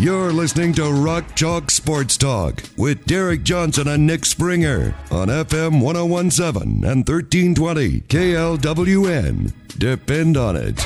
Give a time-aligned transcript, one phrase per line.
[0.00, 5.82] You're listening to Rock Chalk Sports Talk with Derek Johnson and Nick Springer on FM
[5.82, 9.52] 1017 and 1320 KLWN.
[9.76, 10.78] Depend on it.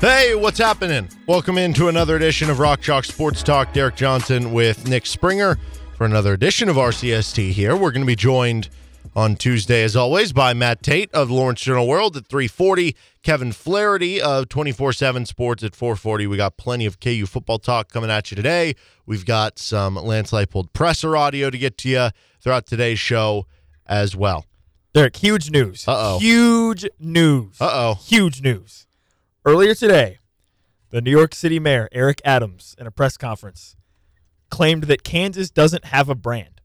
[0.00, 1.08] Hey, what's happening?
[1.28, 3.72] Welcome into another edition of Rock Chalk Sports Talk.
[3.72, 5.56] Derek Johnson with Nick Springer
[5.96, 7.76] for another edition of RCST here.
[7.76, 8.70] We're going to be joined
[9.14, 12.94] on Tuesday, as always, by Matt Tate of Lawrence Journal World at 340,
[13.28, 16.26] Kevin Flaherty of 24-7 Sports at 440.
[16.28, 18.74] We got plenty of KU football talk coming at you today.
[19.04, 22.08] We've got some Lance Leipold presser audio to get to you
[22.40, 23.44] throughout today's show
[23.84, 24.46] as well.
[24.94, 25.86] Derek, huge news.
[25.86, 26.18] Uh-oh.
[26.20, 27.60] Huge news.
[27.60, 27.96] Uh-oh.
[28.02, 28.86] Huge news.
[29.44, 30.20] Earlier today,
[30.88, 33.76] the New York City mayor, Eric Adams, in a press conference,
[34.48, 36.62] claimed that Kansas doesn't have a brand.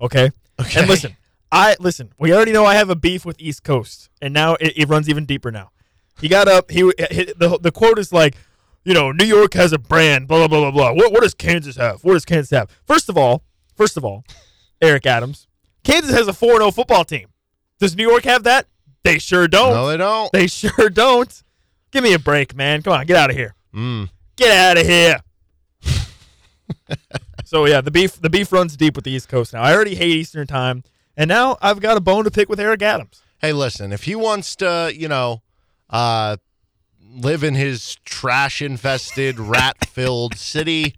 [0.00, 0.30] Okay?
[0.58, 0.80] Okay.
[0.80, 1.14] And listen,
[1.54, 4.72] I listen, we already know I have a beef with East Coast, and now it,
[4.76, 5.70] it runs even deeper now.
[6.20, 8.34] He got up, he hit, the the quote is like,
[8.84, 10.92] you know, New York has a brand, blah blah blah blah blah.
[10.92, 12.02] What what does Kansas have?
[12.02, 12.70] What does Kansas have?
[12.84, 13.44] First of all,
[13.76, 14.24] first of all,
[14.82, 15.46] Eric Adams,
[15.84, 17.28] Kansas has a 4-0 football team.
[17.78, 18.66] Does New York have that?
[19.04, 19.74] They sure don't.
[19.74, 20.32] No, they don't.
[20.32, 21.42] They sure don't.
[21.92, 22.82] Give me a break, man.
[22.82, 23.54] Come on, get out of here.
[23.72, 24.08] Mm.
[24.36, 25.20] Get out of here.
[27.44, 29.62] so yeah, the beef the beef runs deep with the East Coast now.
[29.62, 30.82] I already hate Eastern time,
[31.16, 33.22] and now I've got a bone to pick with Eric Adams.
[33.38, 35.42] Hey, listen, if he wants to, you know,
[35.90, 36.36] uh,
[37.14, 40.94] live in his trash infested, rat filled city,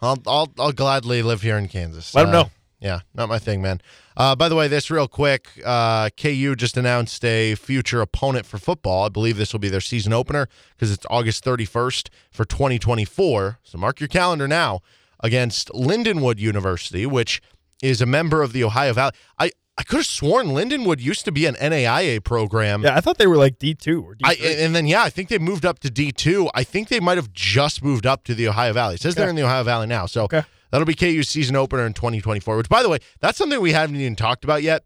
[0.00, 2.14] I'll, I'll I'll gladly live here in Kansas.
[2.14, 2.50] Let him Uh, know.
[2.80, 3.80] Yeah, not my thing, man.
[4.16, 8.56] Uh, by the way, this real quick, uh, KU just announced a future opponent for
[8.58, 9.04] football.
[9.04, 13.58] I believe this will be their season opener because it's August 31st for 2024.
[13.64, 14.80] So mark your calendar now
[15.20, 17.42] against Lindenwood University, which
[17.82, 19.12] is a member of the Ohio Valley.
[19.38, 22.82] I, I could have sworn Lindenwood used to be an NAIA program.
[22.82, 24.60] Yeah, I thought they were like D two or D I, three.
[24.62, 26.48] and then yeah, I think they moved up to D two.
[26.54, 28.94] I think they might have just moved up to the Ohio Valley.
[28.96, 30.42] It says they're in the Ohio Valley now, so Okay.
[30.72, 32.56] that'll be KU's season opener in 2024.
[32.56, 34.82] Which, by the way, that's something we haven't even talked about yet.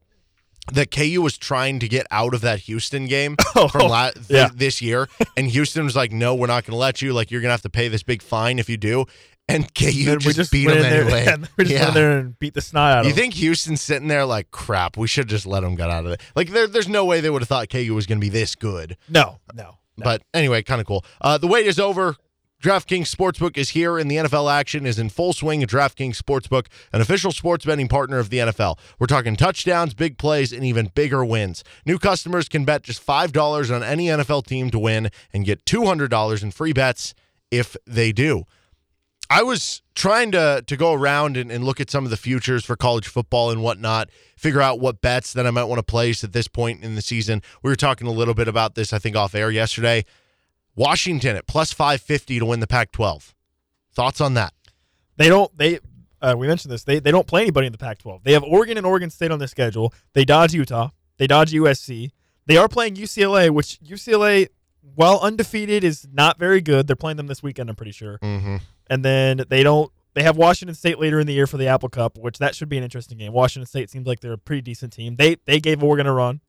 [0.73, 4.27] That KU was trying to get out of that Houston game from oh, la- th-
[4.29, 4.49] yeah.
[4.55, 7.13] this year, and Houston was like, "No, we're not going to let you.
[7.13, 9.07] Like, you're going to have to pay this big fine if you do."
[9.55, 11.37] And KU And just, beat them there, anyway.
[11.57, 11.83] we just Yeah.
[11.85, 13.11] went there and beat the snot out of them.
[13.11, 16.13] You think Houston's sitting there like, crap, we should just let them get out of
[16.13, 16.21] it.
[16.35, 18.55] Like, there, there's no way they would have thought KU was going to be this
[18.55, 18.97] good.
[19.09, 19.79] No, no.
[19.97, 20.05] no.
[20.05, 21.05] But anyway, kind of cool.
[21.21, 22.17] Uh, the wait is over.
[22.63, 26.67] DraftKings Sportsbook is here, and the NFL action is in full swing at DraftKings Sportsbook,
[26.93, 28.79] an official sports betting partner of the NFL.
[29.01, 31.65] We're talking touchdowns, big plays, and even bigger wins.
[31.85, 36.43] New customers can bet just $5 on any NFL team to win and get $200
[36.45, 37.15] in free bets
[37.51, 38.45] if they do.
[39.33, 42.65] I was trying to to go around and, and look at some of the futures
[42.65, 46.23] for college football and whatnot, figure out what bets that I might want to place
[46.23, 47.41] at this point in the season.
[47.63, 50.05] We were talking a little bit about this, I think, off air yesterday.
[50.77, 53.35] Washington at plus 550 to win the Pac 12.
[53.95, 54.53] Thoughts on that?
[55.17, 55.57] They don't.
[55.57, 55.79] They.
[56.21, 56.85] Uh, we mentioned this.
[56.85, 58.23] They they don't play anybody in the Pac-12.
[58.23, 59.93] They have Oregon and Oregon State on their schedule.
[60.13, 60.91] They dodge Utah.
[61.19, 62.11] They dodge USC.
[62.47, 64.49] They are playing UCLA, which UCLA,
[64.95, 66.87] while undefeated, is not very good.
[66.87, 67.71] They're playing them this weekend.
[67.71, 68.19] I'm pretty sure.
[68.19, 68.57] Mm-hmm.
[68.93, 69.91] And then they don't.
[70.13, 72.69] They have Washington State later in the year for the Apple Cup, which that should
[72.69, 73.33] be an interesting game.
[73.33, 75.17] Washington State seems like they're a pretty decent team.
[75.17, 76.43] They they gave Oregon a run.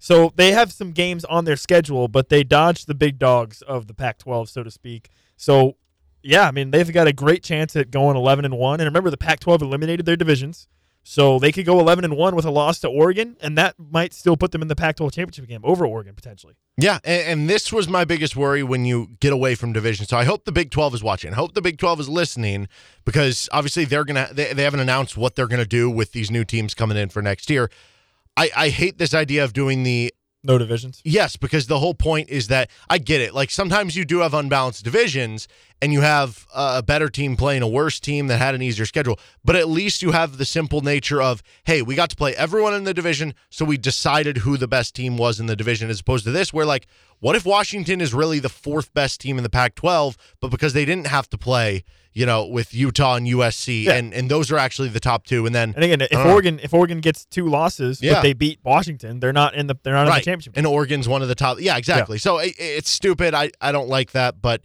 [0.00, 3.86] So they have some games on their schedule, but they dodged the big dogs of
[3.86, 5.08] the Pac-12, so to speak.
[5.36, 5.76] So,
[6.20, 8.80] yeah, I mean they've got a great chance at going 11 and one.
[8.80, 10.66] And remember, the Pac-12 eliminated their divisions,
[11.02, 14.12] so they could go 11 and one with a loss to Oregon, and that might
[14.12, 16.54] still put them in the Pac-12 championship game over Oregon potentially.
[16.76, 20.06] Yeah, and, and this was my biggest worry when you get away from division.
[20.06, 21.32] So I hope the Big 12 is watching.
[21.32, 22.68] I hope the Big 12 is listening
[23.04, 26.44] because obviously they're gonna they, they haven't announced what they're gonna do with these new
[26.44, 27.70] teams coming in for next year.
[28.36, 31.02] I, I hate this idea of doing the No divisions.
[31.04, 33.34] Yes, because the whole point is that I get it.
[33.34, 35.48] Like sometimes you do have unbalanced divisions
[35.82, 39.18] and you have a better team playing a worse team that had an easier schedule,
[39.44, 42.74] but at least you have the simple nature of, hey, we got to play everyone
[42.74, 46.00] in the division, so we decided who the best team was in the division as
[46.00, 46.86] opposed to this where like
[47.18, 50.84] what if Washington is really the fourth best team in the Pac-12, but because they
[50.84, 53.92] didn't have to play, you know, with Utah and USC Yeah.
[53.94, 56.24] and and those are actually the top two and then And again, if Uh.
[56.32, 58.14] Oregon if Oregon gets two losses, Yeah.
[58.14, 60.54] but they beat Washington, they're not in the they're not in the championship.
[60.56, 61.60] And Oregon's one of the top.
[61.60, 62.18] Yeah, exactly.
[62.18, 63.34] So it, it's stupid.
[63.34, 64.62] I, I don't like that, but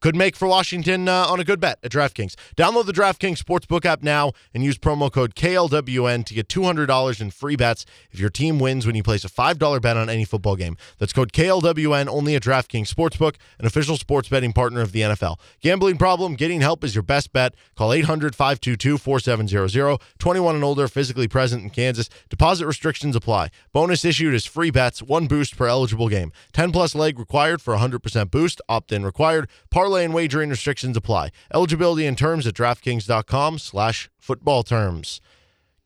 [0.00, 2.34] could make for Washington uh, on a good bet at DraftKings.
[2.56, 7.30] Download the DraftKings Sportsbook app now and use promo code KLWN to get $200 in
[7.30, 10.56] free bets if your team wins when you place a $5 bet on any football
[10.56, 10.76] game.
[10.98, 15.38] That's code KLWN only at DraftKings Sportsbook, an official sports betting partner of the NFL.
[15.60, 16.34] Gambling problem?
[16.34, 17.54] Getting help is your best bet.
[17.76, 20.00] Call 800-522-4700.
[20.18, 22.08] 21 and older, physically present in Kansas.
[22.28, 23.50] Deposit restrictions apply.
[23.72, 26.32] Bonus issued is free bets, one boost per eligible game.
[26.52, 28.60] 10 plus leg required for 100% boost.
[28.68, 29.48] Opt-in required.
[29.86, 31.30] Parlay and wagering restrictions apply.
[31.54, 35.20] Eligibility and terms at DraftKings.com slash football terms.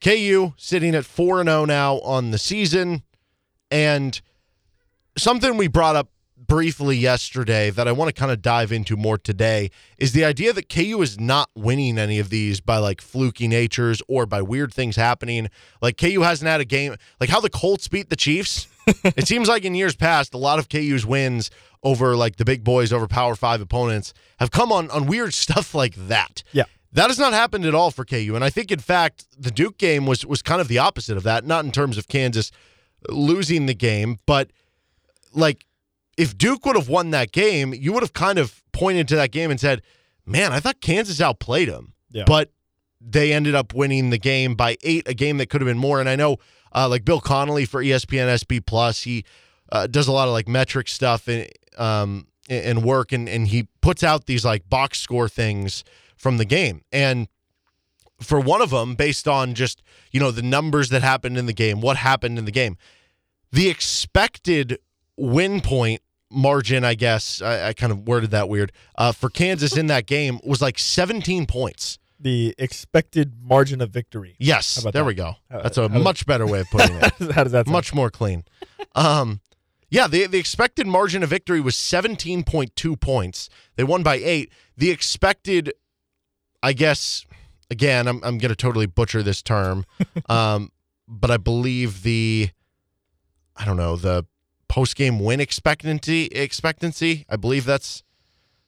[0.03, 3.03] KU sitting at 4 0 now on the season.
[3.71, 4.19] And
[5.19, 6.09] something we brought up
[6.39, 10.55] briefly yesterday that I want to kind of dive into more today is the idea
[10.55, 14.73] that KU is not winning any of these by like fluky natures or by weird
[14.73, 15.51] things happening.
[15.83, 18.67] Like KU hasn't had a game like how the Colts beat the Chiefs.
[19.05, 21.51] it seems like in years past, a lot of KU's wins
[21.83, 25.75] over like the big boys, over Power Five opponents, have come on on weird stuff
[25.75, 26.43] like that.
[26.53, 26.65] Yeah.
[26.93, 28.33] That has not happened at all for KU.
[28.35, 31.23] And I think in fact the Duke game was was kind of the opposite of
[31.23, 32.51] that, not in terms of Kansas
[33.09, 34.51] losing the game, but
[35.33, 35.67] like
[36.17, 39.31] if Duke would have won that game, you would have kind of pointed to that
[39.31, 39.83] game and said,
[40.27, 42.25] "Man, I thought Kansas outplayed them." Yeah.
[42.27, 42.51] But
[43.01, 46.01] they ended up winning the game by eight, a game that could have been more.
[46.01, 46.37] And I know,
[46.73, 49.25] uh, like Bill Connelly for ESPN SP Plus, he
[49.73, 53.69] uh, does a lot of like metric stuff and um and work, and and he
[53.81, 55.85] puts out these like box score things
[56.17, 57.29] from the game, and
[58.21, 61.53] for one of them, based on just you know the numbers that happened in the
[61.53, 62.77] game, what happened in the game,
[63.53, 64.79] the expected
[65.17, 69.77] win point margin, I guess I, I kind of worded that weird uh, for Kansas
[69.77, 71.99] in that game was like 17 points.
[72.23, 74.37] The expected margin of victory.
[74.39, 75.05] Yes, there that?
[75.05, 75.37] we go.
[75.49, 77.03] That's a much better way of putting it.
[77.33, 77.73] How does that sound?
[77.73, 78.45] much more clean.
[78.95, 79.41] Um,
[79.89, 83.49] yeah, the the expected margin of victory was 17.2 points.
[83.77, 84.53] They won by eight.
[84.77, 85.73] The expected,
[86.63, 87.27] I guess,
[87.71, 89.85] again, I'm I'm gonna totally butcher this term,
[90.29, 90.71] um,
[91.09, 92.51] but I believe the,
[93.57, 94.27] I don't know the
[94.69, 97.25] post game win expectancy expectancy.
[97.29, 98.05] I believe that's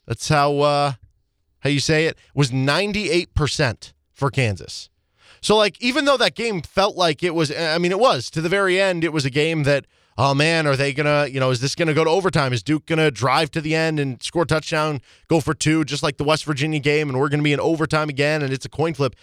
[0.06, 0.92] that's how uh,
[1.62, 4.90] how you say it was 98 percent for Kansas.
[5.40, 8.40] So like even though that game felt like it was I mean it was to
[8.40, 9.86] the very end it was a game that
[10.16, 12.52] oh man are they going to you know is this going to go to overtime
[12.52, 15.84] is Duke going to drive to the end and score a touchdown go for two
[15.84, 18.52] just like the West Virginia game and we're going to be in overtime again and
[18.52, 19.16] it's a coin flip.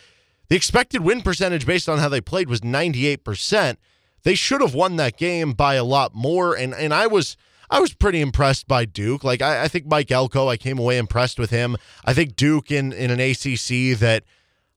[0.50, 3.78] The expected win percentage based on how they played was 98%.
[4.24, 7.38] They should have won that game by a lot more and and I was
[7.70, 9.24] I was pretty impressed by Duke.
[9.24, 11.78] Like I, I think Mike Elko, I came away impressed with him.
[12.06, 14.24] I think Duke in in an ACC that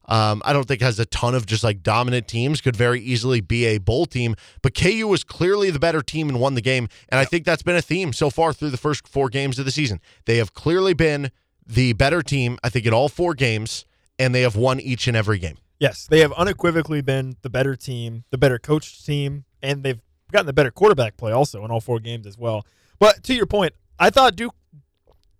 [0.07, 2.61] um, I don't think has a ton of just like dominant teams.
[2.61, 6.39] Could very easily be a bowl team, but KU was clearly the better team and
[6.39, 6.89] won the game.
[7.09, 9.65] And I think that's been a theme so far through the first four games of
[9.65, 10.01] the season.
[10.27, 11.31] They have clearly been
[11.67, 12.59] the better team.
[12.63, 13.87] I think in all four games,
[14.19, 15.57] and they have won each and every game.
[15.79, 20.01] Yes, they have unequivocally been the better team, the better coached team, and they've
[20.31, 22.65] gotten the better quarterback play also in all four games as well.
[22.99, 24.55] But to your point, I thought Duke.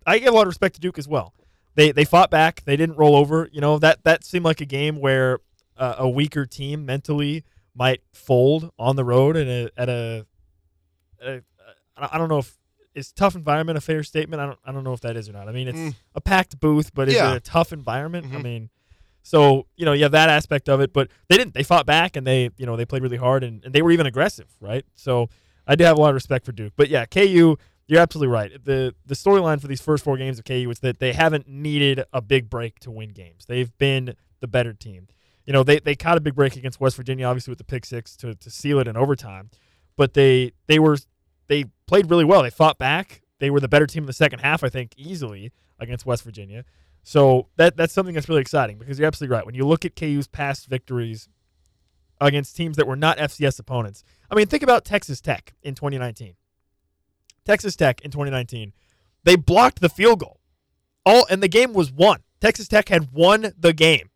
[0.05, 1.33] I give a lot of respect to Duke as well.
[1.75, 2.63] They they fought back.
[2.65, 3.49] They didn't roll over.
[3.51, 5.39] You know that that seemed like a game where
[5.77, 7.43] uh, a weaker team mentally
[7.75, 10.25] might fold on the road and a, at a,
[11.21, 11.43] at a
[11.97, 12.57] I don't know if
[12.93, 14.39] is tough environment a fair statement.
[14.41, 15.47] I don't I don't know if that is or not.
[15.47, 15.95] I mean it's Mm.
[16.15, 17.31] a packed booth, but is Yeah.
[17.31, 18.27] it a tough environment?
[18.31, 18.43] I Mhm.
[18.43, 18.69] mean,
[19.23, 21.53] so you know you have that aspect of it, but they didn't.
[21.55, 23.91] They fought back and they you know they played really hard and, and they were
[23.91, 24.85] even aggressive, right?
[24.95, 25.29] So
[25.67, 27.57] I do have a lot of respect for Duke, but yeah, KU.
[27.85, 28.51] You're absolutely right.
[28.63, 32.03] The the storyline for these first four games of KU is that they haven't needed
[32.13, 33.45] a big break to win games.
[33.45, 35.07] They've been the better team.
[35.45, 37.85] You know, they, they caught a big break against West Virginia, obviously with the pick
[37.85, 39.49] six to, to seal it in overtime.
[39.97, 40.97] But they they were
[41.47, 42.43] they played really well.
[42.43, 43.21] They fought back.
[43.39, 46.63] They were the better team in the second half, I think, easily against West Virginia.
[47.03, 49.45] So that that's something that's really exciting because you're absolutely right.
[49.45, 51.27] When you look at KU's past victories
[52.21, 56.35] against teams that were not FCS opponents, I mean, think about Texas Tech in 2019.
[57.45, 58.73] Texas Tech in 2019,
[59.23, 60.39] they blocked the field goal,
[61.05, 62.21] all and the game was won.
[62.39, 64.09] Texas Tech had won the game,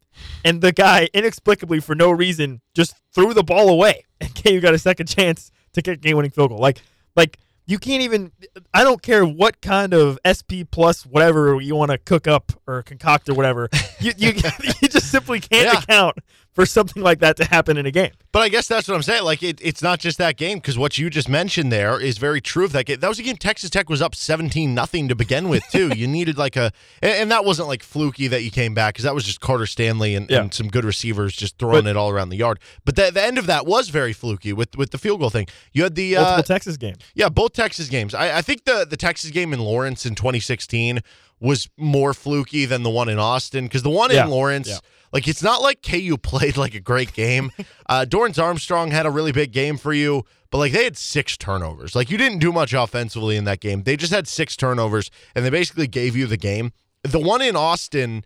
[0.46, 4.74] and the guy inexplicably for no reason just threw the ball away, and KU got
[4.74, 6.60] a second chance to kick a game-winning field goal.
[6.60, 6.82] Like,
[7.16, 8.32] like you can't even.
[8.74, 12.82] I don't care what kind of SP plus whatever you want to cook up or
[12.84, 13.70] concoct or whatever.
[14.00, 14.30] You you,
[14.82, 15.80] you just simply can't Yeah.
[15.80, 16.18] account
[16.58, 18.10] for something like that to happen in a game.
[18.32, 19.24] But I guess that's what I'm saying.
[19.24, 22.42] Like it, it's not just that game because what you just mentioned there is very
[22.42, 23.00] true of that game.
[23.00, 25.90] That was a game Texas Tech was up 17 nothing to begin with too.
[25.96, 26.72] you needed like a,
[27.04, 29.68] and, and that wasn't like fluky that you came back because that was just Carter
[29.68, 30.42] Stanley and, Yeah.
[30.42, 32.60] and some good receivers just throwing But- it all around the yard.
[32.84, 35.48] But the, the end of that was very fluky with with the field goal thing.
[35.74, 36.96] You had the Multiple uh, Texas game.
[37.14, 38.16] yeah, both Texas games.
[38.16, 41.02] I, I think the the Texas game in Lawrence in 2016
[41.40, 44.80] was more fluky than the one in Austin because the one Yeah, in Lawrence, yeah.
[45.12, 47.52] Like it's not like KU played like a great game.
[47.88, 51.38] uh, Dorance Armstrong had a really big game for you, but like they had six
[51.38, 51.96] turnovers.
[51.96, 53.84] Like you didn't do much offensively in that game.
[53.84, 56.72] They just had six turnovers and they basically gave you the game.
[57.04, 58.24] The one in Austin,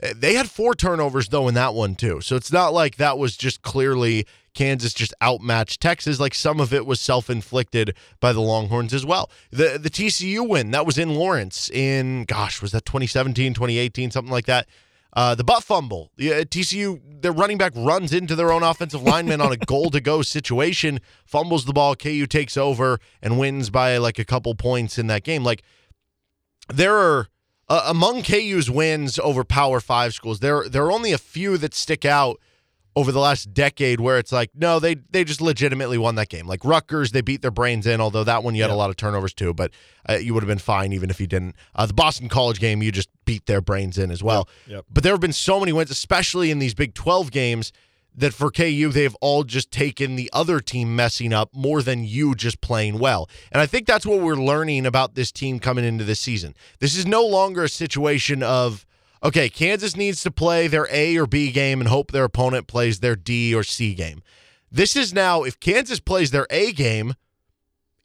[0.00, 2.20] eh, they had four turnovers though in that one too.
[2.20, 6.20] So it's not like that was just clearly Kansas just outmatched Texas.
[6.20, 9.30] Like some of it was self-inflicted by the Longhorns as well.
[9.50, 14.32] The the TCU win that was in Lawrence in gosh was that 2017, 2018, something
[14.32, 14.68] like that.
[15.14, 16.10] Uh, the butt fumble.
[16.16, 19.90] The, uh, TCU, their running back runs into their own offensive lineman on a goal
[19.90, 21.94] to go situation, fumbles the ball.
[21.94, 25.44] KU takes over and wins by like a couple points in that game.
[25.44, 25.62] Like
[26.72, 27.28] there are
[27.68, 30.40] uh, among KU's wins over Power Five schools.
[30.40, 32.40] There there are only a few that stick out
[32.94, 36.46] over the last decade where it's like no they they just legitimately won that game.
[36.46, 38.96] Like Rutgers they beat their brains in although that one you had a lot of
[38.96, 39.70] turnovers too but
[40.08, 41.54] uh, you would have been fine even if you didn't.
[41.74, 44.48] Uh, the Boston College game you just beat their brains in as well.
[44.66, 44.84] Yep.
[44.90, 47.72] but there have been so many wins especially in these Big 12 games
[48.14, 52.34] that for KU they've all just taken the other team messing up more than you
[52.34, 53.28] just playing well.
[53.50, 56.54] And I think that's what we're learning about this team coming into this season.
[56.78, 58.84] This is no longer a situation of
[59.22, 63.00] okay, Kansas needs to play their A or B game and hope their opponent plays
[63.00, 64.22] their D or C game.
[64.70, 67.14] This is now if Kansas plays their A game,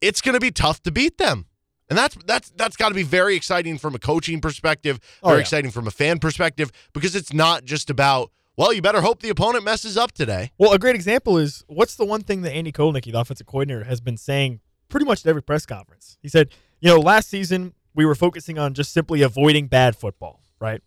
[0.01, 1.45] it's going to be tough to beat them.
[1.89, 5.39] And that's that's that's got to be very exciting from a coaching perspective, Oh, very
[5.39, 5.41] yeah.
[5.41, 9.29] exciting from a fan perspective because it's not just about well, you better hope the
[9.29, 10.51] opponent messes up today.
[10.57, 13.83] Well, a great example is what's the one thing that Andy Kotelnicki, the offensive coordinator,
[13.86, 14.59] has been saying
[14.89, 16.17] pretty much at every press conference.
[16.21, 16.50] He said,
[16.81, 20.81] you know, last season we were focusing on just simply avoiding bad football, right?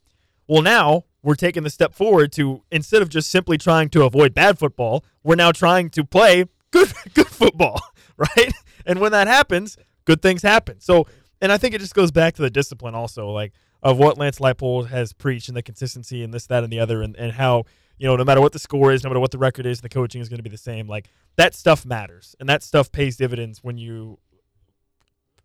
[0.50, 4.34] Well, now we're taking the step forward to instead of just simply trying to avoid
[4.34, 7.80] bad football, we're now trying to play good good football,
[8.16, 8.52] right?
[8.84, 10.80] And when that happens, good things happen.
[10.80, 11.06] So,
[11.40, 14.40] and I think it just goes back to the discipline also, like of what Lance
[14.40, 17.62] Leipold has preached and the consistency and this, that, and the other, and, and how
[17.96, 19.88] you know no matter what the score is, no matter what the record is, the
[19.88, 20.88] coaching is going to be the same.
[20.88, 24.18] Like that stuff matters, and that stuff pays dividends when you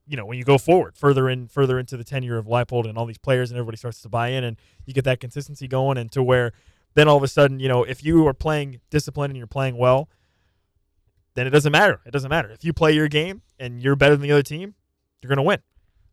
[0.08, 2.98] you know when you go forward further in further into the tenure of Leipold and
[2.98, 5.98] all these players and everybody starts to buy in and you get that consistency going
[5.98, 6.52] and to where
[6.94, 9.78] then all of a sudden you know if you are playing discipline and you're playing
[9.78, 10.10] well
[11.36, 12.00] then it doesn't matter.
[12.06, 12.50] It doesn't matter.
[12.50, 14.74] If you play your game and you're better than the other team
[15.22, 15.60] you're going to win.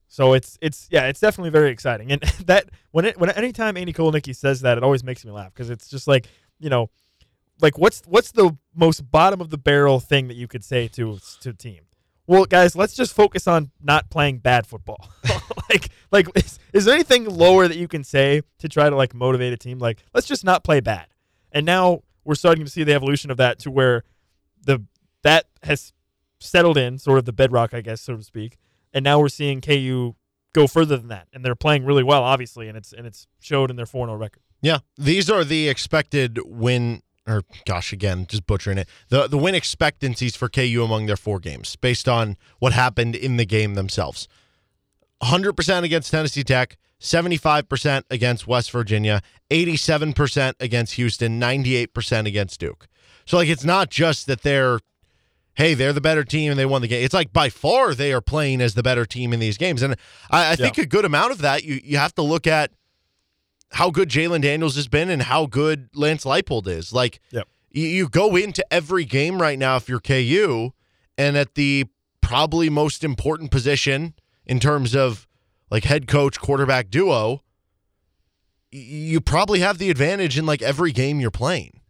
[0.08, 2.12] So it's it's yeah it's definitely very exciting.
[2.12, 5.52] And that when it when anytime Andy Kotelnicki says that it always makes me laugh
[5.54, 6.90] because it's just like you know
[7.60, 11.18] like what's what's the most bottom of the barrel thing that you could say to
[11.40, 11.82] to a team
[12.26, 15.08] well, guys, let's just focus on not playing bad football.
[15.70, 19.14] like, like, is, is there anything lower that you can say to try to like
[19.14, 19.78] motivate a team?
[19.78, 21.06] Like, let's just not play bad.
[21.50, 24.04] And now we're starting to see the evolution of that to where
[24.64, 24.84] the
[25.22, 25.92] that has
[26.40, 28.58] settled in, sort of the bedrock, I guess, so to speak.
[28.92, 30.14] And now we're seeing KU
[30.52, 33.70] go further than that, and they're playing really well, obviously, and it's and it's showed
[33.70, 34.42] in their four 0 record.
[34.60, 38.88] Yeah, these are the expected win or gosh, again, just butchering it.
[39.08, 43.36] The the win expectancies for KU among their four games based on what happened in
[43.36, 44.28] the game themselves.
[45.22, 52.88] 100% against Tennessee Tech, 75% against West Virginia, 87% against Houston, 98% against Duke.
[53.24, 54.80] So like it's not just that they're
[55.54, 57.04] hey, they're the better team and they won the game.
[57.04, 59.82] It's like by far they are playing as the better team in these games.
[59.82, 59.96] And
[60.30, 62.72] I, I think a good amount of that you you have to look at
[63.72, 66.92] how good Jalon Daniels has been and how good Lance Leipold is.
[66.92, 67.48] Like, Yep.
[67.70, 70.70] you, you go into every game right now if you're KU,
[71.18, 71.86] and at the
[72.20, 74.14] probably most important position
[74.46, 75.26] in terms of
[75.70, 77.42] like head coach quarterback duo,
[78.70, 81.80] you probably have the advantage in like every game you're playing.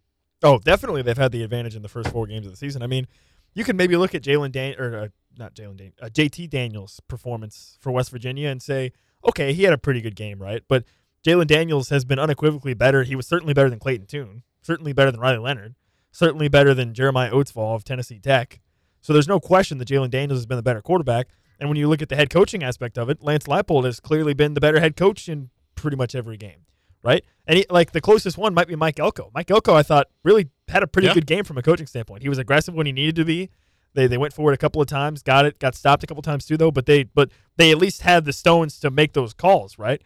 [0.42, 2.82] Oh, definitely, they've had the advantage in the first four games of the season.
[2.82, 3.06] I mean,
[3.54, 5.08] you can maybe look at Jalen Dan or uh,
[5.38, 8.92] not Jalen Dan, uh, JT Daniels' performance for West Virginia and say,
[9.28, 10.62] okay, he had a pretty good game, right?
[10.68, 10.84] But
[11.24, 13.04] Jalon Daniels has been unequivocally better.
[13.04, 15.74] He was certainly better than Clayton Tune, certainly better than Riley Leonard,
[16.10, 18.60] certainly better than Jeremiah Oatsvall of Tennessee Tech.
[19.00, 21.28] So there's no question that Jalon Daniels has been the better quarterback.
[21.60, 24.34] And when you look at the head coaching aspect of it, Lance Leipold has clearly
[24.34, 26.66] been the better head coach in pretty much every game,
[27.04, 27.24] right?
[27.46, 29.30] And he, like the closest one might be Mike Elko.
[29.32, 31.14] Mike Elko, I thought, really had a pretty Yeah.
[31.14, 32.22] good game from a coaching standpoint.
[32.22, 33.50] He was aggressive when he needed to be.
[33.94, 36.24] They they went forward a couple of times, got it, got stopped a couple of
[36.24, 36.70] times too, though.
[36.72, 40.02] But they but they at least had the stones to make those calls, right?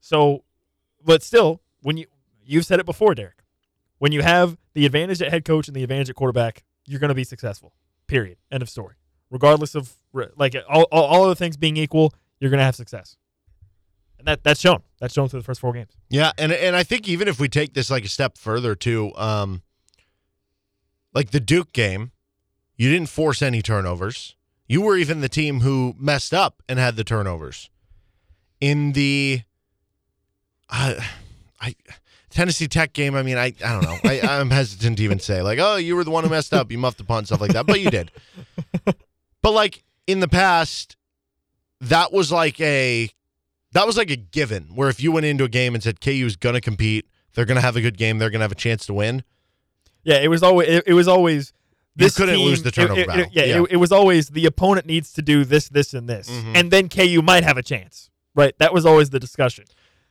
[0.00, 0.44] So,
[1.06, 2.06] but still, when you
[2.44, 3.42] you've said it before, Derek,
[3.98, 7.08] when you have the advantage at head coach and the advantage at quarterback, you're going
[7.08, 7.72] to be successful.
[8.06, 8.36] Period.
[8.52, 8.96] End of story.
[9.30, 9.94] Regardless of
[10.36, 13.16] like all all, other things being equal, you're going to have success,
[14.18, 14.82] and that that's shown.
[15.00, 15.96] That's shown through the first four games.
[16.10, 19.14] Yeah, and and I think even if we take this like a step further to
[19.16, 19.62] um,
[21.14, 22.12] like the Duke game,
[22.76, 24.36] you didn't force any turnovers.
[24.68, 27.70] You were even the team who messed up and had the turnovers.
[28.60, 29.42] in the
[30.70, 30.94] uh,
[31.60, 31.74] I
[32.30, 33.14] Tennessee Tech game.
[33.14, 33.98] I mean, I I don't know.
[34.04, 36.70] I, I'm hesitant to even say like, oh, you were the one who messed up.
[36.70, 37.66] You muffed the punt, stuff like that.
[37.66, 38.10] But you did.
[39.42, 40.96] but like in the past,
[41.80, 43.10] that was like a
[43.72, 44.64] that was like a given.
[44.74, 47.44] Where if you went into a game and said KU is going to compete, they're
[47.46, 49.22] going to have a good game, they're going to have a chance to win.
[50.04, 51.52] Yeah, it was always it, it was always
[51.96, 53.26] You this couldn't team- lose the turnover it- it- battle.
[53.32, 53.64] yeah, Yeah.
[53.70, 56.56] It, was always the opponent needs to do this, this, and this, Mhm.
[56.56, 58.10] and then KU might have a chance.
[58.34, 58.56] Right?
[58.58, 59.64] That was always the discussion.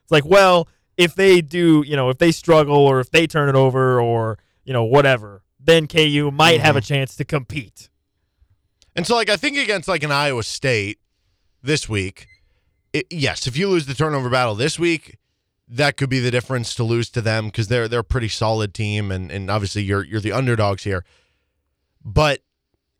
[0.06, 3.50] It's like, well, if they do, you know, if they struggle or if they turn
[3.50, 6.86] it over or you know whatever, then KU might have a Mm-hmm.
[6.94, 7.90] chance to compete.
[8.96, 11.00] And so, like, I think against like an Iowa State
[11.62, 12.28] this week,
[12.94, 15.18] it, yes, if you lose the turnover battle this week,
[15.68, 18.74] that could be the difference to lose to them because they're they're a pretty solid
[18.74, 21.04] team, and and obviously you're you're the underdogs here.
[22.04, 22.42] But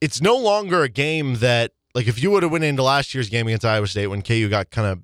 [0.02, 3.30] it's no longer a game that like if you would have went into last year's
[3.30, 5.00] game against Iowa State when KU got kind of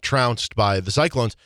[0.00, 1.36] trounced by the Cyclones,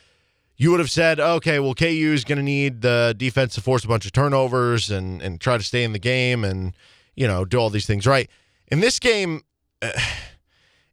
[0.57, 3.85] you would have said, okay, well, KU is going to need the defense to force
[3.85, 6.75] a bunch of turnovers and and try to stay in the game and
[7.17, 8.29] you know do all these things right.
[8.69, 9.43] In this game,
[9.81, 9.91] uh,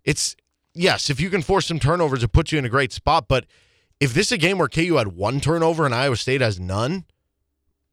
[0.03, 0.35] it's
[0.73, 3.27] yes, if you can force some turnovers, it puts you in a great spot.
[3.27, 3.45] But
[3.99, 7.05] if this is a game where KU had one turnover and Iowa State has none,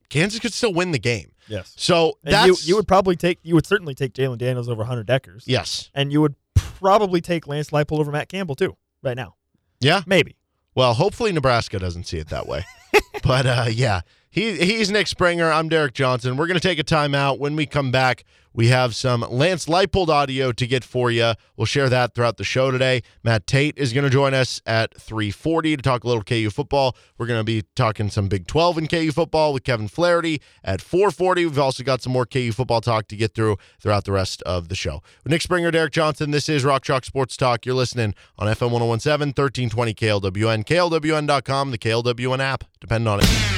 [0.09, 1.33] Kansas could still win the game.
[1.49, 1.73] Yes.
[1.77, 4.85] So And that's you, you would probably take you would certainly take Jalon Daniels over
[4.85, 5.45] Hunter Dekkers.
[5.47, 9.35] yes, And you would probably take Lance Leipold over Matt Campbell too, right now.
[9.81, 10.03] Yeah.
[10.07, 10.37] Maybe.
[10.75, 12.65] Well, hopefully Nebraska doesn't see it that way.
[13.23, 14.03] but uh, yeah,
[14.37, 15.51] he he's Nick Springer.
[15.51, 16.37] I'm Derek Johnson.
[16.37, 17.39] We're gonna take a timeout.
[17.39, 21.33] When we come back, we have some Lance Leipold audio to get for you.
[21.57, 23.03] We'll share that throughout the show today.
[23.25, 26.95] Matt Tate is gonna join us at 3:40 to talk a little KU football.
[27.17, 31.47] We're gonna be talking some Big 12 and KU football with Kevin Flaherty at 4:40.
[31.47, 34.69] We've also got some more KU football talk to get through throughout the rest of
[34.69, 35.03] the show.
[35.25, 36.31] With Nick Springer, Derek Johnson.
[36.31, 37.65] This is Rock Chalk Sports Talk.
[37.65, 42.65] You're listening on FM 1017, 1320 KLWN, KLWN.com, the KLWN app.
[42.83, 43.56] Depend on it.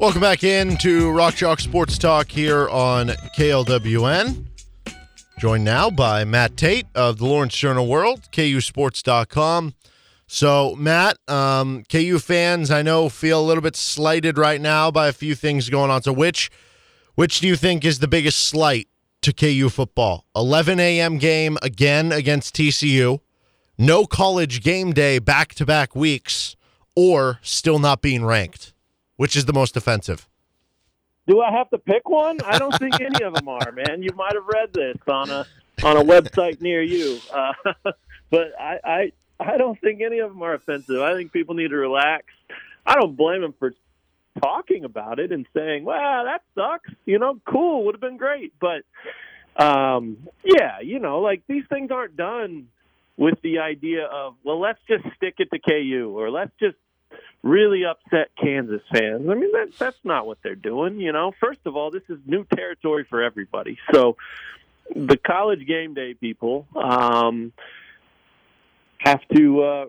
[0.00, 4.46] Welcome back in to Rock Chalk Sports Talk here on KLWN.
[5.38, 9.74] Joined now by Matt Tate of the Lawrence Journal World, KUSports.com.
[10.26, 15.06] So, Matt, um, KU fans, I know feel a little bit slighted right now by
[15.06, 16.02] a few things going on.
[16.02, 16.50] So, which
[17.14, 18.88] which do you think is the biggest slight
[19.22, 20.24] to KU football?
[20.34, 21.18] 11 a.m.
[21.18, 23.20] game again against TCU,
[23.78, 26.56] no college game day back to back weeks,
[26.96, 28.72] or still not being ranked?
[29.16, 30.28] Which is the most offensive?
[31.26, 32.38] Do I have to pick one?
[32.44, 34.02] I don't think any of them are, man.
[34.02, 35.46] You might have read this on a
[35.84, 37.52] on a website near you, uh,
[38.30, 41.00] but I, I I don't think any of them are offensive.
[41.00, 42.24] I think people need to relax.
[42.84, 43.74] I don't blame them for
[44.40, 48.52] talking about it and saying, "Well, that sucks." You know, cool would have been great,
[48.60, 48.82] but
[49.56, 52.68] um, yeah, you know, like these things aren't done
[53.16, 56.76] with the idea of, "Well, let's just stick it to KU," or "Let's just
[57.42, 59.28] really upset Kansas fans.
[59.28, 61.00] I mean, that, that's not what they're doing.
[61.00, 63.78] You know, first of all, this is new territory for everybody.
[63.92, 64.16] So
[64.94, 67.52] the college game day people um,
[68.98, 69.86] have to uh,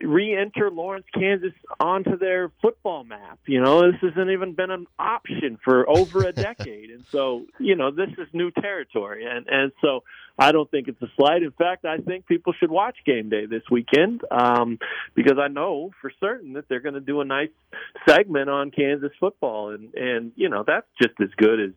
[0.00, 3.38] re-enter Lawrence, Kansas onto their football map.
[3.46, 7.76] You know, this hasn't even been an option for over a decade, and so you
[7.76, 10.02] know this is new territory, and and so
[10.38, 11.42] I don't think it's a slight.
[11.42, 14.78] In fact, I think people should watch game day this weekend um,
[15.14, 17.50] because I know for certain that they're going to do a nice
[18.08, 21.70] segment on Kansas football, and and you know that's just as good as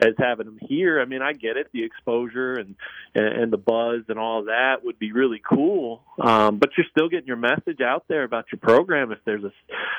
[0.00, 1.00] as having them here.
[1.00, 2.76] I mean, I get it, the exposure and
[3.14, 7.08] and, and the buzz and all that would be really cool, um, but you're still
[7.08, 9.52] getting your message out there about your program if there's a,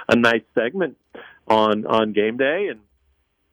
[0.07, 0.97] a nice segment
[1.47, 2.79] on on game day and.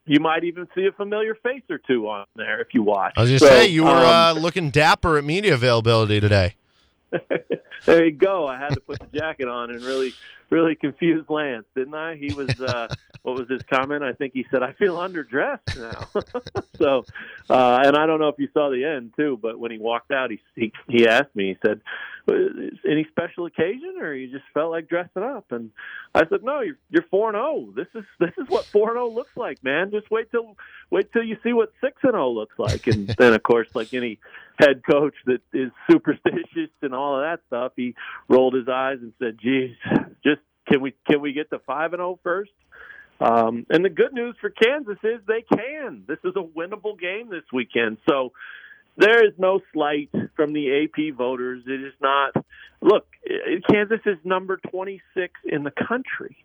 [0.09, 3.15] You might even see a familiar face or two on there if you watch.
[3.17, 6.55] I was to So, say, you were um, uh, looking dapper at media availability today.
[7.87, 8.47] there you go.
[8.47, 10.13] I had to put the jacket on and really,
[10.51, 12.17] really confuse Lance, didn't I?
[12.17, 12.89] He was, uh,
[13.23, 14.03] what was his comment?
[14.03, 16.23] I think he said, "I feel underdressed now."
[16.79, 17.05] so,
[17.51, 20.11] uh, and I don't know if you saw the end too, but when he walked
[20.11, 21.49] out, he he, he asked me.
[21.49, 21.81] He said,
[22.29, 25.71] "Any special occasion, or you just felt like dressing up?" And
[26.15, 27.73] I said, "No, you're you're four and zero.
[27.75, 29.91] This is this is what four and zero looks like, man.
[29.91, 30.57] Just wait till
[30.91, 33.95] wait till you see what six and zero looks like." And then, of course, like
[33.95, 34.19] any
[34.59, 37.95] head coach that is superstitious and all of that stuff, he
[38.29, 39.77] rolled his eyes and said, "Geez,
[40.25, 42.53] just can we can we get to five and zero first?
[43.21, 46.05] Um, and the good news for Kansas is they can.
[46.07, 47.99] This is a winnable game this weekend.
[48.09, 48.33] So
[48.97, 51.63] there is no slight from the AP voters.
[51.67, 52.33] It is not.
[52.81, 56.37] Look, eh, Kansas is number 26 in the country.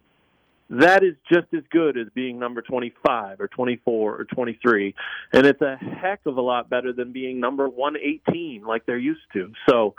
[0.71, 4.95] that is just as good as being number 25 or 24 or 23.
[5.33, 9.19] And it's a heck of a lot better than being number 118 like they're used
[9.33, 9.51] to.
[9.69, 9.95] So,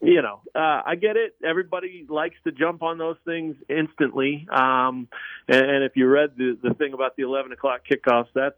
[0.00, 1.34] you know, uh, I get it.
[1.44, 4.48] Everybody likes to jump on those things instantly.
[4.50, 5.08] Um,
[5.46, 8.56] and, and if you read the, the thing about the 11 o'clock kickoffs, that's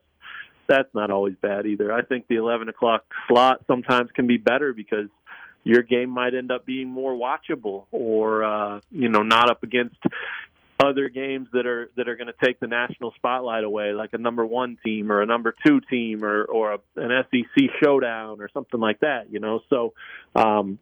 [0.70, 1.92] that's not always bad either.
[1.92, 5.08] I think the 11 o'clock slot sometimes can be better because
[5.64, 9.96] your game might end up being more watchable or uh, you know not up against
[10.82, 14.18] other games that are that are going to take the national spotlight away, like a
[14.18, 18.48] number one team or a number two team or or a, an SEC showdown or
[18.54, 19.30] something like that.
[19.30, 19.92] You know, so
[20.34, 20.78] um,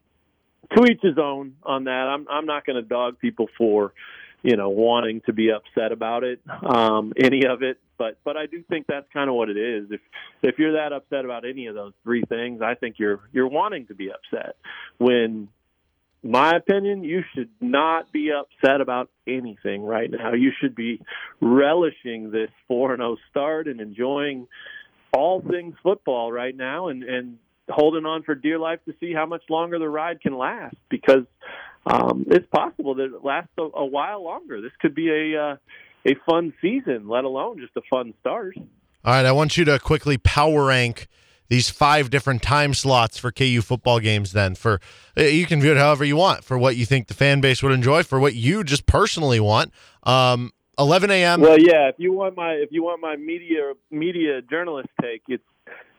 [0.76, 1.90] to each his own on that.
[1.90, 3.92] I'm I'm not going to dog people for
[4.42, 7.78] you know wanting to be upset about it, um, any of it.
[7.96, 9.88] But but I do think that's kind of what it is.
[9.90, 10.00] If
[10.42, 13.86] if you're that upset about any of those three things, I think you're you're wanting
[13.86, 14.56] to be upset
[14.98, 15.48] when
[16.22, 20.34] my opinion, you should not be upset about anything right now.
[20.34, 21.00] You should be
[21.40, 24.48] relishing this 4 0 start and enjoying
[25.12, 29.26] all things football right now and, and holding on for dear life to see how
[29.26, 31.24] much longer the ride can last because
[31.86, 34.60] um, it's possible that it lasts a, a while longer.
[34.60, 35.56] This could be a, uh,
[36.04, 38.54] a fun season, let alone just a fun start.
[38.56, 41.08] All right, I want you to quickly power rank
[41.48, 44.80] these five different time slots for KU football games then for
[45.16, 47.62] uh, you can view it however you want for what you think the fan base
[47.62, 49.72] would enjoy for what you just personally want
[50.04, 54.40] um 11 a.m well yeah if you want my if you want my media media
[54.42, 55.42] journalist take it's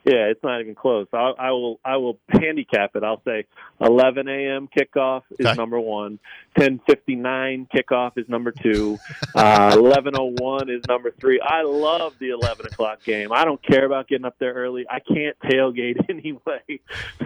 [0.06, 1.08] yeah, it's not even close.
[1.14, 3.04] I, I will I will handicap it.
[3.04, 3.46] I'll say
[3.82, 4.68] 11 a.m.
[4.76, 5.56] kickoff is Okay.
[5.56, 6.20] number one.
[6.58, 8.98] 10:59 kickoff is number two.
[9.36, 11.40] Uh, 11:01 is number three.
[11.42, 13.32] I love the 11 o'clock game.
[13.32, 14.86] I don't care about getting up there early.
[14.90, 16.80] I can't tailgate anyway,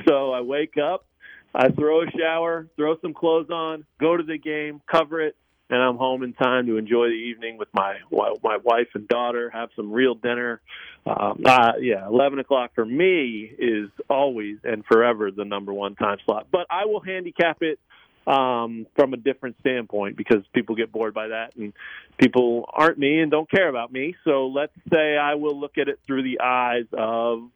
[0.08, 1.06] so I wake up,
[1.54, 5.36] I throw a shower, throw some clothes on, go to the game, cover it,
[5.74, 9.50] and I'm home in time to enjoy the evening with my my wife and daughter,
[9.50, 10.62] have some real dinner.
[11.06, 16.18] Um, uh, yeah, 11 o'clock for me is always and forever the number one time
[16.26, 16.48] slot.
[16.52, 17.80] But I will handicap it
[18.28, 21.74] um, from a different standpoint because people get bored by that and
[22.20, 24.16] people aren't me and don't care about me.
[24.24, 27.50] So let's say I will look at it through the eyes of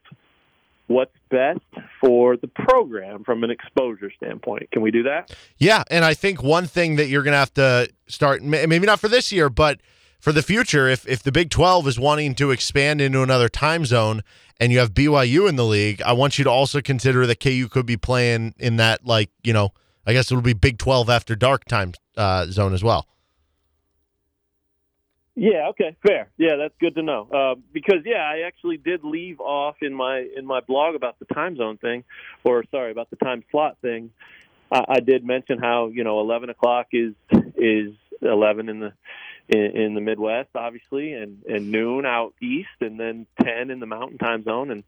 [0.88, 1.60] what's best
[2.02, 4.72] for the program from an exposure standpoint.
[4.72, 5.36] Can we do that?
[5.58, 9.00] Yeah, and I think one thing that you're going to have to start, maybe not
[9.00, 9.82] for this year, but
[10.20, 13.86] for the future, if if the Big 12 is wanting to expand into another time
[13.86, 14.24] zone
[14.60, 17.68] and you have BYU in the league, I want you to also consider that KU
[17.70, 19.74] could be playing in that, like, you know,
[20.06, 23.08] I guess it'll be Big 12 after dark time uh, zone as well.
[25.40, 25.68] Yeah.
[25.70, 25.96] Okay.
[26.06, 26.30] Fair.
[26.38, 27.28] Yeah, that's good to know.
[27.32, 31.26] Uh, because yeah, I actually did leave off in my in my blog about the
[31.26, 32.04] time zone thing,
[32.44, 34.10] or sorry, about the time slot thing.
[34.72, 37.14] I, I did mention how you know 11 o'clock is
[37.56, 38.94] is 11 in the
[39.48, 43.86] in, in the Midwest, obviously, and and noon out east, and then 10 in the
[43.86, 44.72] Mountain Time Zone.
[44.72, 44.84] And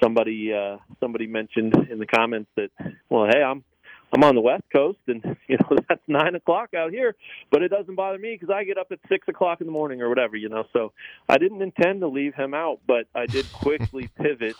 [0.00, 2.70] somebody uh, somebody mentioned in the comments that
[3.10, 3.64] well, hey, I'm
[4.12, 7.14] I'm on the West Coast, and you know that's nine o'clock out here,
[7.50, 10.02] but it doesn't bother me because I get up at six o'clock in the morning
[10.02, 10.64] or whatever, you know.
[10.72, 10.92] So
[11.28, 14.56] I didn't intend to leave him out, but I did quickly pivot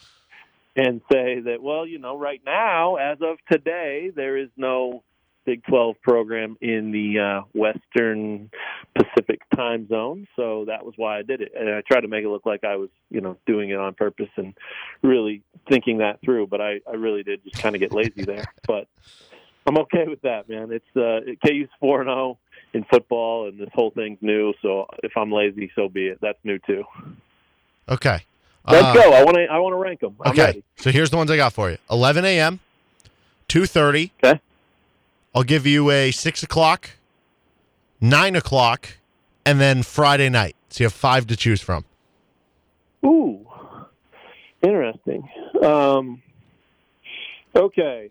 [0.76, 5.02] and say that, well, you know, right now, as of today, there is no
[5.44, 8.50] Big 12 program in the uh, Western
[8.94, 11.52] Pacific time zone, so that was why I did it.
[11.58, 13.94] And I tried to make it look like I was, you know, doing it on
[13.94, 14.52] purpose and
[15.02, 18.44] really thinking that through, but I, I really did just kind of get lazy there.
[18.66, 18.88] But
[19.68, 20.72] I'm okay with that, man.
[20.72, 22.38] It's uh, KU's four and zero
[22.72, 24.54] in football, and this whole thing's new.
[24.62, 26.18] So if I'm lazy, so be it.
[26.22, 26.84] That's new too.
[27.88, 28.24] Okay.
[28.66, 29.12] Let's Uh, go.
[29.12, 29.44] I want to.
[29.44, 30.16] I want to rank them.
[30.24, 30.42] I'm Okay.
[30.46, 30.64] ready.
[30.76, 32.60] So here's the ones I got for you 11 a.m.,
[33.48, 34.10] 2.30.
[34.24, 34.40] Okay.
[35.34, 36.90] I'll give you a 6 o'clock,
[38.00, 38.96] 9 o'clock,
[39.44, 40.56] and then Friday night.
[40.70, 41.84] So you have five to choose from.
[43.04, 43.46] Ooh,
[44.62, 45.28] interesting.
[45.62, 46.22] Um,
[47.54, 48.10] okay,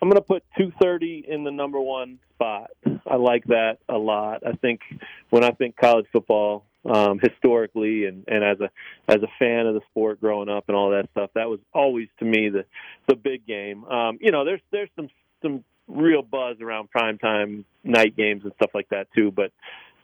[0.00, 2.70] I'm going to put 230 in the number one spot.
[3.06, 4.42] I like that a lot.
[4.46, 4.80] I think
[5.28, 8.70] when I think college football um, historically and, and as a
[9.06, 12.08] as a fan of the sport growing up and all that stuff, that was always
[12.18, 12.64] to me the
[13.08, 13.84] the big game.
[13.84, 15.08] Um, you know, there's there's some
[15.42, 19.52] some real buzz around primetime night games and stuff like that too, but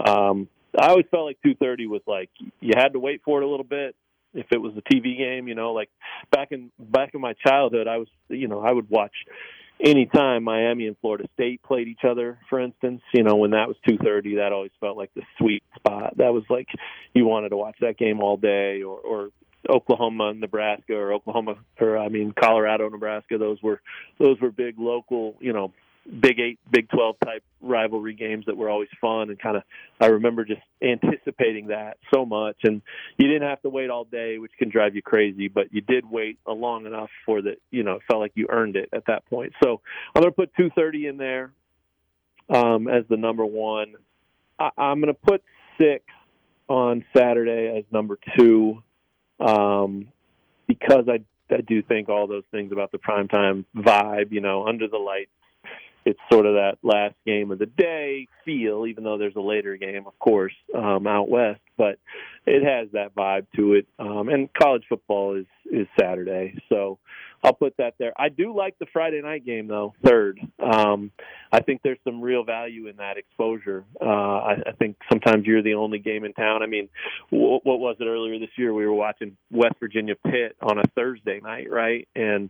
[0.06, 2.28] um, I always felt like 230 was like
[2.60, 3.96] you had to wait for it a little bit.
[4.34, 5.88] If it was a TV game, you know, like
[6.30, 9.14] back in back in my childhood, I was, you know, I would watch
[9.80, 12.38] anytime Miami and Florida State played each other.
[12.48, 16.16] For instance, you know, when that was 2:30, that always felt like the sweet spot.
[16.16, 16.68] That was like
[17.14, 19.30] you wanted to watch that game all day, or, or
[19.68, 23.38] Oklahoma, Nebraska, or Oklahoma, or I mean Colorado, Nebraska.
[23.38, 23.80] Those were
[24.18, 25.72] those were big local, you know,
[26.20, 29.62] Big Eight, Big Twelve type rivalry games that were always fun and kind of.
[30.00, 32.82] I remember just anticipating that so much, and
[33.16, 36.08] you didn't have to wait all day, which can drive you crazy, but you did
[36.08, 37.56] wait a long enough for that.
[37.70, 39.52] You know, it felt like you earned it at that point.
[39.62, 39.80] So
[40.14, 41.52] I'm going to put 230 in there
[42.48, 43.94] um, as the number one.
[44.58, 45.42] I, I'm going to put
[45.78, 46.04] six
[46.68, 48.82] on Saturday as number two
[49.40, 50.08] um,
[50.66, 54.88] because I I do think all those things about the primetime vibe, you know, under
[54.88, 55.30] the lights.
[56.06, 59.76] It's sort of that last game of the day feel, even though there's a later
[59.76, 61.60] game, of course, um, out west.
[61.76, 61.98] But
[62.46, 63.86] it has that vibe to it.
[63.98, 66.98] Um, and college football is is Saturday, so
[67.42, 68.12] I'll put that there.
[68.16, 69.94] I do like the Friday night game though.
[70.04, 71.10] Third, um,
[71.52, 73.84] I think there's some real value in that exposure.
[74.00, 76.62] Uh, I, I think sometimes you're the only game in town.
[76.62, 76.88] I mean,
[77.32, 78.72] w- what was it earlier this year?
[78.72, 82.08] We were watching West Virginia Pitt on a Thursday night, right?
[82.14, 82.48] And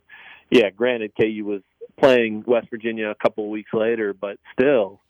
[0.50, 1.62] yeah, granted, KU was
[1.98, 5.00] playing West Virginia a couple of weeks later, but still,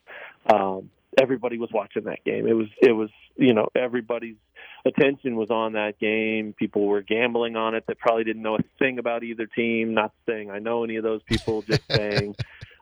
[0.53, 2.47] um, everybody was watching that game.
[2.47, 4.37] It was it was you know everybody's
[4.85, 6.55] attention was on that game.
[6.57, 9.95] People were gambling on it that probably didn't know a thing about either team.
[9.95, 12.37] Not saying I know any of those people, just saying,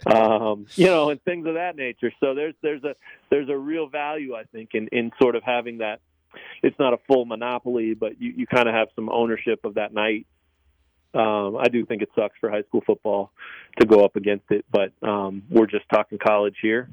[0.07, 2.13] um, you know, and things of that nature.
[2.21, 2.95] So there's there's a
[3.31, 6.01] there's a real value I think in in sort of having that.
[6.65, 9.95] It's not a full monopoly, but you you kind of have some ownership of that
[9.95, 10.27] night.
[11.15, 13.31] Um, I do think it sucks for high school football
[13.79, 16.89] to go up against it, but um, we're just talking college here.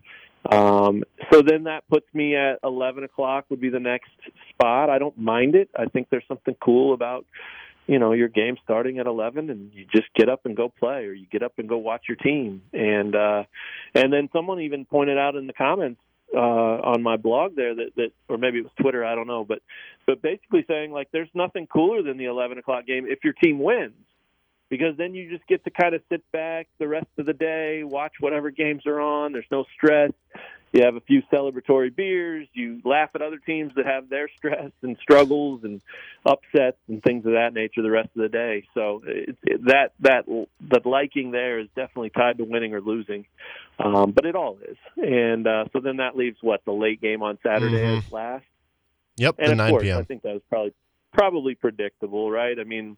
[0.50, 4.10] Um, so then that puts me at 11 o'clock would be the next
[4.50, 4.90] spot.
[4.90, 5.70] I don't mind it.
[5.78, 7.26] I think there's something cool about,
[7.86, 11.06] you know, your game starting at 11 and you just get up and go play
[11.06, 12.64] or you get up and go watch your team.
[12.74, 13.44] And, uh,
[13.94, 16.02] and then someone even pointed out in the comments,
[16.34, 19.44] uh, on my blog there that, that, or maybe it was Twitter, I don't know,
[19.44, 19.60] but,
[20.08, 23.60] but basically saying like there's nothing cooler than the 11 o'clock game if your team
[23.60, 23.92] wins
[24.72, 27.84] because then you just get to kind of sit back the rest of the day,
[27.84, 29.34] watch whatever games are on.
[29.34, 30.12] There's no stress.
[30.72, 32.48] You have a few celebratory beers.
[32.54, 35.82] You laugh at other teams that have their stress and struggles and
[36.26, 38.64] upsets and things of that nature the rest of the day.
[38.74, 40.24] So it, it, that that
[40.72, 43.26] that liking there is definitely tied to winning or losing,
[43.78, 44.78] um, but it all is.
[44.96, 47.98] And uh, so then that leaves what the late game on Saturday Mhm.
[47.98, 48.46] is last.
[49.18, 49.98] Yep, And the of 9 course, p.m.
[50.00, 50.74] I think that was probably
[51.12, 52.58] probably predictable, right?
[52.58, 52.96] I mean,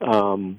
[0.00, 0.58] um,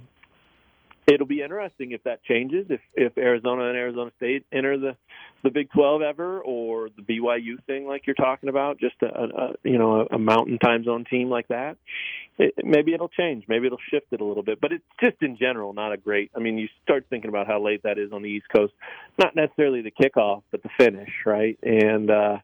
[1.07, 2.67] it'll be interesting if that changes.
[2.69, 4.95] If if Arizona and Arizona State enter the
[5.43, 9.53] the Big Twelve ever, or the BYU thing like you're talking about, just a, a
[9.63, 11.77] you know a, a mountain time zone team like that.
[12.37, 13.45] It, maybe it'll change.
[13.47, 14.59] Maybe it'll shift it a little bit.
[14.61, 16.31] But it's just in general not a great.
[16.35, 18.73] I mean, you start thinking about how late that is on the East Coast.
[19.17, 21.57] Not necessarily the kickoff, but the finish, right?
[21.63, 22.37] And uh,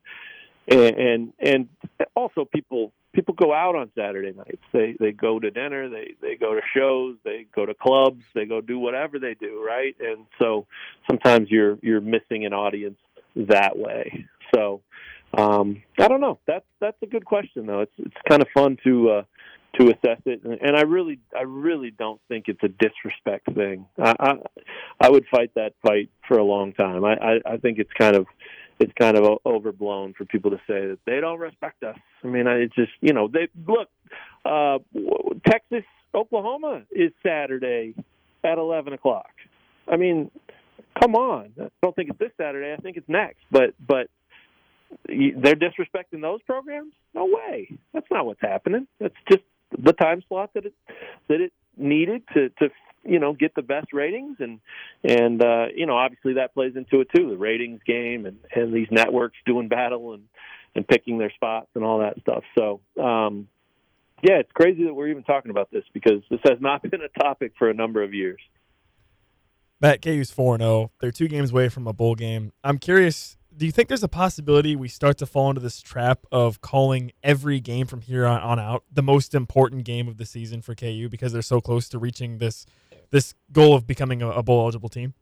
[0.68, 1.70] and, and
[2.16, 4.62] also people people go out on Saturday nights.
[4.72, 8.46] They they go to dinner, they they go to shows, they go to clubs, they
[8.46, 9.96] go do whatever they do, right?
[10.00, 10.68] And so
[11.10, 13.00] sometimes you're you're missing an audience
[13.36, 14.28] that way.
[14.54, 14.82] So
[15.36, 16.38] um I don't know.
[16.46, 17.82] That's that's a good question though.
[17.82, 19.24] It's it's kind of fun to uh
[19.80, 23.88] to assess it and, and I really I really don't think it's a disrespect thing.
[23.98, 24.34] I, I
[25.02, 27.04] I would fight that fight for a long time.
[27.04, 28.28] I I, I think it's kind of
[28.80, 31.98] it's kind of overblown for people to say that they don't respect us.
[32.24, 33.90] I mean, it's just you know they look.
[34.46, 34.80] Uh,
[35.46, 37.96] Texas, Oklahoma is Saturday
[38.44, 39.32] at eleven o'clock.
[39.88, 40.32] I mean,
[41.00, 41.52] come on.
[41.60, 42.74] I don't think it's this Saturday.
[42.74, 43.40] I think it's next.
[43.52, 44.10] But but
[45.08, 46.94] they're disrespecting those programs.
[47.14, 47.78] No way.
[47.94, 48.88] That's not what's happening.
[49.00, 49.44] That's just
[49.78, 50.74] the time slot that it
[51.28, 52.70] that it needed to to
[53.08, 54.60] you know get the best ratings and
[55.04, 58.74] and uh you know obviously that plays into it too the ratings game and and
[58.74, 60.24] these networks doing battle and
[60.76, 63.48] and picking their spots and all that stuff so um
[64.22, 67.20] yeah it's crazy that we're even talking about this because this has not been a
[67.20, 68.40] topic for a number of years
[69.80, 70.92] Matt KU's 4 0.
[71.00, 72.52] They're two games away from a bowl game.
[72.64, 76.26] I'm curious, do you think there's a possibility we start to fall into this trap
[76.32, 80.26] of calling every game from here on, on out the most important game of the
[80.26, 82.66] season for KU because they're so close to reaching this
[83.12, 85.14] this goal of becoming a, bowl eligible team?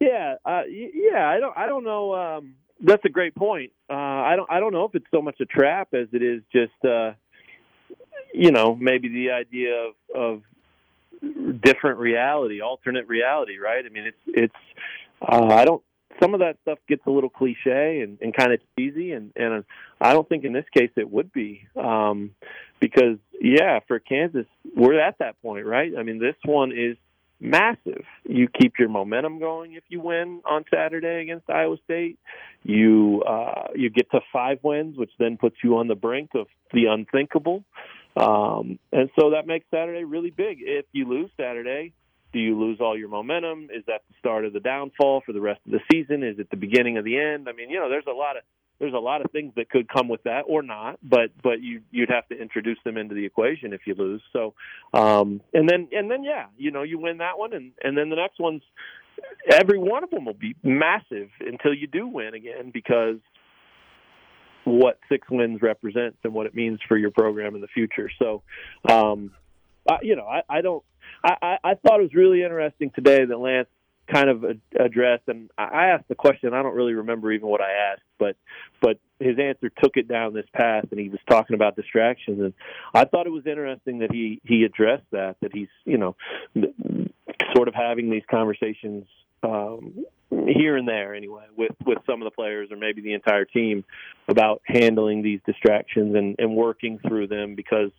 [0.00, 1.28] Yeah, uh, yeah.
[1.28, 1.56] I don't.
[1.56, 2.14] I don't know.
[2.14, 3.72] Um, that's a great point.
[3.88, 4.50] Uh, I don't.
[4.50, 7.12] I don't know if it's so much a trap as it is just, uh,
[8.32, 13.84] you know, maybe the idea of, of different reality, alternate reality, right?
[13.84, 14.54] I mean, it's it's.
[15.22, 15.82] Uh, I don't.
[16.22, 19.64] Some of that stuff gets a little cliche and, and kind of cheesy, and and
[20.00, 22.30] I don't think in this case it would be, um,
[22.80, 24.46] because yeah, for Kansas,
[24.76, 25.92] we're at that point, right?
[25.98, 26.96] I mean, this one is
[27.40, 28.04] massive.
[28.28, 32.18] You keep your momentum going if you win on Saturday against Iowa State.
[32.62, 36.46] You uh, you get to five wins, which then puts you on the brink of
[36.72, 37.64] the unthinkable.
[38.16, 40.58] Um, and so that makes Saturday really big.
[40.60, 41.92] If you lose Saturday,
[42.34, 43.68] Do you lose all your momentum?
[43.72, 46.24] Is that the start of the downfall for the rest of the season?
[46.24, 47.48] Is it the beginning of the end?
[47.48, 48.42] I mean, you know, there's a lot of
[48.80, 51.82] there's a lot of things that could come with that or not, but but you
[51.92, 54.20] you'd have to introduce them into the equation if you lose.
[54.32, 54.54] So,
[54.92, 58.10] um, and then and then yeah, you know, you win that one, and and then
[58.10, 58.62] the next one's
[59.48, 63.18] every one of them will be massive until you do win again because
[64.64, 68.10] what six wins represents and what it means for your program in the future.
[68.18, 68.42] So,
[68.88, 69.30] um,
[69.88, 70.82] I, you know, I, I don't.
[71.22, 73.68] I, I thought it was really interesting today that Lance
[74.12, 74.44] kind of
[74.78, 76.52] addressed, and I asked the question.
[76.52, 78.36] I don't really remember even what I asked, but
[78.80, 82.52] but his answer took it down this path, and he was talking about distractions, and
[82.92, 86.16] I thought it was interesting that he he addressed that that he's you know
[87.54, 89.06] sort of having these conversations
[89.42, 93.44] um, here and there anyway with with some of the players or maybe the entire
[93.44, 93.84] team
[94.28, 97.90] about handling these distractions and and working through them because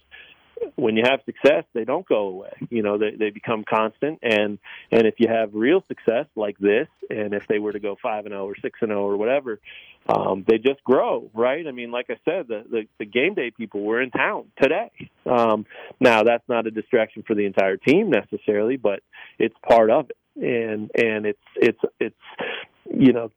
[0.76, 2.54] when you have success, they don't go away.
[2.70, 4.60] You know, they they become constant, and
[4.92, 8.26] and if you have real success like this, and if they were to go five
[8.26, 9.60] and zero or six and zero or whatever,
[10.08, 11.66] um, they just grow, right?
[11.68, 14.92] I mean, like I said, the, the the game day people were in town today.
[15.26, 15.66] Um,
[16.00, 19.02] now that's not a distraction for the entire team necessarily, but
[19.40, 22.16] it's part of it, and and it's it's it's
[22.86, 23.32] you know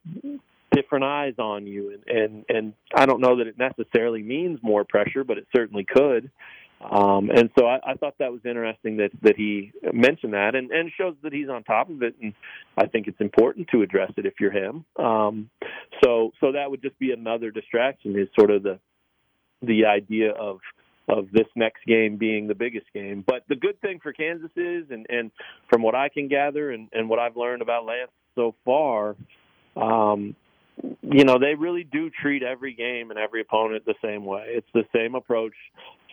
[0.71, 4.85] different eyes on you and and and I don't know that it necessarily means more
[4.85, 6.31] pressure but it certainly could
[6.81, 10.71] um, and so I, I thought that was interesting that, that he mentioned that and,
[10.71, 12.15] and shows that he's on top of it.
[12.23, 12.35] And
[12.77, 14.85] I think it's important to address it if you're him.
[14.97, 15.51] Um,
[16.03, 18.79] so, so that would just be another distraction is sort of the,
[19.61, 20.61] the idea of,
[21.09, 23.25] of this next game being the biggest game.
[23.27, 25.33] But the good thing for Kansas is, and, and
[25.69, 29.17] from what I can gather and, and what I've learned about Lance so far,
[29.77, 30.37] um,
[31.03, 34.45] you know, they really do treat every game and every opponent the same way.
[34.49, 35.55] It's the same approach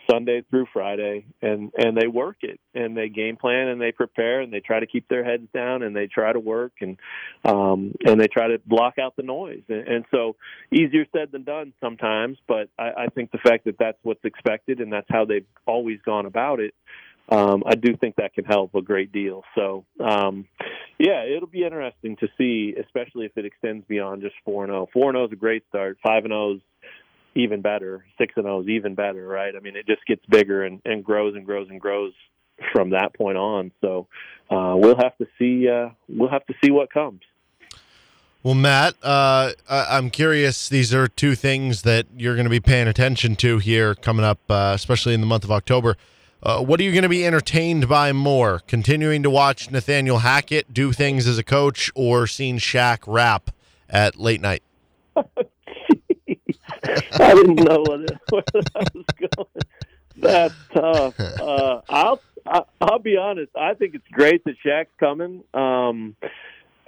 [0.10, 4.42] Sunday through Friday, and and they work it, and they game plan, and they prepare,
[4.42, 6.98] and they try to keep their heads down, and they try to work, and
[7.44, 10.36] um, and they try to block out the noise, and, and so
[10.72, 14.80] easier said than done sometimes, but I, I think the fact that that's what's expected,
[14.80, 16.74] and that's how they've always gone about it.
[17.28, 19.44] Um, I do think that can help a great deal.
[19.56, 20.46] So, um,
[21.00, 24.84] yeah, it'll be interesting to see, especially if it extends beyond just four and zero.
[24.84, 24.90] Oh.
[24.94, 25.98] Four and zero oh is a great start.
[26.06, 26.62] Five and zero is
[27.36, 28.06] even better.
[28.18, 29.56] Six and zero is even better, right?
[29.56, 32.14] I mean, it just gets bigger and, and grows and grows and grows
[32.72, 33.72] from that point on.
[33.82, 34.08] So
[34.50, 35.70] uh, we'll have to see.
[35.70, 37.22] Uh, we'll have to see what comes.
[38.44, 40.70] Well, Matt, uh, I'm curious.
[40.70, 44.38] These are two things that you're going to be paying attention to here coming up,
[44.50, 45.98] uh, especially in the month of October.
[46.44, 48.62] Uh, what are you going to be entertained by more?
[48.68, 53.50] Continuing to watch Nathaniel Hackett do things as a coach, or seeing Shaq rap
[53.90, 54.62] at late night?
[57.14, 57.84] I didn't know
[58.30, 59.66] where that was going.
[60.18, 61.16] That's tough.
[61.46, 63.52] Uh, I'll I, will i will be honest.
[63.56, 65.44] I think it's great that Shaq's coming.
[65.54, 66.16] Um,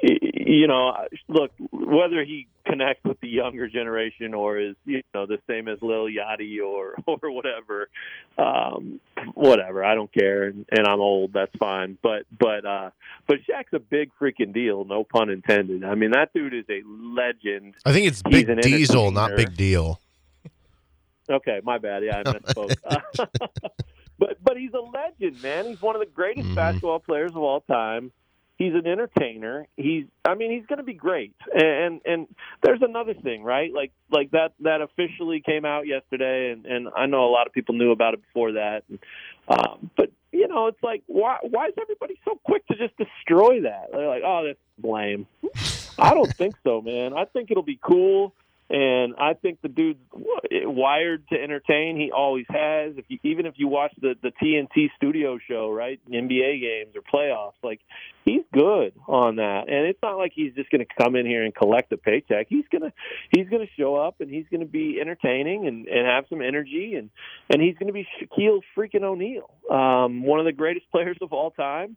[0.02, 0.94] you know,
[1.28, 5.80] look whether he connects with the younger generation or is you know the same as
[5.82, 7.90] Lil Yachty or or whatever,
[8.38, 9.00] um,
[9.34, 9.84] whatever.
[9.84, 11.34] I don't care, and, and I'm old.
[11.34, 11.98] That's fine.
[12.04, 12.92] But but uh,
[13.28, 14.86] but Shaq's a big freaking deal.
[14.86, 15.84] No pun intended.
[15.84, 17.76] I mean that dude is a legend.
[17.86, 20.00] I think it's He's Big Diesel, not Big Deal.
[21.30, 22.04] Okay, my bad.
[22.04, 22.76] Yeah, I misspoke.
[24.20, 25.66] but but he's a legend, man.
[25.66, 26.56] He's one of the greatest mm-hmm.
[26.56, 28.12] basketball players of all time
[28.58, 29.68] he's an entertainer.
[29.78, 31.36] He's I mean he's going to be great.
[31.54, 32.28] And and
[32.64, 33.72] there's another thing, right?
[33.74, 37.54] Like like that that officially came out yesterday and and I know a lot of
[37.54, 38.84] people knew about it before that.
[39.48, 43.62] Um but you know, it's like why why is everybody so quick to just destroy
[43.62, 43.90] that?
[43.92, 45.26] They're like, "Oh, that's blame."
[46.00, 47.14] I don't think so, man.
[47.14, 48.34] I think it'll be cool.
[48.70, 50.00] And I think the dude's
[50.52, 51.98] wired to entertain.
[51.98, 52.98] He always has.
[52.98, 57.02] If you, even if you watch the the TNT studio show, right, NBA games or
[57.02, 57.80] playoffs, like
[58.26, 59.70] he's good on that.
[59.70, 62.48] And it's not like he's just going to come in here and collect a paycheck.
[62.50, 62.92] He's gonna
[63.34, 67.10] he's gonna show up and he's to be entertaining and and have some energy and
[67.50, 71.52] and he's to be Shaquille freaking O'Neal, um, one of the greatest players of all
[71.52, 71.96] time.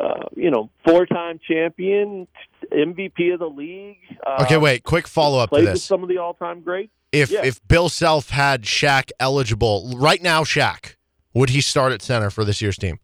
[0.00, 2.26] Uh, you know, four-time champion,
[2.72, 3.98] MVP of the league.
[4.26, 4.82] Uh, okay, wait.
[4.82, 5.84] Quick follow-up to this.
[5.84, 6.92] some of the all-time greats.
[7.12, 7.44] If yeah.
[7.44, 10.94] if Bill Self had Shaq eligible right now, Shaq
[11.34, 12.98] would he start at center for this year's team?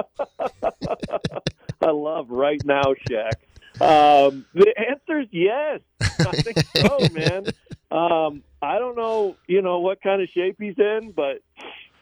[1.83, 3.33] I love right now, Shaq.
[3.81, 5.81] Um, the answer is yes.
[6.01, 7.47] I think so, man.
[7.91, 11.43] Um, I don't know, you know, what kind of shape he's in, but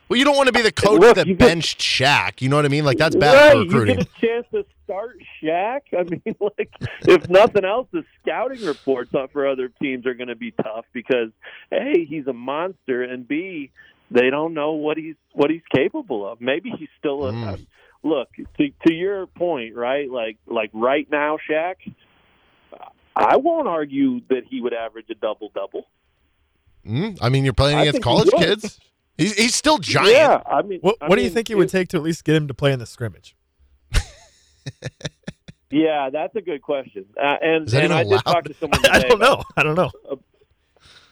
[0.08, 2.42] well, you don't want to be the coach Look, that benched get, Shaq.
[2.42, 2.84] You know what I mean?
[2.84, 3.98] Like that's bad right, for recruiting.
[3.98, 5.80] You get a chance to start Shaq.
[5.98, 6.70] I mean, like
[7.02, 11.30] if nothing else, the scouting reports for other teams are going to be tough because
[11.72, 13.70] a he's a monster, and b
[14.10, 16.40] they don't know what he's what he's capable of.
[16.40, 17.66] Maybe he's still a, mm.
[18.02, 18.28] look
[18.58, 20.10] to to your point, right?
[20.10, 21.76] Like like right now, Shaq.
[23.14, 25.86] I won't argue that he would average a double double.
[26.86, 28.80] Mm, I mean, you're playing I against college kids.
[29.18, 30.10] He's he's still giant.
[30.12, 32.24] Yeah, I mean, What, I what do you think it would take to at least
[32.24, 33.36] get him to play in the scrimmage?
[35.70, 37.06] Yeah, that's a good question.
[37.16, 38.20] Uh, and Is that and even I did allowed?
[38.24, 39.44] talk to someone I don't about- know.
[39.56, 39.90] I don't know.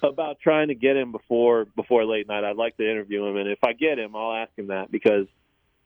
[0.03, 2.45] about trying to get him before before late night.
[2.45, 5.27] I'd like to interview him, and if I get him, I'll ask him that because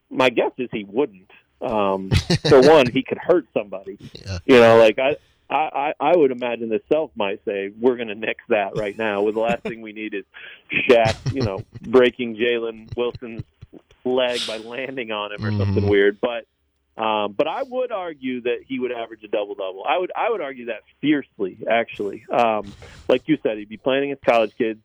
[0.09, 1.31] my guess is he wouldn't.
[1.61, 2.09] Um,
[2.49, 3.97] for one, he could hurt somebody.
[4.13, 4.39] Yeah.
[4.45, 5.15] You know, like I.
[5.49, 8.97] I, I I would imagine that Self might say we're going to nix that right
[8.97, 9.21] now.
[9.21, 10.23] Well, the last thing we need is
[10.89, 13.43] Shaq, you know, breaking Jalen Wilson's
[14.03, 15.89] leg by landing on him or something Mhm.
[15.89, 16.17] weird.
[16.19, 16.45] But
[17.01, 19.83] um, but I would argue that he would average a double double.
[19.87, 22.25] I would I would argue that fiercely, actually.
[22.31, 22.73] Um,
[23.07, 24.79] like you said, he'd be playing against college kids.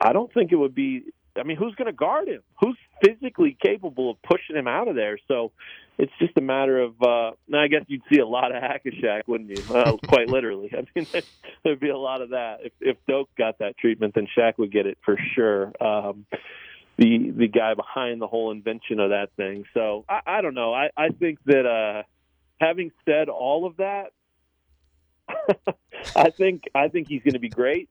[0.00, 1.04] I don't think it would be.
[1.36, 2.42] I mean, who's going to guard him?
[2.60, 5.18] Who's physically capable of pushing him out of there?
[5.28, 5.52] So
[5.98, 7.00] it's just a matter of.
[7.00, 9.74] Uh, now, I guess you'd see a lot of hack a Shaq, wouldn't you?
[9.74, 10.70] Uh, quite literally.
[10.72, 11.06] I mean,
[11.64, 12.60] there'd be a lot of that.
[12.64, 15.72] If, if Doak got that treatment, then Shaq would get it for sure.
[15.80, 16.26] Um,
[16.98, 19.64] the the guy behind the whole invention of that thing.
[19.74, 20.74] So I, I don't know.
[20.74, 22.02] I, I think that uh,
[22.60, 24.12] having said all of that,
[26.16, 27.88] I think I think he's going to be great.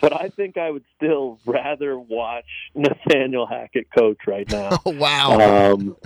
[0.00, 4.78] But I think I would still rather watch Nathaniel Hackett coach right now.
[4.86, 5.72] Oh, wow.
[5.72, 5.96] um,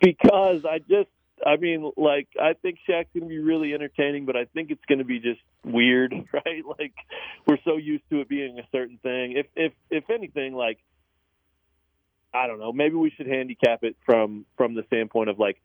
[0.00, 1.08] because I just,
[1.44, 4.84] I mean, like, I think Shaq's going to be really entertaining, but I think it's
[4.86, 6.64] going to be just weird, right?
[6.78, 6.94] Like,
[7.46, 9.32] we're so used to it being a certain thing.
[9.32, 10.78] If, if, if anything, like,
[12.36, 15.56] I don't know, maybe we should handicap it from from the standpoint of like,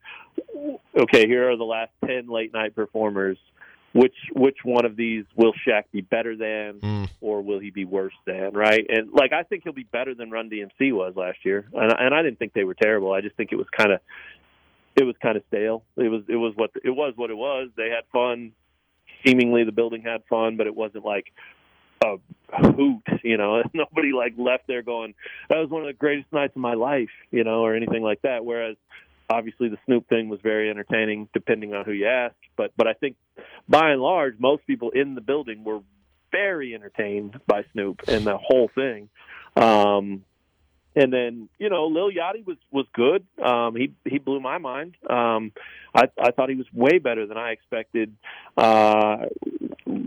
[0.98, 3.36] okay, here are the last ten late night performers.
[3.94, 7.10] Which which one of these will Shaq be better than, Mm.
[7.20, 8.52] or will he be worse than?
[8.54, 8.86] Right?
[8.88, 12.14] And like I think he'll be better than Run DMC was last year, and, and
[12.14, 13.12] I didn't think they were terrible.
[13.12, 14.00] I just think it was kind of
[14.96, 15.84] it was kind of stale.
[15.96, 17.68] It was it was what it was what it was.
[17.76, 18.52] They had fun.
[19.26, 21.26] Seemingly the building had fun, but it wasn't like
[22.04, 22.16] a
[22.50, 23.02] hoot.
[23.22, 25.14] You know, nobody like left there going
[25.48, 27.10] that was one of the greatest nights of my life.
[27.30, 28.44] You know, or anything like that.
[28.44, 28.76] Whereas
[29.32, 32.34] obviously the Snoop thing was very entertaining, depending on who you ask.
[32.56, 33.16] But but I think
[33.68, 35.80] by and large, most people in the building were
[36.30, 39.08] very entertained by Snoop and the whole thing.
[39.56, 40.24] Um,
[40.94, 43.24] and then you know, Lil Yachty was was good.
[43.42, 44.96] Um, he he blew my mind.
[45.08, 45.52] Um,
[45.94, 48.14] I I thought he was way better than I expected.
[48.56, 49.26] Uh,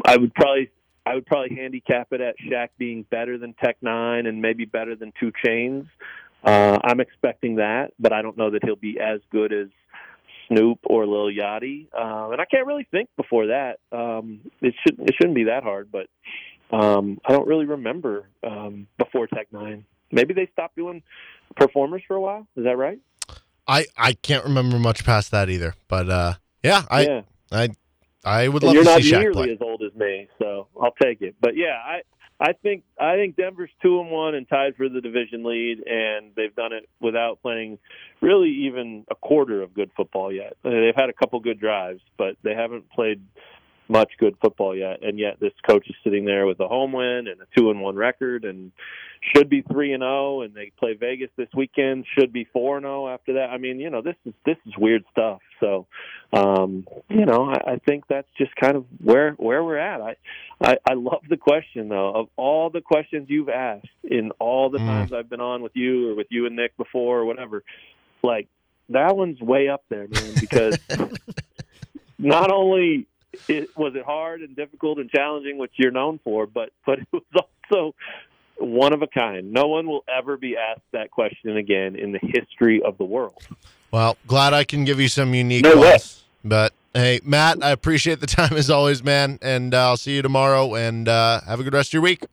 [0.05, 0.69] I would probably
[1.05, 4.95] I would probably handicap it at Shaq being better than Tech N9ne and maybe better
[4.95, 5.85] than 2 Chainz.
[6.45, 9.67] Uh, I'm expecting that, but I don't know that he'll be as good as
[10.47, 11.87] Snoop or Lil Yachty.
[11.93, 13.79] Um, and I can't really think before that.
[13.91, 16.07] Um, it should it shouldn't be that hard, but
[16.71, 19.83] um, I don't really remember um, before Tech N9ne.
[20.11, 21.01] Maybe they stopped doing
[21.55, 22.47] performers for a while.
[22.55, 22.99] Is that right?
[23.67, 25.73] I, I can't remember much past that either.
[25.87, 26.33] But uh,
[26.63, 27.21] yeah, I yeah.
[27.51, 27.69] I
[28.23, 30.67] I would And love you're to not see Shaq nearly as old as me, so
[30.79, 31.35] I'll take it.
[31.41, 32.01] But yeah, I
[32.39, 36.31] I think I think Denver's two and one and tied for the division lead, and
[36.35, 37.79] they've done it without playing
[38.21, 40.57] really even a quarter of good football yet.
[40.63, 43.21] They've had a couple good drives, but they haven't played
[43.87, 45.03] much good football yet.
[45.03, 47.81] And yet this coach is sitting there with a home win and a two and
[47.81, 48.71] one record, and
[49.33, 50.41] should be three and zero.
[50.41, 52.05] And they play Vegas this weekend.
[52.17, 53.49] Should be four and zero after that.
[53.51, 55.39] I mean, you know, this is this is weird stuff.
[55.59, 55.87] So,
[56.33, 60.01] um, you know, I, I think that's just kind of where where we're at.
[60.01, 60.15] I,
[60.61, 62.13] I I love the question though.
[62.13, 64.85] Of all the questions you've asked in all the Mm.
[64.87, 67.63] times I've been on with you or with you and Nick before or whatever,
[68.23, 68.47] like
[68.89, 70.33] that one's way up there, man.
[70.39, 70.77] Because
[72.19, 73.07] not only
[73.47, 77.07] it was it hard and difficult and challenging, which you're known for, but but it
[77.11, 77.95] was also
[78.57, 79.51] one of a kind.
[79.51, 83.41] No one will ever be asked that question again in the history of the world.
[83.91, 85.97] Well, glad I can give you some unique No way.
[86.43, 89.39] But hey, Matt, I appreciate the time as always, man.
[89.41, 90.75] And uh, I'll see you tomorrow.
[90.75, 92.25] And uh, have a good rest of your week.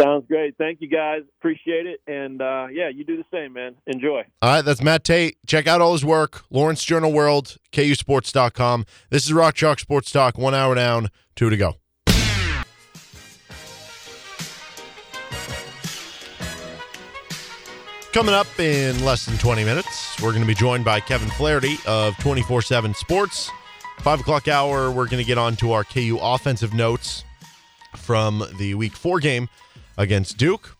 [0.00, 0.56] Sounds great.
[0.56, 1.22] Thank you guys.
[1.38, 2.00] Appreciate it.
[2.06, 3.74] And uh, yeah, you do the same, man.
[3.86, 4.22] Enjoy.
[4.40, 5.36] All right, that's Matt Tate.
[5.46, 6.42] Check out all his work.
[6.50, 8.86] Lawrence Journal World, KUSports.com.
[9.10, 10.38] This is Rock Chalk Sports Talk.
[10.38, 11.76] One hour down, two to go.
[18.12, 21.76] Coming up in less than 20 minutes, we're going to be joined by Kevin Flaherty
[21.86, 23.50] of 24 7 Sports.
[24.00, 27.22] Five o'clock hour, we're going to get on to our KU offensive notes
[27.96, 29.48] from the week four game
[29.96, 30.76] against Duke.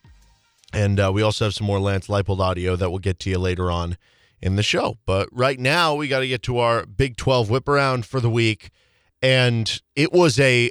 [0.73, 3.39] And uh, we also have some more Lance Leipold audio that we'll get to you
[3.39, 3.97] later on
[4.41, 4.99] in the show.
[5.05, 8.31] But right now, we got to get to our Big 12 whip around for the
[8.31, 8.71] week.
[9.23, 10.71] And it was a,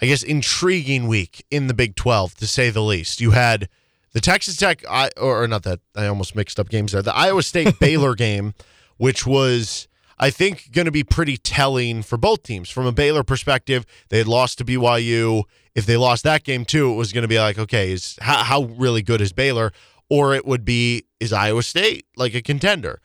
[0.00, 3.20] I guess, intriguing week in the Big 12, to say the least.
[3.20, 3.68] You had
[4.12, 7.02] The Texas Tech, I, or not that, I almost mixed up games there.
[7.02, 8.54] The Iowa State Baylor game,
[8.98, 12.70] which was, I think, going to be pretty telling for both teams.
[12.70, 15.44] From a Baylor perspective, they had lost to BYU.
[15.74, 18.44] If they lost that game too, it was going to be like, okay, is how,
[18.44, 19.72] how really good is Baylor?
[20.08, 23.00] Or it would be, is Iowa State like a contender?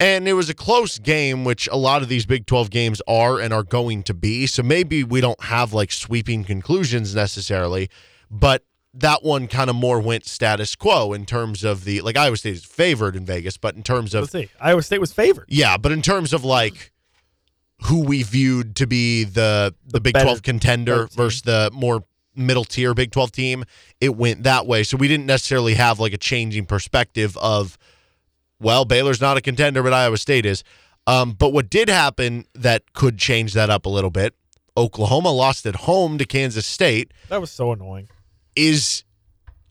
[0.00, 3.38] And it was a close game, which a lot of these Big 12 games are
[3.40, 4.46] and are going to be.
[4.46, 7.88] So maybe we don't have like sweeping conclusions necessarily,
[8.30, 8.64] but
[8.94, 12.54] that one kind of more went status quo in terms of the like Iowa State
[12.54, 14.48] is favored in Vegas, but in terms of Let's see.
[14.60, 15.46] Iowa State was favored.
[15.48, 16.92] yeah, but in terms of like
[17.82, 22.04] who we viewed to be the the, The Big better- 12 contender versus the more
[22.36, 23.64] middle tier Big 12 team,
[24.00, 24.82] it went that way.
[24.82, 27.78] So we didn't necessarily have like a changing perspective of
[28.60, 30.62] well, Baylor's not a contender, but Iowa State is.
[31.06, 34.34] Um, but what did happen that could change that up a little bit,
[34.76, 38.08] Oklahoma lost at home to Kansas State That was so annoying.
[38.56, 39.04] is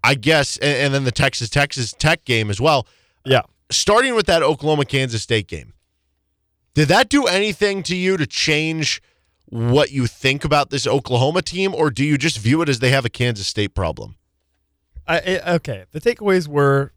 [0.04, 2.88] I guess and, and then the Texas Texas Tech game as well.
[3.26, 3.42] Yeah.
[3.72, 5.74] Starting with that Oklahoma Kansas State game.
[6.76, 9.02] Did that do anything to you to change
[9.54, 12.90] what you think about this Oklahoma team or do you just view it as they
[12.90, 14.16] have a Kansas State problem?
[15.08, 15.86] I, okay.
[15.92, 16.92] The takeaways were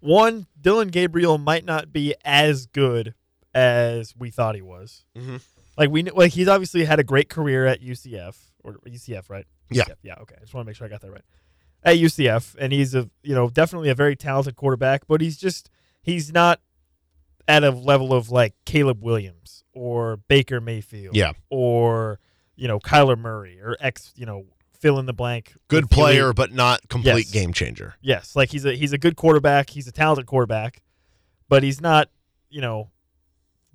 [0.00, 3.14] one, Dillon Gabriel might not be as good
[3.54, 5.04] as we thought he was.
[5.16, 5.40] Mhm.
[5.78, 9.46] Like we like he's obviously had a great career at UCF or UCF, right?
[9.70, 9.84] Yeah.
[9.84, 10.14] UCF, yeah.
[10.20, 10.34] Okay.
[10.36, 11.24] I just want to make sure I got that right.
[11.82, 15.70] At UCF, and he's a you know definitely a very talented quarterback, but he's just
[16.02, 16.60] he's not
[17.48, 21.32] at a level of like Caleb Williams or Baker Mayfield, Yeah.
[21.50, 22.18] or
[22.56, 24.46] you know Kyler Murray or ex you know
[24.78, 27.30] fill in the blank Good with the elite- player but not complete Yes.
[27.30, 27.94] game changer.
[28.00, 29.70] Yes, like he's a he's a good quarterback.
[29.70, 30.82] He's a talented quarterback,
[31.48, 32.08] but he's not,
[32.48, 32.90] you know,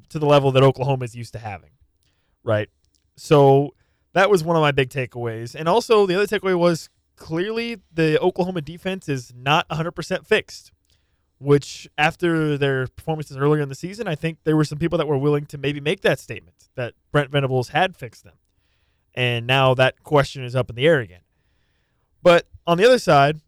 [0.09, 1.71] to the level that Oklahoma is used to having.
[2.43, 2.69] Right.
[3.17, 3.73] So
[4.13, 5.55] that was one of my big takeaways.
[5.55, 10.71] And also the other takeaway was clearly the Oklahoma defense is not 100% fixed,
[11.39, 15.07] which after their performances earlier in the season, I think there were some people that
[15.07, 18.35] were willing to maybe make that statement that Brent Venables had fixed them.
[19.13, 21.21] And now that question is up in the air again.
[22.21, 23.41] But on the other side,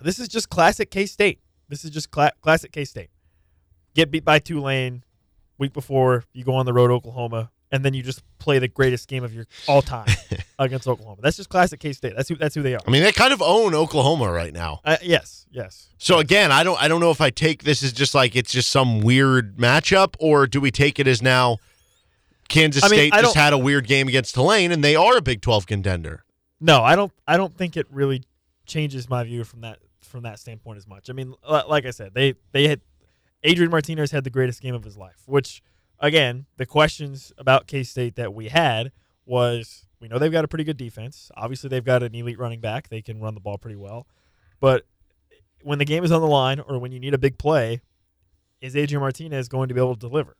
[0.00, 1.40] this is just classic K State.
[1.68, 3.10] This is just cla- classic K State.
[3.94, 5.04] Get beat by Tulane
[5.58, 9.08] week before you go on the road Oklahoma, and then you just play the greatest
[9.08, 10.06] game of your all time
[10.58, 11.20] against Oklahoma.
[11.22, 12.14] That's just classic K State.
[12.14, 12.80] That's who that's who they are.
[12.86, 14.80] I mean, they kind of own Oklahoma right now.
[14.84, 15.88] Uh, yes, yes.
[15.98, 18.52] So again, I don't I don't know if I take this as just like it's
[18.52, 21.58] just some weird matchup or do we take it as now
[22.48, 25.16] Kansas I mean, State I just had a weird game against Tulane and they are
[25.16, 26.24] a Big 12 contender.
[26.60, 27.12] No, I don't.
[27.26, 28.22] I don't think it really
[28.66, 31.10] changes my view from that from that standpoint as much.
[31.10, 32.80] I mean, like I said, they they had
[33.42, 35.22] Adrian Martinez had the greatest game of his life.
[35.26, 35.62] Which,
[36.02, 38.92] again, the questions about K State that we had
[39.24, 41.30] was we know they've got a pretty good defense.
[41.36, 42.88] Obviously, they've got an elite running back.
[42.88, 44.06] They can run the ball pretty well,
[44.60, 44.84] but
[45.62, 47.80] when the game is on the line or when you need a big play,
[48.60, 50.36] is Adrian Martinez going to be able to deliver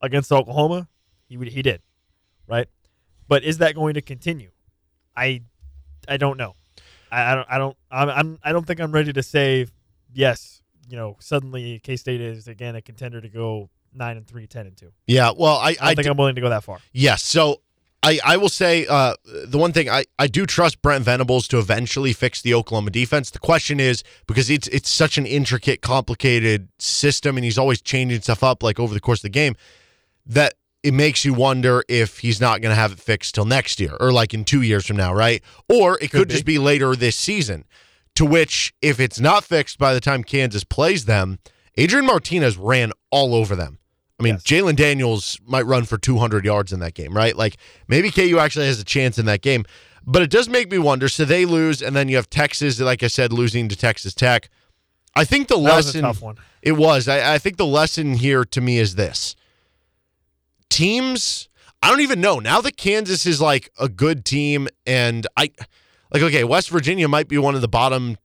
[0.00, 0.88] against Oklahoma?
[1.28, 1.82] He he did,
[2.48, 2.66] right?
[3.28, 4.50] But is that going to continue?
[5.16, 5.42] I
[6.08, 6.54] I don't know.
[7.12, 9.66] I, I don't I don't I'm, I'm I don't think I'm ready to say
[10.12, 10.62] yes.
[10.88, 14.66] You know, suddenly K State is again a contender to go nine and three, 10
[14.66, 14.92] and two.
[15.06, 16.78] Yeah, well, I I don't I think do- I'm willing to go that far.
[16.92, 17.22] yes.
[17.22, 17.60] So
[18.02, 19.14] I I will say uh
[19.44, 23.30] the one thing I I do trust Brent Venables to eventually fix the Oklahoma defense.
[23.30, 28.20] The question is because it's it's such an intricate complicated system and he's always changing
[28.22, 29.54] stuff up like over the course of the game
[30.26, 33.78] that it makes you wonder if he's not going to have it fixed till next
[33.80, 35.42] year or like in two years from now, right?
[35.68, 36.34] Or it could, Could be.
[36.34, 37.66] just be later this season.
[38.14, 41.38] To which, if it's not fixed by the time Kansas plays them,
[41.76, 43.78] Adrian Martinez ran all over them.
[44.20, 44.42] I mean, Yes.
[44.44, 47.34] Jalon Daniels might run for 200 yards in that game, right?
[47.34, 47.56] Like
[47.88, 49.64] maybe KU actually has a chance in that game.
[50.06, 51.08] But it does make me wonder.
[51.08, 54.48] So they lose, and then you have Texas, like I said, losing to Texas Tech.
[55.16, 56.02] I think the That was a lesson.
[56.02, 56.36] tough one.
[56.62, 57.08] It was.
[57.08, 59.34] I, I think the lesson here to me is this
[60.68, 61.48] teams,
[61.82, 62.38] I don't even know.
[62.38, 65.50] Now that Kansas is like a good team, and I,
[66.12, 68.18] like, okay, West Virginia might be one of the bottom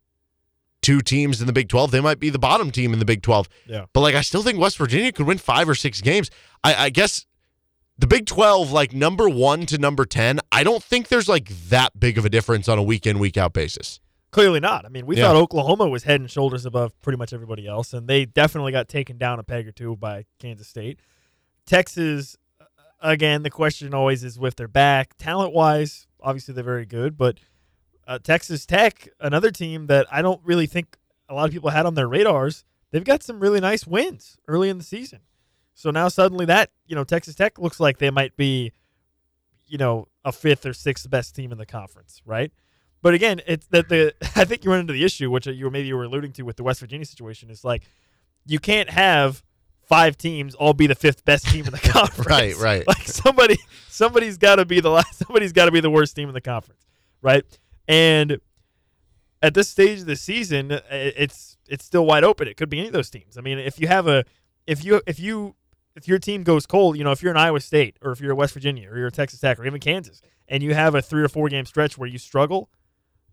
[0.85, 1.89] two teams in the Big 12.
[1.91, 3.49] They might be the bottom team in the Big 12.
[3.65, 3.85] Yeah.
[3.91, 6.29] But, like, I still think West Virginia could win five or six games.
[6.63, 7.25] I, I guess
[7.97, 11.99] the Big 12, like number one to number 10, I don't think there's like that
[11.99, 13.99] big of a difference on a week in, week out basis.
[14.31, 14.85] Clearly not.
[14.85, 15.23] I mean, we Yeah.
[15.27, 18.87] thought Oklahoma was head and shoulders above pretty much everybody else, and they definitely got
[18.89, 20.99] taken down a peg or two by Kansas State.
[21.65, 22.35] Texas,
[23.01, 25.17] again, the question always is with their back.
[25.17, 27.37] Talent wise, obviously they're very good, but
[28.07, 30.97] uh, Texas Tech, another team that I don't really think
[31.29, 34.69] a lot of people had on their radars, they've got some really nice wins early
[34.69, 35.19] in the season.
[35.73, 38.71] So now suddenly that, you know, Texas Tech looks like they might be,
[39.67, 42.51] you know, a fifth or sixth best team in the conference, right?
[43.01, 45.87] But again, it's that the I think you run into the issue, which you maybe
[45.87, 47.83] you were alluding to with the West Virginia situation, is like
[48.45, 49.43] you can't have
[49.87, 52.27] five teams all be the fifth best team in the conference.
[52.27, 52.83] Right, right.
[52.87, 53.57] Like somebody
[53.89, 55.15] somebody's got to be the last.
[55.19, 56.85] Somebody's got to be the worst team in the conference,
[57.21, 57.43] right?
[57.87, 58.39] And
[59.41, 62.47] at this stage of the season, it's it's still wide open.
[62.47, 63.37] It could be any of those teams.
[63.37, 64.23] I mean, if you have a
[64.67, 65.55] if you if you
[65.95, 68.31] if your team goes cold, you know, if you're an Iowa State or if you're
[68.31, 71.01] a West Virginia or you're a Texas Tech or even Kansas, and you have a
[71.01, 72.69] three or four game stretch where you struggle,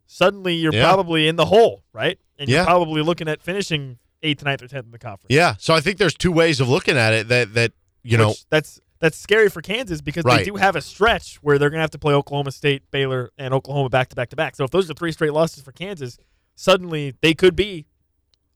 [0.06, 0.84] suddenly you're Yeah.
[0.84, 2.18] probably in the hole, right?
[2.38, 2.58] And Yeah.
[2.58, 5.34] you're probably looking at finishing eighth, ninth, or tenth in the conference.
[5.34, 5.56] Yeah.
[5.58, 7.72] So I think there's two ways of looking at it that that
[8.02, 11.70] you know that's that's scary for Kansas because they do have a stretch where they're
[11.70, 14.54] gonna have to play Oklahoma State, Baylor, and Oklahoma back to back to back.
[14.54, 16.18] So if those are three straight losses for Kansas,
[16.54, 17.86] suddenly they could be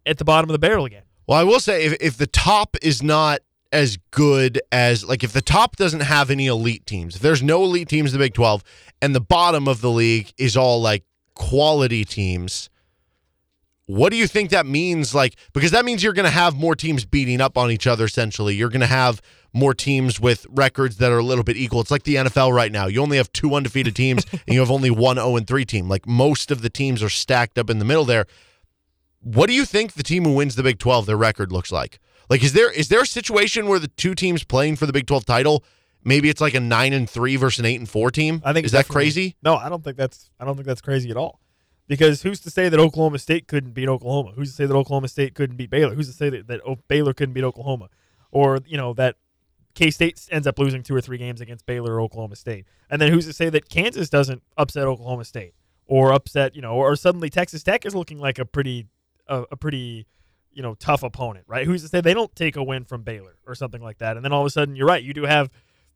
[0.07, 1.03] at the bottom of the barrel again.
[1.27, 3.41] Well, I will say if if the top is not
[3.73, 7.65] as good as like if the top doesn't have any elite teams, if there's no
[7.65, 8.63] elite teams in the Big 12
[9.03, 11.03] and the bottom of the league is all like
[11.35, 12.71] quality teams,
[13.87, 16.77] what do you think that means like because that means you're going to have more
[16.77, 18.55] teams beating up on each other essentially.
[18.55, 19.21] You're going to have
[19.57, 21.81] more teams with records that are a little bit equal.
[21.81, 22.87] It's like the NFL right now.
[22.87, 25.89] You only have two undefeated teams and you have only one 0 and 3 team.
[25.89, 28.27] Like most of the teams are stacked up in the middle there.
[29.21, 31.99] What do you think the team who wins the Big 12 their record looks like?
[32.29, 35.07] Like is there is there a situation where the two teams playing for the Big
[35.07, 35.65] 12 title
[36.05, 38.43] maybe it's like a 9 and 3 versus an 8 and 4 team?
[38.45, 39.37] I think Is that crazy?
[39.43, 41.41] No, I don't think that's I don't think that's crazy at all.
[41.89, 44.33] Because who's to say that Oklahoma State couldn't beat Oklahoma?
[44.33, 45.95] Who's to say that Oklahoma State couldn't beat Baylor?
[45.95, 47.89] Who's to say that, that O- Baylor couldn't beat Oklahoma?
[48.33, 49.17] Or, you know, that
[49.77, 52.67] K State ends up losing two or three games against Baylor or Oklahoma State.
[52.91, 55.55] And then who's to say that Kansas doesn't upset Oklahoma State?
[55.89, 58.89] Or upset, you know, or suddenly Texas Tech is looking like a pretty
[59.29, 60.09] a, a pretty
[60.57, 61.67] you know, tough opponent, right?
[61.67, 64.17] Who's to say they don't take a win from Baylor or something like that?
[64.17, 65.51] And then all of a sudden, you're right, you do have,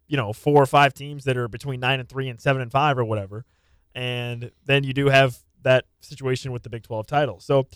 [0.07, 2.71] you know, four or five teams that are between nine and three and seven and
[2.71, 3.47] five or whatever,
[3.95, 7.41] and then you do have that situation with the Big Twelve title.
[7.41, 7.67] So,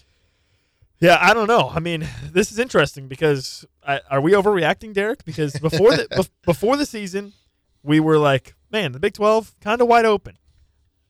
[1.05, 1.71] yeah, I don't know.
[1.73, 5.25] I mean, this is interesting because I, are we overreacting, Derek?
[5.25, 7.35] Because before the bef- before the season,
[7.83, 10.39] we were like, man, the Big Twelve kind of wide open.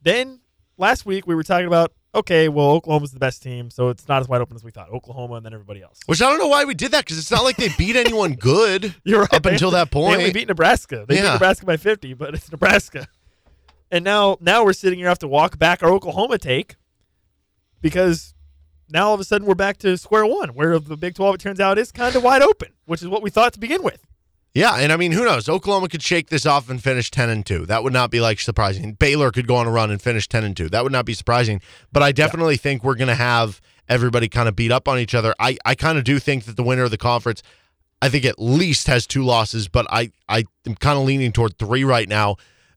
[0.02, 0.40] Then
[0.76, 4.20] last week we were talking about okay, well, Oklahoma's the best team, so it's not
[4.20, 4.88] as wide open as we thought.
[4.90, 6.00] Oklahoma and then everybody else.
[6.06, 8.34] Which I don't know why we did that because it's not like they beat anyone
[8.40, 9.34] good You're right.
[9.34, 10.18] up until that point.
[10.18, 11.04] They beat Nebraska.
[11.08, 13.08] They beat Nebraska by 50, but it's Nebraska.
[13.90, 16.76] And now, now we're sitting here have to walk back our Oklahoma take
[17.80, 18.33] because
[18.88, 21.40] now all of a sudden we're back to square one, where the Big 12 it
[21.40, 24.04] turns out is kind of wide open, which is what we thought to begin with.
[24.54, 25.48] Yeah, and I mean, who knows?
[25.48, 27.66] Oklahoma could shake this off and finish ten and two.
[27.66, 28.92] That would not be like surprising.
[28.92, 30.68] Baylor could go on a run and finish ten and two.
[30.68, 31.60] That would not be surprising.
[31.92, 35.12] But I definitely think we're going to have everybody kind of beat up on each
[35.12, 35.34] other.
[35.40, 37.42] I I kind of do think that the winner of the conference,
[38.00, 41.58] I think at least has two losses, but I I am kind of leaning toward
[41.58, 42.36] three right now.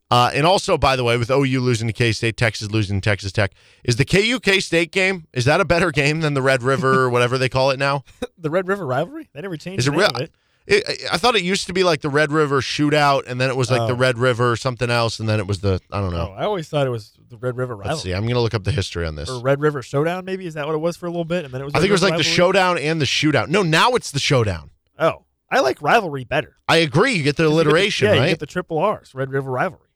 [0.09, 3.09] Uh, and also, by the way, with OU losing to K State, Texas losing to
[3.09, 3.51] Texas Tech,
[3.83, 7.01] is the KU K State game is that a better game than the Red River
[7.01, 8.03] or whatever they call it now?
[8.39, 9.27] The Red River rivalry?
[9.33, 10.09] They never changed Is the it real?
[10.17, 10.31] it.
[10.67, 13.55] It, I thought it used to be like the Red River Shootout, and then it
[13.57, 13.97] was like the Oh.
[13.97, 16.31] Red River something else, and then it was the I don't No, know.
[16.33, 18.13] I always thought it was the Red River Let's see.
[18.13, 19.29] I'm gonna look up the history on this.
[19.29, 20.45] Or Red River Showdown, maybe?
[20.45, 21.45] Is that what it was for a little bit?
[21.45, 22.29] And then it was I think it was like River the?
[22.29, 23.47] Showdown and the Shootout.
[23.49, 24.69] No, now it's the Showdown.
[24.99, 26.57] Oh, I like rivalry better.
[26.67, 27.13] I agree.
[27.13, 29.31] You get the 'Cause you get the- alliteration, yeah, you get the triple R's, Red
[29.31, 29.86] River rivalry.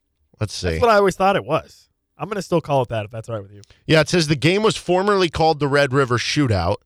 [0.42, 0.70] Let's see.
[0.70, 1.88] That's what I always thought it was.
[2.18, 3.62] I'm going to still call it that if that's all right with you.
[3.86, 6.78] yeah, it says the game was formerly called the Red River Shootout.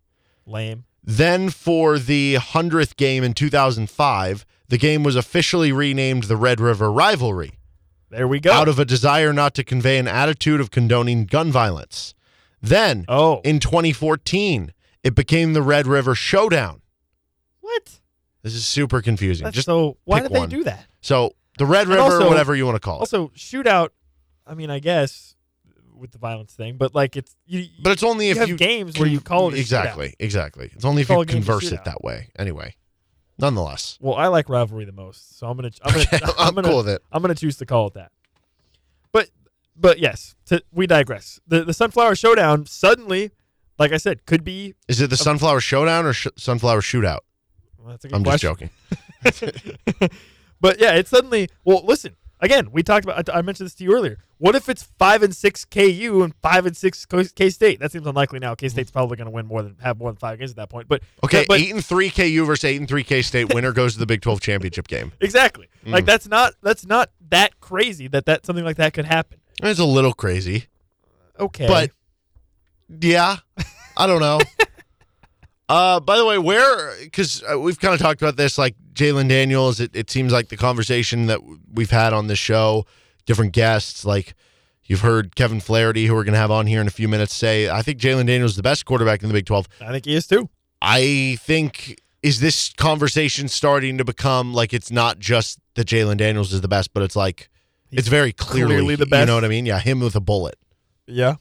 [0.45, 0.85] Lame.
[1.03, 6.93] Then, for the hundredth game in 2005, the game was officially renamed the Red River
[6.93, 7.53] Rivalry.
[8.11, 8.53] There we go.
[8.53, 12.13] out of a desire not to convey an attitude of condoning gun violence.
[12.61, 16.83] Then, oh, in 2014, it became the Red River Showdown.
[17.63, 18.01] what?
[18.43, 19.45] This is super confusing.
[19.45, 19.97] That's Just so.
[20.05, 20.51] Why did one.
[20.51, 20.85] they do that?
[21.01, 23.01] so the Red River, also- whatever you want to call it.
[23.01, 23.91] Also, shootout.
[24.47, 25.35] I mean, I guess
[25.97, 27.67] with the violence thing, but like it's you.
[27.83, 30.71] But it's only you if have you games where you call it a exactly, exactly.
[30.75, 32.31] It's only if you a game a converse it that way.
[32.39, 32.77] Anyway,
[33.39, 35.71] nonetheless, Well, I like rivalry the most, so I'm gonna.
[35.83, 36.05] I'm gonna.
[36.13, 37.03] Okay, I'm gonna, cool with it.
[37.11, 38.13] I'm gonna choose to call it that.
[39.13, 39.31] But,
[39.75, 41.41] but yes, to, we digress.
[41.47, 43.33] The the sunflower showdown suddenly,
[43.79, 44.75] like I said, could be.
[44.89, 47.21] is it the Sunflower Showdown or sh- Sunflower Shootout?
[47.79, 48.71] Well, a I'm just joking.
[50.61, 51.49] but yeah, it's suddenly.
[51.65, 52.17] Well, listen.
[52.39, 53.31] Again, we talked about.
[53.35, 54.19] I mentioned this to you earlier.
[54.37, 57.81] What if it's five and six KU and five and six K State?
[57.81, 58.55] That seems unlikely now.
[58.55, 60.69] K State's probably going to win more than have more than five games at that
[60.69, 60.87] point.
[60.87, 63.55] But Okay, but, eight and three KU versus eight and three K State.
[63.55, 65.13] Winner goes to the Big 12 championship game.
[65.23, 65.69] exactly.
[65.87, 66.09] Like Mm.
[66.09, 69.39] that's not that's not that crazy that that something like that could happen.
[69.63, 70.67] It's a little crazy.
[71.41, 71.91] Okay, But
[73.01, 73.37] yeah,
[73.97, 74.41] I don't know.
[75.71, 79.29] uh, by the way, where because uh, we've kind of talked about this, like Jalon
[79.29, 79.79] Daniels.
[79.79, 81.41] It, it seems like the conversation that
[81.73, 82.87] we've had on this show,
[83.27, 84.35] different guests, like
[84.87, 87.35] You've heard Kevin Flaherty, who we're going to have on here in a few minutes,
[87.35, 89.69] say, I think Jalon Daniels is the best quarterback in the Big 12.
[89.81, 90.49] I think he is too.
[90.81, 96.53] I think, is this conversation starting to become like it's not just that Jalon Daniels
[96.53, 97.49] is the best, but it's like,
[97.91, 99.21] it's very clearly, clearly the best.
[99.21, 99.67] You know what I mean?
[99.67, 100.57] Yeah, him with a bullet.
[101.07, 101.37] Yeah.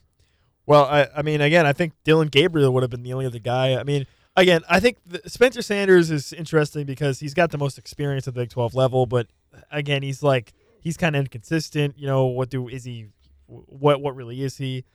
[0.65, 3.39] Well, I, I mean, again, I think Dillon Gabriel would have been the only other
[3.39, 3.75] guy.
[3.75, 7.77] I mean, again, I think the, Spencer Sanders is interesting because he's got the most
[7.77, 9.27] experience at the Big 12 level, but
[9.71, 11.97] again, he's like he's kind of inconsistent.
[11.97, 13.07] You know, what do is he?
[13.47, 14.85] What what really is he?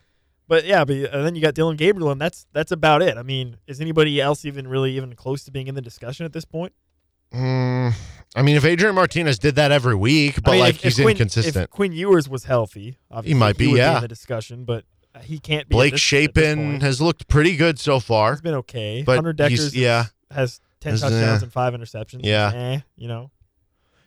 [0.49, 3.17] But yeah, but and then you got Dillon Gabriel, and that's that's about it.
[3.17, 6.33] I mean, is anybody else even really even close to being in the discussion at
[6.33, 6.73] this point?
[7.33, 7.95] Mm,
[8.35, 10.99] I mean, if Adrian Martinez did that every week, but I mean, like if- he's
[10.99, 11.65] if Quinn, inconsistent.
[11.65, 13.97] If Quinn Ewers was healthy, obviously he might be, would yeah.
[13.97, 14.85] in the discussion, but
[15.23, 15.75] he can't be.
[15.75, 18.33] Blake this- Shapen has looked pretty good so far.
[18.33, 19.03] He's been okay.
[19.05, 20.07] But Hunter Dekkers yeah.
[20.31, 22.21] has ten Is, uh, touchdowns and five interceptions.
[22.23, 22.53] yeah.
[22.55, 23.31] eh, you know.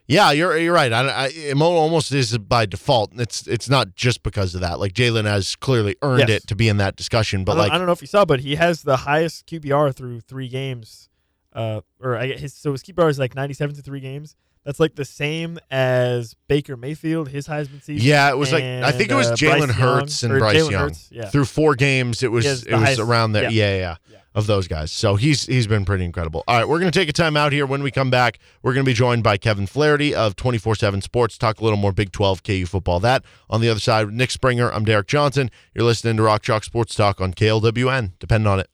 [0.05, 0.91] Yeah, you're you're right.
[0.91, 3.11] I, I, it almost is by default.
[3.19, 4.79] It's it's not just because of that.
[4.79, 6.29] Like Jalon has clearly earned Yes.
[6.29, 8.25] it to be in that discussion, but I like I don't know if you saw,
[8.25, 11.09] but he has the highest QBR through three games.
[11.53, 14.35] Uh, or I, his so his QBR is like ninety-seven to three games.
[14.65, 18.07] That's like the same as Baker Mayfield, his Heisman season.
[18.07, 20.81] yeah, it was like I think it was uh, Jalen Hurts and Bryce Jalen Young
[20.83, 21.29] Hurts, yeah.
[21.29, 22.23] through four games.
[22.23, 23.43] It was it was highest- around there.
[23.43, 23.49] yeah.
[23.49, 23.75] Yeah.
[23.77, 24.17] yeah, Yeah.
[24.35, 26.43] Of those guys, so he's he's been pretty incredible.
[26.47, 27.67] All right, we're gonna take a time out here.
[27.67, 31.03] When we come back, we're gonna be joined by Kevin Flaherty of twenty four seven
[31.03, 31.37] Sports.
[31.37, 32.99] Talk a little more Big Twelve KU football.
[32.99, 34.71] That on the other side, Nick Springer.
[34.73, 35.51] I'm Derek Johnson.
[35.75, 38.13] You're listening to Rock Chalk Sports Talk on KLWN.
[38.17, 38.71] Depend on it.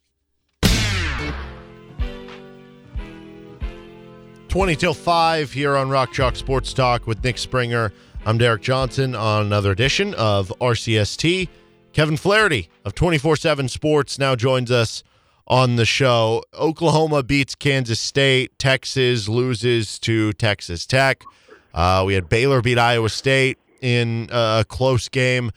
[4.49, 7.93] 20 till 5 here on Rock Chalk Sports Talk with Nick Springer.
[8.25, 11.47] I'm Derek Johnson on another edition of RCST.
[11.93, 15.03] Kevin Flaherty of 24 7 Sports now joins us
[15.47, 16.43] on the show.
[16.55, 18.57] Oklahoma beats Kansas State.
[18.57, 21.23] Texas loses to Texas Tech.
[21.71, 25.51] Uh, we had Baylor beat Iowa State in a close game.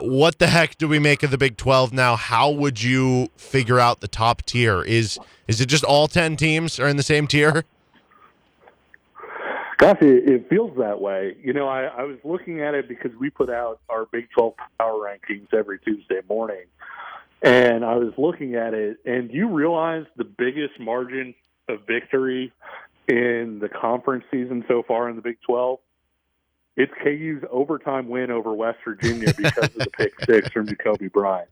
[0.00, 2.16] What the heck do we make of the Big 12 now?
[2.16, 4.80] How would you figure out the top tier?
[4.82, 5.18] Is
[5.48, 7.66] is it just all 10 teams are in the same tier?
[9.82, 11.36] It, it feels that way.
[11.42, 14.54] You know, I, I was looking at it because we put out our Big 12
[14.78, 16.64] power rankings every Tuesday morning.
[17.42, 21.34] And I was looking at it, and you realize the biggest margin
[21.68, 22.52] of victory
[23.08, 25.80] in the conference season so far in the Big 12?
[26.76, 31.48] It's KU's overtime win over West Virginia because of the pick six from Jacoby Bryant.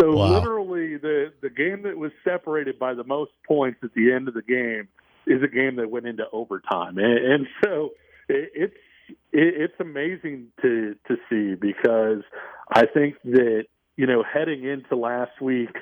[0.00, 0.34] So Wow.
[0.34, 4.34] literally, the the game that was separated by the most points at the end of
[4.34, 4.88] the game
[5.26, 7.90] is a game that went into overtime, and, and so
[8.28, 8.76] it, it's
[9.08, 12.22] it, it's amazing to to see because
[12.70, 13.64] I think that
[13.96, 15.74] you know heading into last week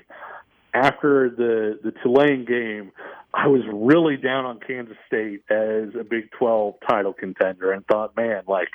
[0.75, 2.93] after the the Tulane game,
[3.33, 8.17] I was really down on Kansas State as a Big 12 title contender and thought,
[8.17, 8.69] man, like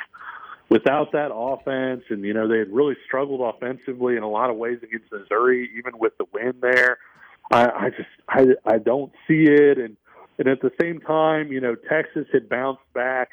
[0.69, 4.55] without that offense, and you know they had really struggled offensively in a lot of
[4.55, 6.99] ways against Missouri, even with the win there.
[7.51, 9.97] I, I just I I don't see it, and
[10.39, 13.31] and at the same time, you know Texas had bounced back,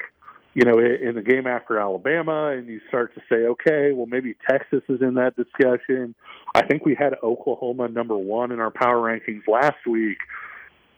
[0.53, 4.35] you know, in, the game after Alabama, and you start to say, okay, well maybe
[4.47, 6.13] Texas is in that discussion.
[6.53, 10.17] I think we had Oklahoma number one in our power rankings last week,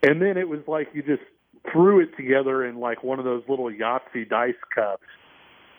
[0.03, 1.23] and then it was like you just
[1.71, 5.03] threw it together in like one of those little Yahtzee dice cups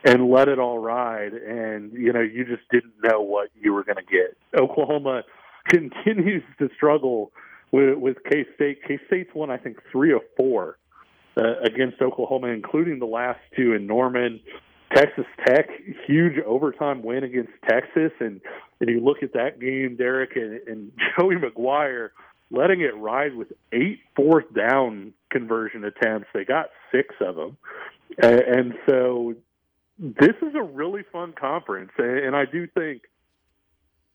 [0.05, 1.33] and let it all ride.
[1.33, 4.37] And you know you just didn't know what you were going to get.
[4.61, 5.23] Oklahoma
[5.69, 7.33] continues to struggle
[7.73, 8.81] with, with k-state.
[8.87, 10.79] K-state's won i think three or four
[11.37, 14.41] uh, against oklahoma including the last two in norman.
[14.95, 15.69] Texas tech
[16.07, 18.13] huge overtime win against texas.
[18.21, 18.41] And
[18.81, 22.11] and you look at that game derek and, and joey mcguire
[22.51, 26.29] letting it ride with eight fourth down conversion attempts.
[26.35, 27.57] They got six of them.
[28.21, 29.35] And, and so
[29.99, 33.03] this is a really fun conference, and and I do think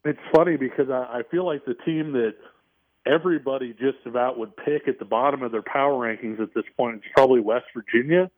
[0.03, 2.33] it's funny because I, I feel like the team that
[3.05, 6.97] everybody just about would pick at the bottom of their power rankings at this point
[6.97, 8.29] is probably West Virginia,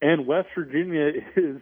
[0.00, 1.56] and West Virginia is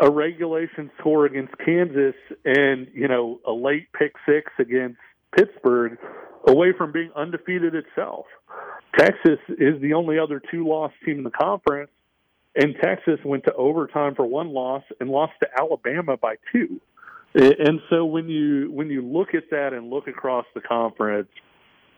[0.00, 2.14] a regulation score against Kansas,
[2.44, 4.98] and you know a late pick six against
[5.36, 5.98] Pittsburgh,
[6.46, 8.26] away from being undefeated itself.
[8.98, 11.90] Texas is the only other two-loss team in the conference
[12.56, 16.80] and Texas went to overtime for one loss and lost to Alabama by two.
[17.34, 21.28] And so when you when you look at that and look across the conference,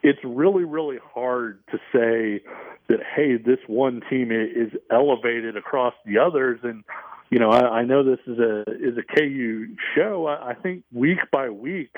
[0.03, 2.43] it's really really hard to say
[2.89, 6.59] that hey, this one team is elevated across the others.
[6.63, 6.83] And
[7.29, 10.25] you know, I, I know this is a is a KU show.
[10.27, 11.95] I, I think week by week,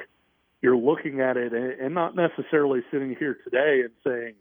[0.62, 4.34] you're looking at it and, and not necessarily sitting here today and saying,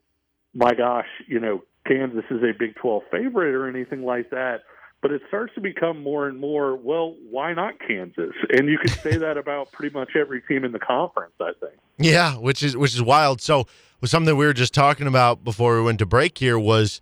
[0.52, 4.62] my gosh, you know, Kansas is a Big 12 favorite or anything like that.
[5.02, 8.34] But it starts to become more and more, well, why not Kansas?
[8.50, 11.72] And you could say that about pretty much every team in the conference, I think.
[11.98, 13.40] Yeah, which is which is wild.
[13.40, 13.66] So,
[14.00, 17.00] was something we were just talking about before we went to break here was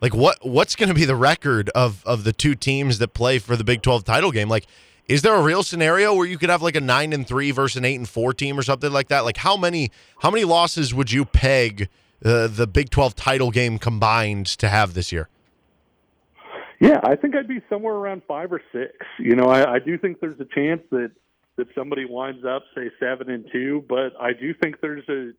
[0.00, 3.38] like what what's going to be the record of of the two teams that play
[3.38, 4.48] for the Big 12 title game?
[4.48, 4.66] Like
[5.06, 7.76] is there a real scenario where you could have like a 9 and 3 versus
[7.76, 9.24] an 8 and 4 team or something like that?
[9.24, 9.90] Like how many
[10.20, 11.88] how many losses would you peg
[12.24, 15.28] uh, the Big 12 title game combined to have this year?
[16.80, 18.92] Yeah, I think I'd be somewhere around five or six.
[19.18, 21.10] You know, I, I do think there's a chance that
[21.56, 25.32] that somebody winds up say seven and two, but I do think there's a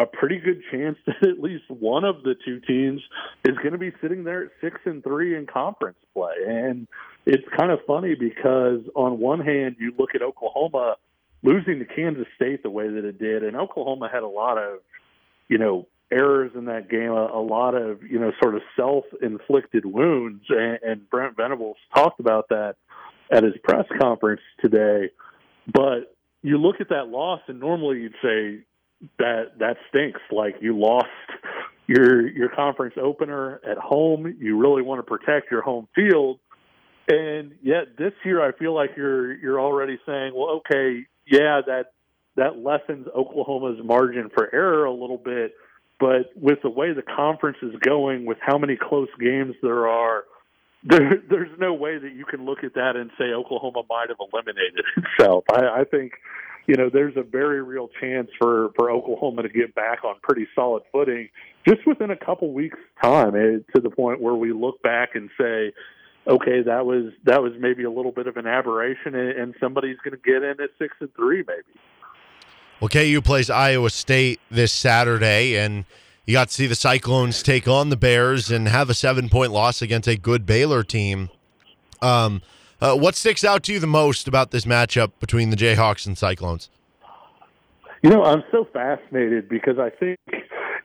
[0.00, 3.00] a pretty good chance that at least one of the two teams
[3.44, 6.34] is going to be sitting there at six and three in conference play.
[6.46, 6.86] And
[7.24, 10.96] it's kind of funny because on one hand, you look at Oklahoma
[11.42, 14.80] losing to Kansas State the way that it did, and Oklahoma had a lot of,
[15.48, 19.84] you know, errors in that game, a, a lot of you know sort of self-inflicted
[19.84, 22.76] wounds, and, and Brent Venables talked about that
[23.30, 25.10] at his press conference today.
[25.72, 28.64] But you look at that loss, and normally you'd say
[29.18, 30.20] that that stinks.
[30.30, 31.06] Like you lost
[31.86, 34.36] your your conference opener at home.
[34.38, 36.38] You really want to protect your home field.
[37.08, 41.92] And yet this year I feel like you're you're already saying, well, okay, yeah, that
[42.36, 45.54] that lessens Oklahoma's margin for error a little bit
[45.98, 50.24] but with the way the conference is going, with how many close games there are,
[50.84, 54.18] there, there's no way that you can look at that and say Oklahoma might have
[54.20, 55.44] eliminated itself.
[55.52, 56.12] I, I think,
[56.66, 60.46] you know, there's a very real chance for for Oklahoma to get back on pretty
[60.54, 61.28] solid footing
[61.66, 65.30] just within a couple weeks' time, eh, to the point where we look back and
[65.38, 65.72] say,
[66.26, 69.96] okay, that was that was maybe a little bit of an aberration, and, and somebody's
[70.04, 71.78] going to get in at six and three, maybe.
[72.80, 75.86] Well, KU plays Iowa State this Saturday, and
[76.26, 79.50] you got to see the Cyclones take on the Bears and have a seven point
[79.50, 81.30] loss against a good Baylor team.
[82.02, 82.42] Um,
[82.80, 86.18] uh, what sticks out to you the most about this matchup between the Jayhawks and
[86.18, 86.68] Cyclones?
[88.02, 90.18] You know, I'm so fascinated because I think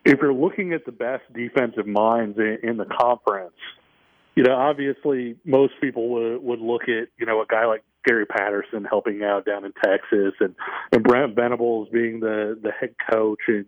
[0.06, 3.52] if you're looking at the best defensive minds in, in the conference,
[4.34, 8.26] you know, obviously most people would, would look at, you know, a guy like Gary
[8.26, 10.54] Patterson helping out down in Texas, and
[10.90, 13.66] and Brent Venables being the the head coach in,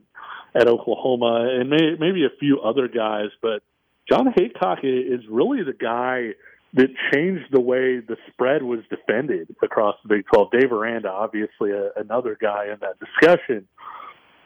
[0.55, 3.29] at Oklahoma, and may, maybe a few other guys.
[3.41, 3.63] But
[4.09, 6.35] Jon Heacock is really the guy
[6.75, 10.51] that changed the way the spread was defended across the Big 12.
[10.51, 13.69] Dave Aranda, obviously a, another guy in that discussion.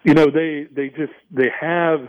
[0.05, 2.09] You know, they they just they have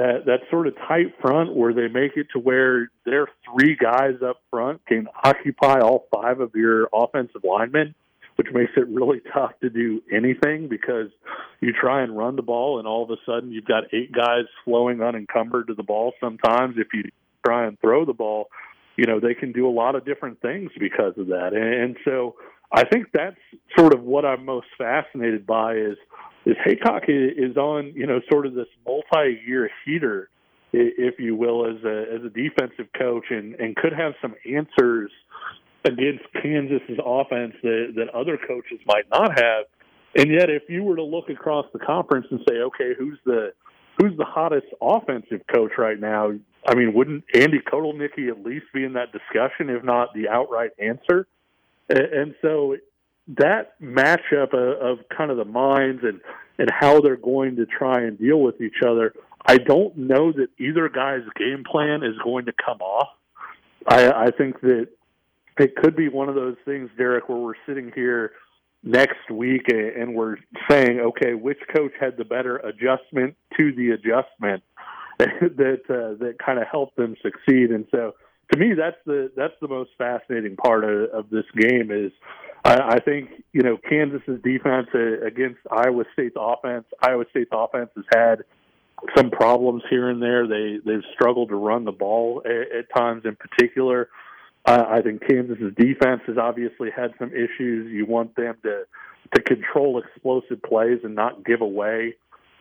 [0.00, 4.14] that that sort of tight front where they make it to where their three guys
[4.26, 7.94] up front can occupy all five of your offensive linemen,
[8.36, 11.08] which makes it really tough to do anything because
[11.60, 14.44] you try and run the ball and all of a sudden you've got eight guys
[14.64, 16.14] flowing unencumbered to the ball.
[16.18, 17.02] Sometimes if you
[17.44, 18.48] try and throw the ball,
[18.96, 22.36] you know they can do a lot of different things because of that, and so
[22.72, 23.36] I think that's
[23.78, 25.98] sort of what I'm most fascinated by is
[26.46, 30.28] is Heacock is on, you know, sort of this multi-year heater,
[30.72, 35.10] if you will, as a as a defensive coach, and and could have some answers
[35.84, 39.64] against Kansas's offense that that other coaches might not have.
[40.16, 43.52] And yet, if you were to look across the conference and say, okay, who's the
[43.98, 46.32] who's the hottest offensive coach right now?
[46.66, 50.70] I mean, wouldn't Andy Kotelnicki at least be in that discussion, if not the outright
[50.78, 51.26] answer?
[51.88, 52.76] And so
[53.38, 56.20] that matchup of, of kind of the minds and
[56.58, 59.14] and how they're going to try and deal with each other,
[59.46, 63.08] I don't know that either guy's game plan is going to come off.
[63.88, 64.88] I, I think that
[65.58, 68.32] it could be one of those things, Derek, where we're sitting here
[68.82, 70.36] next week and we're
[70.70, 74.62] saying, okay, which coach had the better adjustment to the adjustment
[75.18, 77.70] that uh, that kind of helped them succeed.
[77.70, 78.14] And so,
[78.52, 82.12] to me, that's the that's the most fascinating part of, of this game is
[82.64, 84.88] I, I think you know Kansas's defense
[85.26, 86.84] against Iowa State's offense.
[87.02, 88.44] Iowa State's offense has had
[89.16, 90.46] some problems here and there.
[90.46, 94.08] They they've struggled to run the ball at, at times, in particular.
[94.66, 97.90] Uh, I think Kansas's defense has obviously had some issues.
[97.90, 98.84] You want them to
[99.34, 102.16] to control explosive plays and not give away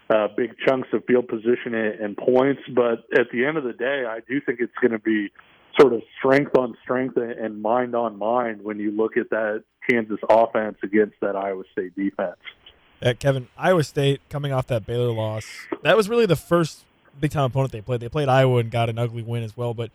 [0.09, 2.61] uh, big chunks of field position and, and points.
[2.73, 5.31] But at the end of the day, I do think it's going to be
[5.79, 10.19] sort of strength on strength and mind on mind when you look at that Kansas
[10.29, 12.37] offense against that Iowa State defense.
[13.01, 15.45] Yeah, Kevin, Iowa State coming off that Baylor loss,
[15.83, 16.83] that was really the first
[17.19, 18.01] big time opponent they played.
[18.01, 19.73] They played Iowa and got an ugly win as well.
[19.73, 19.91] But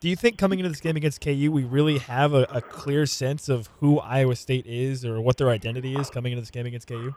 [0.00, 3.04] do you think coming into this game against KU, we really have a, a clear
[3.06, 6.66] sense of who Iowa State is or what their identity is coming into this game
[6.66, 7.14] against KU?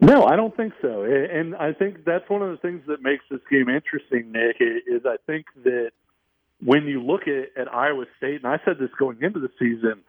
[0.00, 1.04] No, I don't think so.
[1.04, 5.06] And I think that's one of the things that makes this game interesting, Nick, is
[5.06, 5.92] I think that
[6.64, 10.02] when you look at, at Iowa State, and I said this going into the season,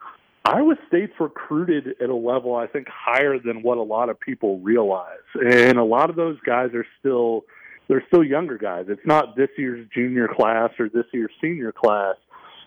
[0.44, 4.60] Iowa State's recruited at a level I think higher than what a lot of people
[4.60, 7.44] realize, and a lot of those guys are still
[7.88, 8.86] they're still younger guys.
[8.88, 12.16] It's not this year's junior class or this year's senior class.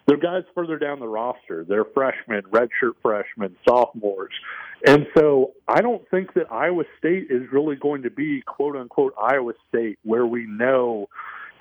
[0.08, 1.66] They're guys further down the roster.
[1.68, 4.32] They're freshmen, redshirt freshmen, sophomores.
[4.86, 9.14] And so I don't think that Iowa State is really going to be quote unquote
[9.22, 11.10] Iowa State where we know,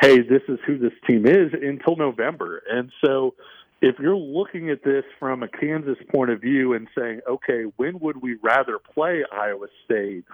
[0.00, 2.62] hey, this is who this team is until November.
[2.70, 3.34] And so
[3.80, 7.98] if you're looking at this from a Kansas point of view and saying, okay, when
[8.00, 10.24] would we rather play Iowa State?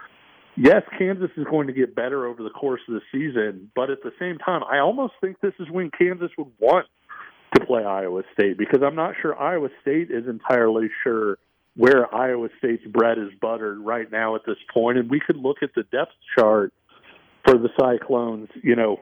[0.57, 4.01] Yes, Kansas is going to get better over the course of the season, but at
[4.03, 6.87] the same time, I almost think this is when Kansas would want
[7.55, 11.37] to play Iowa State because I'm not sure Iowa State is entirely sure
[11.75, 14.97] where Iowa State's bread is buttered right now at this point.
[14.97, 16.73] And we could look at the depth chart
[17.45, 18.99] for the Cyclones, you know,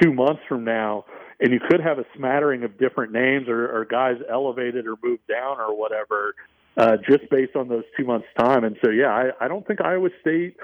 [0.00, 1.04] two months from now,
[1.40, 5.26] and you could have a smattering of different names or, or guys elevated or moved
[5.28, 6.34] down or whatever,
[6.76, 8.64] uh, just based on those two months' time.
[8.64, 10.56] And so, yeah, I, I don't think Iowa State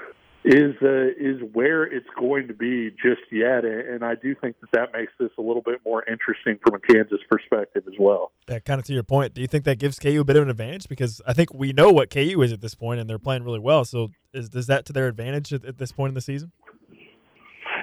[0.45, 4.70] is uh, is where it's going to be just yet, and I do think that
[4.72, 8.30] that makes this a little bit more interesting from a Kansas perspective as well.
[8.49, 10.43] Yeah, kind of to your point, do you think that gives KU a bit of
[10.43, 10.87] an advantage?
[10.87, 13.59] Because I think we know what KU is at this point, and they're playing really
[13.59, 13.87] well.
[13.87, 16.53] So, is is that to their advantage at, at this point in the season?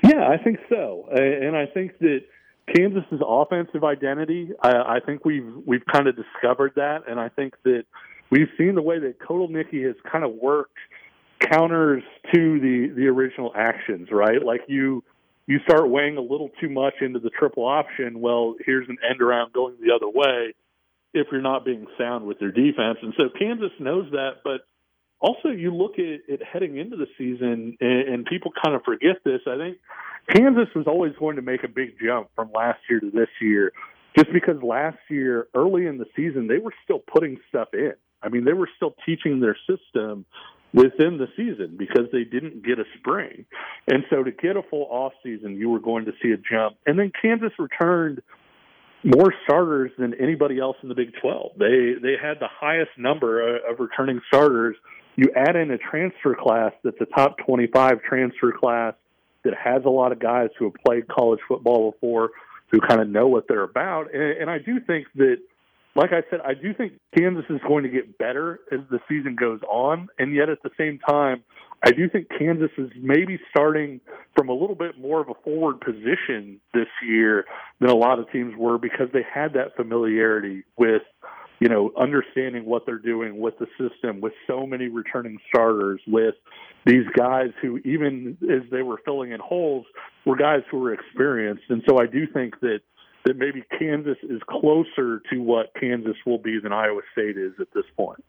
[0.03, 2.21] Yeah, I think so, and I think that
[2.75, 4.49] Kansas's offensive identity.
[4.61, 7.83] I, I think we've we've kind of discovered that, and I think that
[8.29, 10.77] we've seen the way that Kotelnicki has kind of worked
[11.39, 14.43] counters to the the original actions, right?
[14.43, 15.03] Like you
[15.47, 18.21] you start weighing a little too much into the triple option.
[18.21, 20.53] Well, here's an end around going the other way
[21.13, 22.99] if you're not being sound with your defense.
[23.01, 24.61] And so Kansas knows that, but
[25.21, 29.41] also you look at heading into the season and, and people kind of forget this.
[29.47, 29.77] I think
[30.29, 33.71] Kansas was always going to make a big jump from last year to this year
[34.17, 37.93] just because last year early in the season they were still putting stuff in.
[38.23, 40.25] I mean, they were still teaching their system
[40.73, 43.45] within the season because they didn't get a spring.
[43.87, 46.77] And so to get a full off season, you were going to see a jump.
[46.85, 48.21] And then Kansas returned
[49.03, 51.53] more starters than anybody else in the Big 12.
[51.57, 54.75] They they had the highest number of returning starters.
[55.15, 58.93] You add in a transfer class that's a top 25 transfer class
[59.43, 62.31] that has a lot of guys who have played college football before,
[62.71, 64.13] who kind of know what they're about.
[64.13, 65.37] And, and I do think that
[65.95, 69.35] like I said, I do think Kansas is going to get better as the season
[69.35, 71.43] goes on, and yet at the same time,
[71.83, 73.99] I do think Kansas is maybe starting
[74.35, 77.45] from a little bit more of a forward position this year
[77.79, 81.01] than a lot of teams were because they had that familiarity with,
[81.61, 86.33] you know, understanding what they're doing with the system, with so many returning starters, with
[86.87, 89.85] these guys who, even as they were filling in holes,
[90.25, 91.63] were guys who were experienced.
[91.69, 92.79] And so I do think that
[93.23, 97.67] that maybe Kansas is closer to what Kansas will be than Iowa State is at
[97.71, 98.23] this point.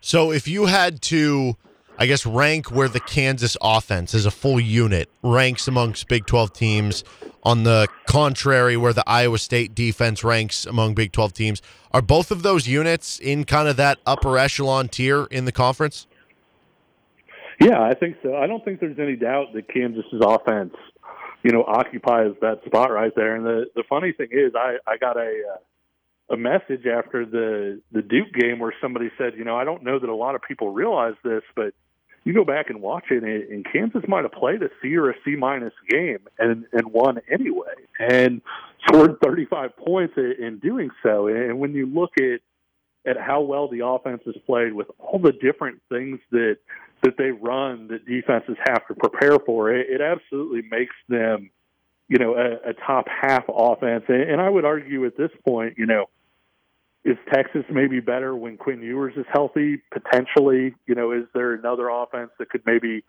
[0.00, 1.56] So if you had to,
[1.98, 6.52] I guess, rank where the Kansas offense as a full unit ranks amongst Big 12
[6.52, 7.04] teams,
[7.44, 11.62] on the contrary, where the Iowa State defense ranks among Big 12 teams,
[11.92, 16.06] are both of those units in kind of that upper echelon tier in the conference?
[17.60, 18.36] Yeah, I think so.
[18.36, 20.74] I don't think there's any doubt that Kansas's offense–
[21.42, 23.34] you know, occupies that spot right there.
[23.34, 27.80] And the the funny thing is, I I got a uh, a message after the
[27.90, 30.42] the Duke game where somebody said, you know, I don't know that a lot of
[30.42, 31.74] people realize this, but
[32.24, 35.14] you go back and watch it, and Kansas might have played a C or a
[35.24, 38.42] C minus game and and won anyway, and
[38.86, 41.26] scored 35 points in doing so.
[41.26, 42.40] And when you look at
[43.04, 46.58] at how well the offense has played with all the different things that
[47.02, 51.50] that they run that defenses have to prepare for, it, it absolutely makes them,
[52.08, 54.04] you know, a, a top half offense.
[54.06, 56.06] And, and I would argue at this point, you know,
[57.04, 59.82] is Texas maybe better when Quinn Ewers is healthy?
[59.92, 63.04] Potentially, you know, is there another offense that could maybe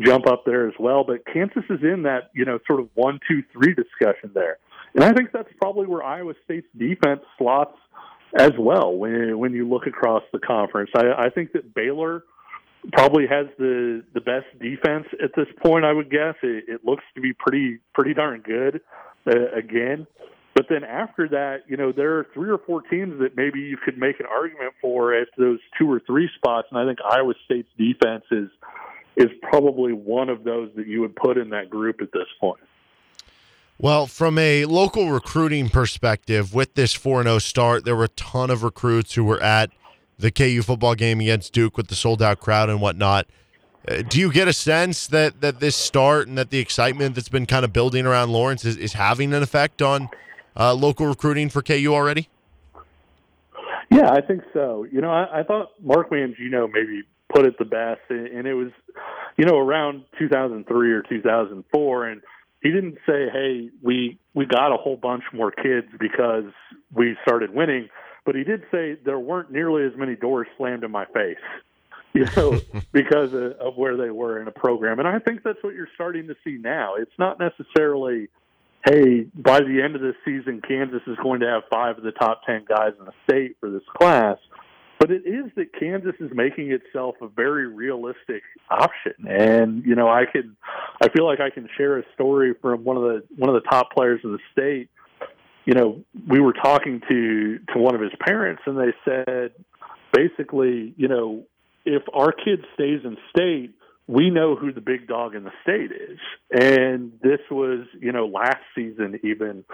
[0.00, 1.04] jump up there as well?
[1.04, 4.58] But Kansas is in that, you know, sort of one, two, three discussion there.
[4.94, 7.76] And I think that's probably where Iowa State's defense slots
[8.38, 10.90] as well when when you look across the conference.
[10.96, 12.24] I, I think that Baylor–
[12.92, 15.84] probably has the the best defense at this point.
[15.84, 18.80] I would guess it, it looks to be pretty pretty darn good
[19.26, 20.06] uh, again.
[20.56, 23.76] But then after that, you know, there are three or four teams that maybe you
[23.76, 27.34] could make an argument for at those two or three spots, and I think Iowa
[27.44, 28.48] State's defense is
[29.16, 32.60] is probably one of those that you would put in that group at this point.
[33.78, 38.48] Well, from a local recruiting perspective, with this 4 0 start, there were a ton
[38.48, 39.70] of recruits who were at
[40.18, 43.26] the KU football game against Duke with the sold out crowd and whatnot.
[43.86, 47.28] Uh, do you get a sense that that this start and that the excitement that's
[47.28, 50.08] been kind of building around Lawrence is, is having an effect on
[50.56, 52.28] uh, local recruiting for KU already?
[53.90, 54.84] Yeah, I think so.
[54.90, 57.02] You know, I, I thought Mark Mangino maybe
[57.32, 58.70] put it the best, and it was,
[59.36, 62.22] you know, around 2003 or 2004, and
[62.62, 66.50] he didn't say, "Hey, we we got a whole bunch more kids because
[66.92, 67.88] we started winning,"
[68.24, 71.36] but he did say there weren't nearly as many doors slammed in my face,
[72.12, 72.60] you know,
[72.92, 75.88] because of, of where they were in a program, and I think that's what you're
[75.94, 76.96] starting to see now.
[76.96, 78.28] It's not necessarily
[78.86, 82.12] hey, by the end of this season, Kansas is going to have five of the
[82.12, 84.38] top 10 guys in the state for this class.
[84.98, 89.12] But it is that Kansas is making itself a very realistic option.
[89.28, 90.56] And, you know, I can,
[91.02, 93.68] I feel like I can share a story from one of the, one of the
[93.68, 94.88] top players in the state.
[95.66, 99.52] You know, we were talking to, to one of his parents and they said,
[100.14, 101.44] basically, you know,
[101.84, 103.74] if our kid stays in state,
[104.08, 106.18] we know who the big dog in the state is.
[106.50, 109.64] And this was, you know, last season, even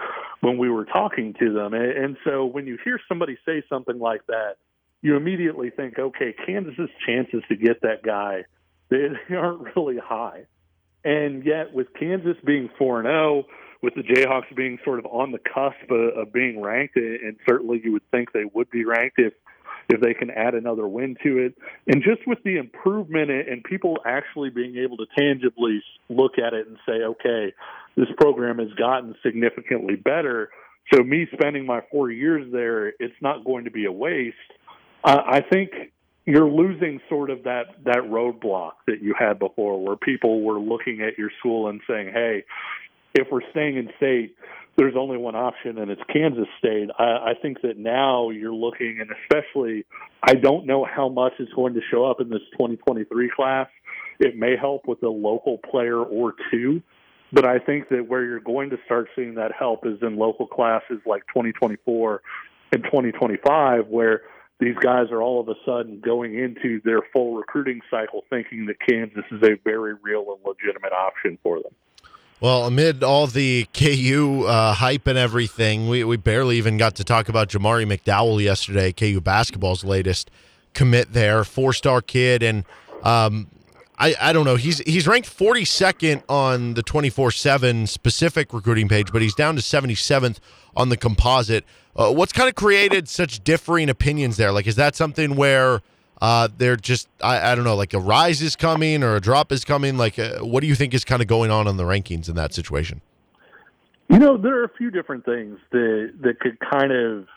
[0.41, 1.73] when we were talking to them.
[1.73, 4.55] And so when you hear somebody say something like that,
[5.01, 8.45] you immediately think, okay, Kansas's chances to get that guy,
[8.89, 10.45] they, they aren't really high.
[11.05, 13.43] And yet, with Kansas being 4 0,
[13.81, 17.81] with the Jayhawks being sort of on the cusp of, of being ranked, and certainly
[17.83, 19.33] you would think they would be ranked if
[19.89, 21.55] if they can add another win to it.
[21.87, 26.67] And just with the improvement and people actually being able to tangibly look at it
[26.67, 27.53] and say, okay,
[27.95, 30.49] this program has gotten significantly better.
[30.93, 34.35] So me spending my four years there, it's not going to be a waste.
[35.03, 35.71] Uh, I think
[36.25, 41.01] you're losing sort of that that roadblock that you had before, where people were looking
[41.01, 42.43] at your school and saying, "Hey,
[43.13, 44.35] if we're staying in state,
[44.75, 46.89] there's only one option, and it's Kansas State.
[46.97, 49.85] I, I think that now you're looking, and especially,
[50.23, 53.67] I don't know how much is going to show up in this 2023 class.
[54.19, 56.81] It may help with a local player or two,
[57.31, 60.47] but I think that where you're going to start seeing that help is in local
[60.47, 62.21] classes like 2024
[62.71, 64.21] and 2025, where
[64.59, 68.75] these guys are all of a sudden going into their full recruiting cycle thinking that
[68.87, 71.73] Kansas is a very real and legitimate option for them.
[72.43, 77.05] Well, amid all the KU uh, hype and everything, we, we barely even got to
[77.05, 80.29] talk about Jamari McDowell yesterday, KU basketball's latest
[80.73, 82.43] commit there, four star kid.
[82.43, 82.65] And
[83.01, 83.47] um,
[83.97, 89.13] I, I don't know, he's, he's ranked 42nd on the 24 7 specific recruiting page,
[89.13, 90.39] but he's down to 77th
[90.75, 91.63] on the composite.
[91.95, 94.51] Uh, what's kind of created such differing opinions there?
[94.51, 95.81] Like, is that something where
[96.21, 99.51] uh, they're just I, I don't know, like a rise is coming or a drop
[99.51, 99.97] is coming.
[99.97, 102.35] Like, uh, what do you think is kind of going on in the rankings in
[102.35, 103.01] that situation?
[104.09, 107.27] You know, there are a few different things that that could kind of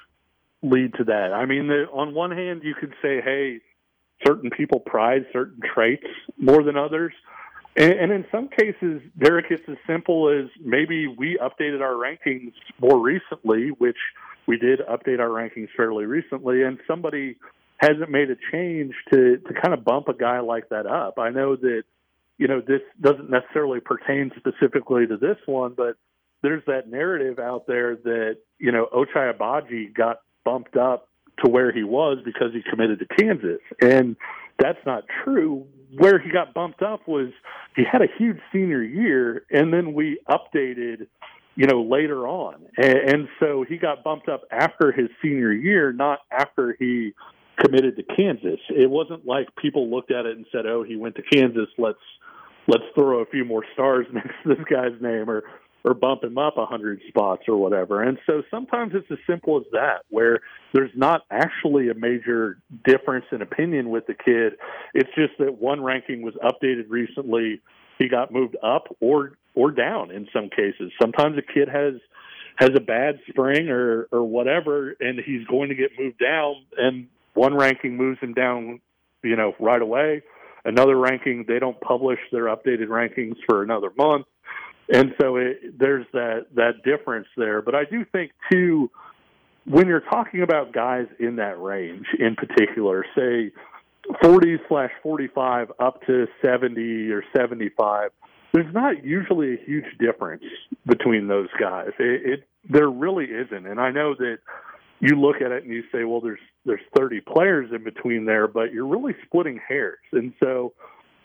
[0.63, 1.33] lead to that.
[1.33, 3.61] I mean, the, on one hand, you could say, hey,
[4.27, 6.07] certain people prize certain traits
[6.39, 7.13] more than others.
[7.77, 12.53] And, and in some cases, Derek, it's as simple as maybe we updated our rankings
[12.81, 13.99] more recently, which
[14.47, 17.37] we did update our rankings fairly recently, and somebody
[17.79, 21.19] hasn't made a change to to kind of bump a guy like that up.
[21.19, 21.83] I know that
[22.39, 25.97] you know this doesn't necessarily pertain specifically to this one, but
[26.43, 31.09] there's that narrative out there that you know Ochai Agbaji got bumped up
[31.45, 34.17] to where he was because he committed to Kansas, and
[34.59, 35.67] that's not true.
[35.99, 37.29] Where he got bumped up was
[37.75, 41.07] he had a huge senior year, and then we updated
[41.57, 42.67] you know, later on.
[42.77, 47.15] And, and, so he got bumped up after his senior year, not after he
[47.59, 48.61] committed to Kansas.
[48.71, 51.69] It wasn't like people looked at it and said, "Oh, he went to Kansas.
[51.79, 51.99] Let's
[52.69, 55.45] let's throw a few more stars next to this guy's name or
[55.85, 59.59] or bump him up a hundred spots or whatever." And so sometimes it's as simple
[59.59, 60.41] as that, where
[60.73, 64.55] there's not actually a major difference in opinion with the kid.
[64.95, 67.61] It's just that one ranking was updated recently.
[67.99, 70.93] He got moved up or or down in some cases.
[71.01, 71.95] Sometimes a kid has
[72.57, 77.07] has a bad spring or or whatever and he's going to get moved down and
[77.37, 78.81] one ranking moves him down,
[79.23, 80.23] you know, right away.
[80.65, 84.27] Another ranking, they don't publish their updated rankings for another month,
[84.93, 87.63] and so it, there's that that difference there.
[87.63, 88.91] But I do think too,
[89.65, 93.53] when you're talking about guys in that range, in particular, say
[94.23, 98.11] 40 slash 45 up to 70 or 75
[98.57, 100.43] there's not usually a huge difference
[100.87, 101.91] between those guys.
[101.99, 104.39] It, it there really isn't, and I know that
[104.99, 108.49] you look at it and you say, well, there's there's 30 players in between there,
[108.49, 109.99] but you're really splitting hairs.
[110.13, 110.75] And so,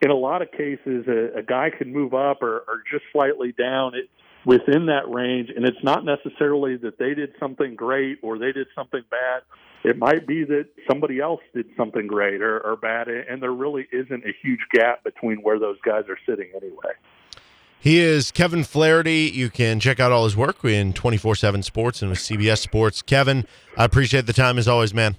[0.01, 3.51] in a lot of cases, a, a guy can move up or, or just slightly
[3.51, 4.09] down it,
[4.45, 8.67] within that range, and it's not necessarily that they did something great or they did
[8.75, 9.43] something bad.
[9.83, 13.87] It might be that somebody else did something great or, or bad, and there really
[13.91, 16.93] isn't a huge gap between where those guys are sitting anyway.
[17.79, 19.31] He is Kevin Flaherty.
[19.33, 23.01] You can check out all his work in 24 7 Sports and with CBS Sports.
[23.01, 25.15] Kevin, I appreciate the time as always, man.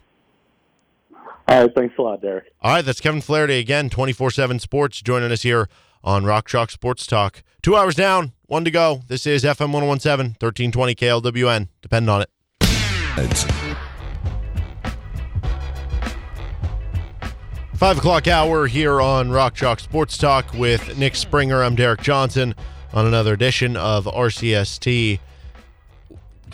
[1.49, 2.45] All right, thanks a lot, Derek.
[2.61, 5.69] All right, that's Kevin Flaherty again, 24 7 Sports, joining us here
[6.05, 7.43] on Rock Chalk Sports Talk.
[7.63, 9.03] Two hours down, one to go.
[9.09, 11.69] This is FM 1017, 1320 KLWN.
[11.81, 12.31] Depend on it.
[17.75, 21.65] Five o'clock hour here on Rock Chalk Sports Talk with Nick Springer.
[21.65, 22.55] I'm Derek Johnson
[22.93, 25.19] on another edition of RCST.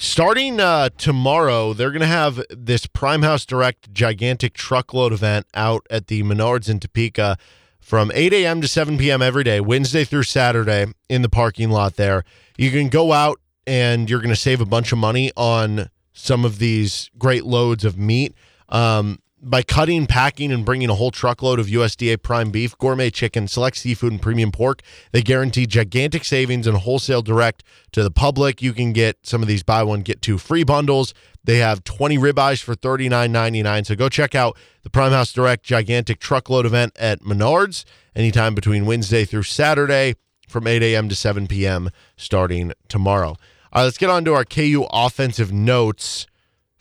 [0.00, 5.84] Starting uh, tomorrow, they're going to have this Prime House Direct gigantic truckload event out
[5.90, 7.36] at the Menards in Topeka
[7.80, 8.60] from 8 a.m.
[8.60, 9.20] to 7 p.m.
[9.22, 12.22] every day, Wednesday through Saturday, in the parking lot there.
[12.56, 16.44] You can go out and you're going to save a bunch of money on some
[16.44, 18.34] of these great loads of meat.
[18.68, 23.46] Um, by cutting, packing, and bringing a whole truckload of USDA prime beef, gourmet chicken,
[23.46, 24.82] select seafood, and premium pork,
[25.12, 27.62] they guarantee gigantic savings and wholesale direct
[27.92, 28.60] to the public.
[28.60, 31.14] You can get some of these buy one, get two free bundles.
[31.44, 33.86] They have 20 ribeyes for $39.99.
[33.86, 37.84] So go check out the Prime House Direct gigantic truckload event at Menards
[38.14, 40.16] anytime between Wednesday through Saturday
[40.48, 41.08] from 8 a.m.
[41.08, 41.90] to 7 p.m.
[42.16, 43.28] starting tomorrow.
[43.28, 43.36] All
[43.76, 46.26] right, let's get on to our KU offensive notes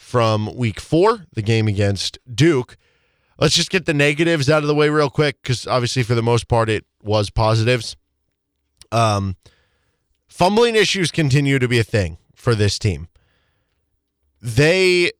[0.07, 2.77] from week four, the game against Duke.
[3.37, 6.23] Let's just get the negatives out of the way real quick because obviously, for the
[6.23, 7.97] most part, it was positives.
[8.89, 9.35] Um,
[10.29, 13.09] fumbling issues continue to be a thing for this team.
[14.41, 15.11] They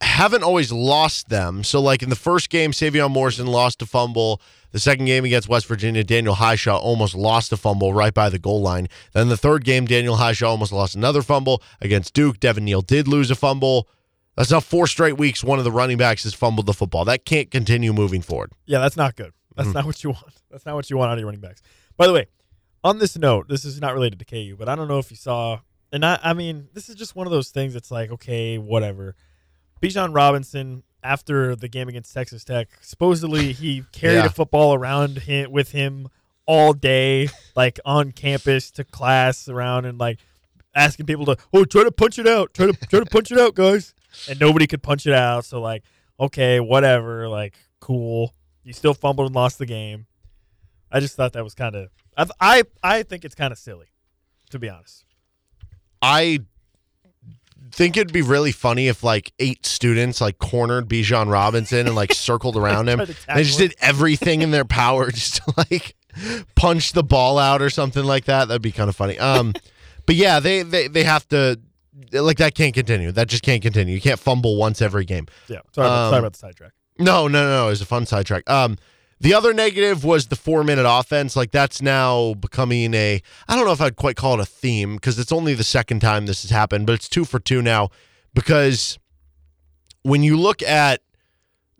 [0.00, 1.62] haven't always lost them.
[1.62, 4.40] So, like in the first game, Sevion Morrison lost a fumble.
[4.72, 8.38] The second game against West Virginia, Daniel Hishaw almost lost a fumble right by the
[8.38, 8.88] goal line.
[9.12, 12.38] Then the third game, Daniel Hishaw almost lost another fumble against Duke.
[12.40, 13.88] Devin Neal did lose a fumble.
[14.36, 15.42] That's now four straight weeks.
[15.42, 17.04] One of the running backs has fumbled the football.
[17.04, 18.52] That can't continue moving forward.
[18.66, 19.32] Yeah, that's not good.
[19.56, 19.74] That's Mhm.
[19.74, 20.32] not what you want.
[20.50, 21.60] That's not what you want out of your running backs.
[21.96, 22.26] By the way,
[22.84, 25.16] on this note, this is not related to KU, but I don't know if you
[25.16, 25.58] saw,
[25.92, 27.74] and I, I mean, this is just one of those things.
[27.74, 29.16] It's like, okay, whatever.
[29.82, 34.26] Bijan Robinson, after the game against Texas Tech, supposedly he carried Yeah.
[34.26, 36.08] a football around him, with him
[36.46, 40.18] all day, like on campus to class around and like
[40.74, 43.38] asking people to, oh, try to punch it out, try to try to punch it
[43.38, 43.94] out, guys,
[44.28, 45.44] and nobody could punch it out.
[45.44, 45.82] So like,
[46.18, 48.34] okay, whatever, like cool.
[48.64, 50.06] You still fumbled and lost the game.
[50.92, 53.86] I just thought that was kind of, I, I I think it's kind of silly,
[54.50, 55.04] to be honest.
[56.02, 56.40] I
[57.72, 62.12] think it'd be really funny if like eight students like cornered Bijan Robinson and like
[62.14, 63.00] circled around him.
[63.34, 65.94] They just did everything in their power just to like
[66.54, 68.48] punch the ball out or something like that.
[68.48, 69.18] That'd be kind of funny.
[69.18, 69.54] Um,
[70.06, 71.58] but yeah, they they they have to
[72.12, 73.12] like that can't continue.
[73.12, 73.94] That just can't continue.
[73.94, 75.26] You can't fumble once every game.
[75.48, 76.72] Yeah, sorry, about, Um, sorry about the sidetrack.
[76.98, 77.66] No, no, no.
[77.66, 78.48] It was a fun sidetrack.
[78.50, 78.76] Um,
[79.20, 81.36] the other negative was the four minute offense.
[81.36, 83.22] Like that's now becoming a.
[83.48, 86.00] I don't know if I'd quite call it a theme because it's only the second
[86.00, 87.90] time this has happened, but it's two for two now
[88.34, 88.98] because
[90.02, 91.02] when you look at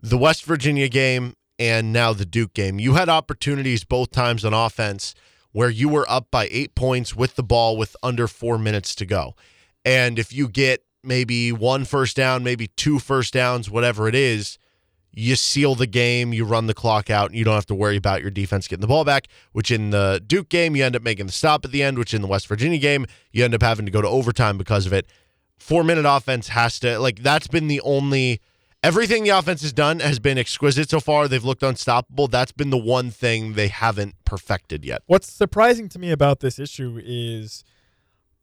[0.02, 4.52] the West Virginia game and now the Duke game, you had opportunities both times on
[4.52, 5.14] offense
[5.52, 9.06] where you were up by eight points with the ball with under four minutes to
[9.06, 9.34] go.
[9.84, 14.58] And if you get maybe one first down, maybe two first downs, whatever it is,
[15.12, 17.96] you seal the game, you run the clock out, and you don't have to worry
[17.96, 21.02] about your defense getting the ball back, which in the Duke game, you end up
[21.02, 23.62] making the stop at the end, which in the West Virginia game, you end up
[23.62, 25.06] having to go to overtime because of it.
[25.58, 28.40] Four minute offense has to, like, that's been the only,
[28.82, 31.28] everything the offense has done has been exquisite so far.
[31.28, 32.28] They've looked unstoppable.
[32.28, 35.02] That's been the one thing they haven't perfected yet.
[35.06, 37.64] What's surprising to me about this issue is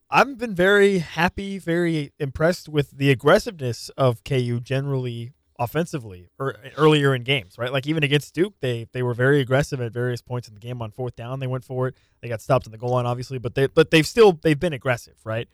[0.09, 7.15] I've been very happy, very impressed with the aggressiveness of KU generally offensively or earlier
[7.15, 7.71] in games, right?
[7.71, 10.81] Like even against Duke, they they were very aggressive at various points in the game
[10.81, 11.39] on fourth down.
[11.39, 11.95] They went for it.
[12.21, 14.73] They got stopped in the goal line, obviously, but they but they've still they've been
[14.73, 15.47] aggressive, right?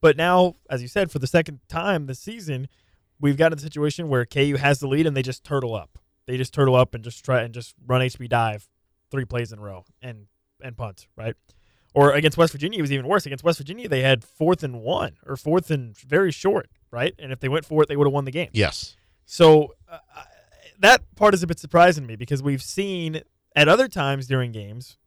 [0.00, 2.68] But now, as you said, for the second time this season,
[3.20, 5.98] we've got a situation where KU has the lead and they just turtle up.
[6.26, 8.68] They just turtle up and just try and just run HB dive
[9.10, 10.26] three plays in a row and
[10.62, 11.34] and punt, right?
[11.92, 13.26] Or against West Virginia, it was even worse.
[13.26, 17.14] Against West Virginia, they had fourth and one or fourth and very short, right?
[17.18, 18.50] And if they went for it, they would have won the game.
[18.52, 18.96] Yes.
[19.30, 19.98] So uh,
[20.80, 23.20] that part is a bit surprising to me because we've seen
[23.54, 24.98] at other times during games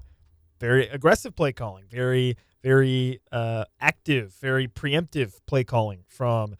[0.61, 6.55] very aggressive play calling, very very uh, active, very preemptive play calling from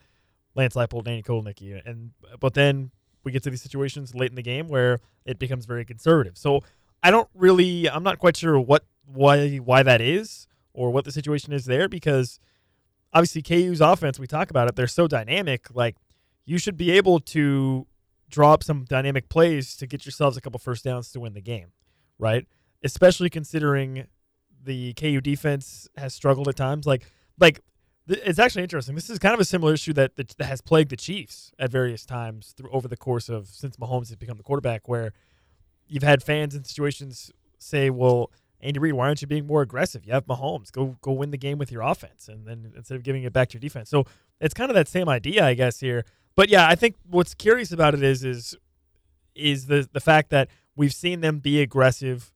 [0.54, 2.90] Lance Leipold, Andy Kotelnicki, and but then
[3.24, 6.36] we get to these situations late in the game where it becomes very conservative.
[6.36, 6.62] So
[7.02, 11.12] I don't really, I'm not quite sure what why why that is or what the
[11.12, 12.38] situation is there because
[13.14, 15.74] obviously KU's offense, we talk about it, they're so dynamic.
[15.74, 15.96] Like
[16.44, 17.86] you should be able to
[18.28, 21.40] draw up some dynamic plays to get yourselves a couple first downs to win the
[21.40, 21.68] game,
[22.18, 22.46] right?
[22.82, 24.06] Especially considering
[24.62, 26.86] the KU defense has struggled at times.
[26.86, 27.06] Like
[27.38, 27.60] like
[28.08, 28.94] th- it's actually interesting.
[28.94, 31.70] This is kind of a similar issue that, that that has plagued the Chiefs at
[31.70, 35.12] various times through over the course of since Mahomes has become the quarterback, where
[35.86, 38.30] you've had fans in situations say, "Well,
[38.60, 40.04] Andy Reid, why aren't you being more aggressive?
[40.04, 40.72] You have Mahomes.
[40.72, 43.48] Go go win the game with your offense, and then instead of giving it back
[43.50, 44.04] to your defense." So
[44.40, 46.04] it's kind of that same idea, I guess here.
[46.36, 48.56] But yeah, I think what's curious about it is is
[49.34, 52.32] is the the fact that we've seen them be aggressive,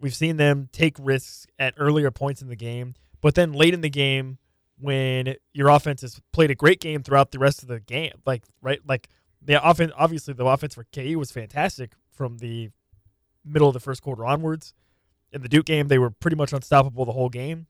[0.00, 3.80] we've seen them take risks at earlier points in the game, but then late in
[3.80, 4.38] the game
[4.78, 8.42] when your offense has played a great game throughout the rest of the game, like
[8.60, 9.08] right, like
[9.42, 12.70] the offense, obviously the offense for KU was fantastic from the
[13.44, 14.74] middle of the first quarter onwards.
[15.32, 17.66] In the Duke game, they were pretty much unstoppable the whole game.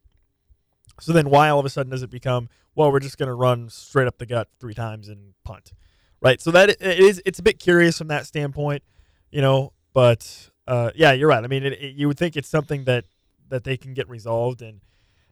[1.00, 3.34] So then, why all of a sudden does it become, well, we're just going to
[3.34, 5.72] run straight up the gut three times and punt,
[6.20, 6.40] right?
[6.40, 8.82] So that it is, it's a bit curious from that standpoint,
[9.30, 9.72] you know.
[9.92, 11.42] But uh, yeah, you're right.
[11.42, 13.04] I mean, it, it, you would think it's something that
[13.48, 14.80] that they can get resolved, and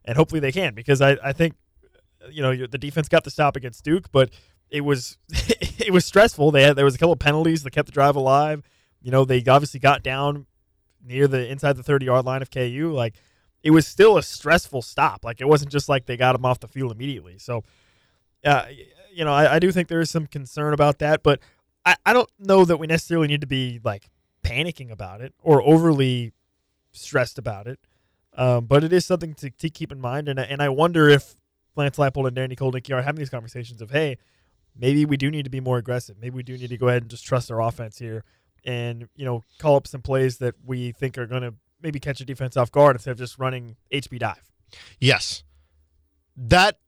[0.05, 1.55] and hopefully they can, because I I think,
[2.31, 4.31] you know, the defense got the stop against Duke, but
[4.71, 6.51] it was it was stressful.
[6.51, 8.63] They had there was a couple of penalties that kept the drive alive.
[9.03, 10.47] You know, they obviously got down
[11.05, 12.93] near the inside the 30 yard line of KU.
[12.95, 13.15] Like
[13.65, 15.25] it was still a stressful stop.
[15.25, 17.39] Like it wasn't just like they got him off the field immediately.
[17.39, 17.65] So,
[18.45, 18.67] uh,
[19.13, 21.41] you know, I, I do think there is some concern about that, but
[21.85, 24.11] I, I don't know that we necessarily need to be like
[24.45, 26.35] panicking about it or overly
[26.93, 27.81] stressed about it.
[28.37, 30.29] Um, but it is something to, to keep in mind.
[30.29, 31.35] And, and I wonder if
[31.75, 34.19] Lance Leipold and Andy Kotelnicki are having these conversations of, hey,
[34.77, 36.17] maybe we do need to be more aggressive.
[36.21, 38.25] Maybe we do need to go ahead and just trust our offense here
[38.65, 41.55] and, you know, call up some plays that we think are going to
[41.85, 44.51] maybe catch a defense off guard instead of just running HB dive.
[44.99, 45.45] Yes.
[46.37, 46.79] That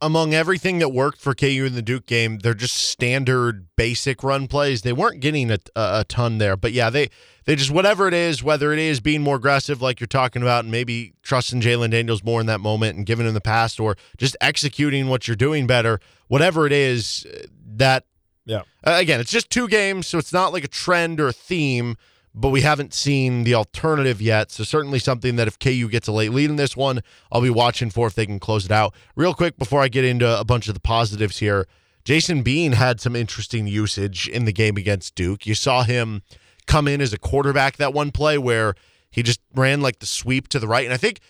[0.00, 4.46] among everything that worked for KU in the Duke game, they're just standard basic run
[4.46, 4.82] plays.
[4.82, 7.08] They weren't getting a, a, ton there, but yeah, they
[7.46, 10.64] they just whatever it is, whether it is being more aggressive like you're talking about,
[10.64, 13.96] and maybe trusting Jalon Daniels more in that moment and giving him the pass, or
[14.18, 16.00] just executing what you're doing better.
[16.28, 17.26] Whatever it is,
[17.66, 18.04] that
[18.44, 18.62] yeah.
[18.82, 21.96] again, it's just two games, so it's not like a trend or a theme
[22.34, 24.50] but we haven't seen the alternative yet.
[24.50, 27.00] So certainly something that if KU gets a late lead in this one,
[27.30, 28.92] I'll be watching for if they can close it out.
[29.14, 31.68] Real quick before I get into a bunch of the positives here,
[32.04, 35.46] Jason Bean had some interesting usage in the game against Duke.
[35.46, 36.22] You saw him
[36.66, 38.74] come in as a quarterback that one play where
[39.10, 41.20] he just ran like the sweep to the right, and I think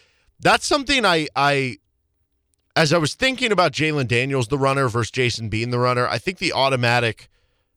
[0.40, 1.78] that's something I I
[2.74, 6.18] as I was thinking about Jalon Daniels the runner versus Jason Bean the runner, I
[6.18, 7.28] think the automatic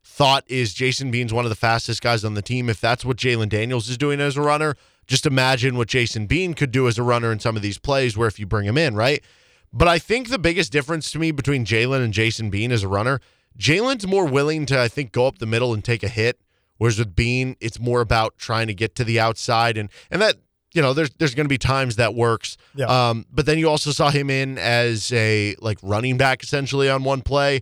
[0.07, 2.69] thought is Jason Bean's one of the fastest guys on the team.
[2.69, 4.75] If that's what Jalon Daniels is doing as a runner,
[5.05, 8.17] just imagine what Jason Bean could do as a runner in some of these plays
[8.17, 9.23] where if you bring him in, right?
[9.71, 12.87] But I think the biggest difference to me between Jalon and Jason Bean as a
[12.87, 13.19] runner,
[13.59, 16.41] Jalon's more willing to, I think, go up the middle and take a hit.
[16.77, 20.35] Whereas with Bean, it's more about trying to get to the outside and and that
[20.73, 22.55] you know there's there's going to be times that works.
[22.75, 22.85] Yeah.
[22.85, 27.03] Um, but then you also saw him in as a like running back essentially on
[27.03, 27.61] one play.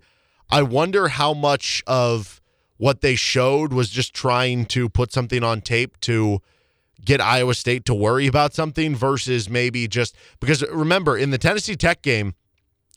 [0.49, 2.41] I wonder how much of
[2.77, 6.39] what they showed was just trying to put something on tape to
[7.03, 11.75] get Iowa State to worry about something versus maybe just because remember in the Tennessee
[11.75, 12.33] Tech game,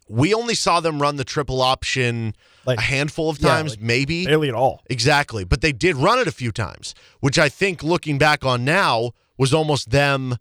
[0.09, 2.35] we only saw them run the triple option
[2.65, 4.25] Like- a handful of yeah, times, like maybe.
[4.27, 4.83] Barely at all.
[4.89, 5.45] Exactly.
[5.45, 9.12] But they did run it a few times, which I think looking back on now
[9.37, 10.37] was almost them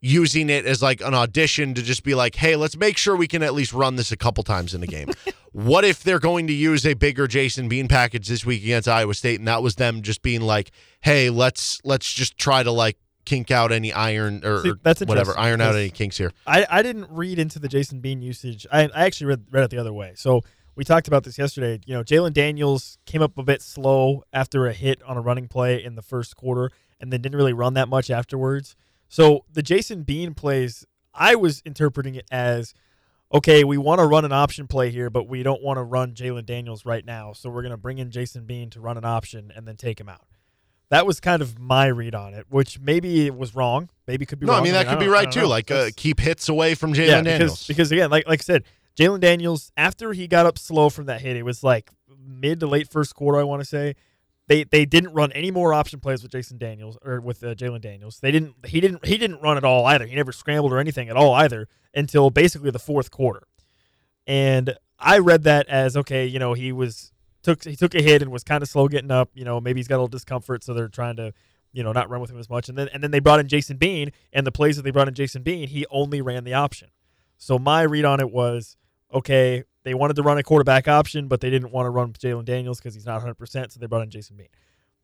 [0.00, 3.26] using it as like an audition to just be like, hey, let's make sure we
[3.28, 5.08] can at least run this a couple times in the game.
[5.56, 9.14] what if they're going to use a bigger Jason Bean package this week against Iowa
[9.14, 10.70] State and that was them just being like,
[11.00, 15.36] hey, let's let's just try to like kink out any iron or, See, that's whatever,
[15.38, 16.30] iron out any kinks here.
[16.46, 18.66] I, I didn't read into the Jason Bean usage.
[18.70, 20.12] I, I actually read, read it the other way.
[20.14, 20.42] So
[20.74, 21.80] we talked about this yesterday.
[21.86, 25.48] You know, Jalon Daniels came up a bit slow after a hit on a running
[25.48, 26.70] play in the first quarter
[27.00, 28.76] and then didn't really run that much afterwards.
[29.08, 30.84] So the Jason Bean plays,
[31.14, 32.74] I was interpreting it as
[33.32, 36.14] okay, we want to run an option play here, but we don't want to run
[36.14, 37.32] Jalon Daniels right now.
[37.32, 40.00] So we're going to bring in Jason Bean to run an option and then take
[40.00, 40.26] him out.
[40.88, 43.90] That was kind of my read on it, which maybe it was wrong.
[44.06, 44.52] Maybe could be wrong.
[44.52, 44.62] No, wrong.
[44.62, 45.42] I mean that could be right too.
[45.42, 45.48] know.
[45.48, 47.66] Like uh, keep hits away from Jalon yeah, Daniels.
[47.66, 48.64] because because again, like like I said,
[48.96, 51.90] Jalon Daniels after he got up slow from that hit, it was like
[52.24, 53.40] mid to late first quarter.
[53.40, 53.96] I want to say
[54.48, 57.80] they they didn't run any more option plays with Jason Daniels or with uh, Jalon
[57.80, 58.20] Daniels.
[58.20, 60.06] They didn't he didn't he didn't run at all either.
[60.06, 63.46] He never scrambled or anything at all either until basically the fourth quarter.
[64.26, 67.12] And I read that as okay, you know, he was
[67.42, 69.30] took he took a hit and was kind of slow getting up.
[69.34, 71.32] You know, maybe he's got a little discomfort, so they're trying to
[71.72, 72.68] you know not run with him as much.
[72.68, 75.08] And then and then they brought in Jason Bean, and the plays that they brought
[75.08, 76.88] in Jason Bean, he only ran the option.
[77.38, 78.76] So my read on it was
[79.12, 79.64] okay.
[79.86, 82.78] They wanted to run a quarterback option, but they didn't want to run Jalon Daniels
[82.80, 83.34] because he's not 100.
[83.36, 84.48] percent So they brought in Jason Bean.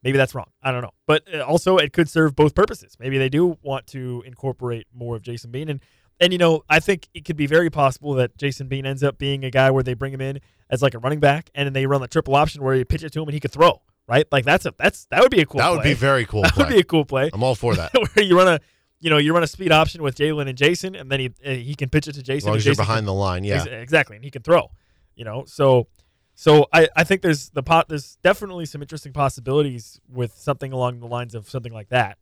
[0.03, 0.49] Maybe that's wrong.
[0.61, 0.91] I don't know.
[1.07, 2.97] But uh, also, it could serve both purposes.
[2.99, 5.69] Maybe they do want to incorporate more of Jason Bean.
[5.69, 5.79] And,
[6.19, 9.19] and you know, I think it could be very possible that Jason Bean ends up
[9.19, 11.75] being a guy where they bring him in as like a running back and then
[11.75, 13.83] they run the triple option where you pitch it to him and he could throw,
[14.09, 14.27] right?
[14.33, 15.91] Like that's a that's that would be a cool that would play.
[15.91, 16.43] be very cool.
[16.43, 16.65] that play.
[16.65, 17.93] would be a cool play I'm all for that.
[18.15, 18.61] where you run a
[19.03, 21.51] you know you run a speed option with Jalon and Jason and then he uh,
[21.51, 22.49] he can pitch it to Jason.
[22.49, 23.65] As long as you're behind can- the line, yeah.
[23.65, 24.71] Exactly, and he can throw.
[25.17, 25.89] You know, so
[26.35, 27.89] so I, I think there's the pot.
[27.89, 32.19] There's definitely some interesting possibilities with something along the lines of something like that.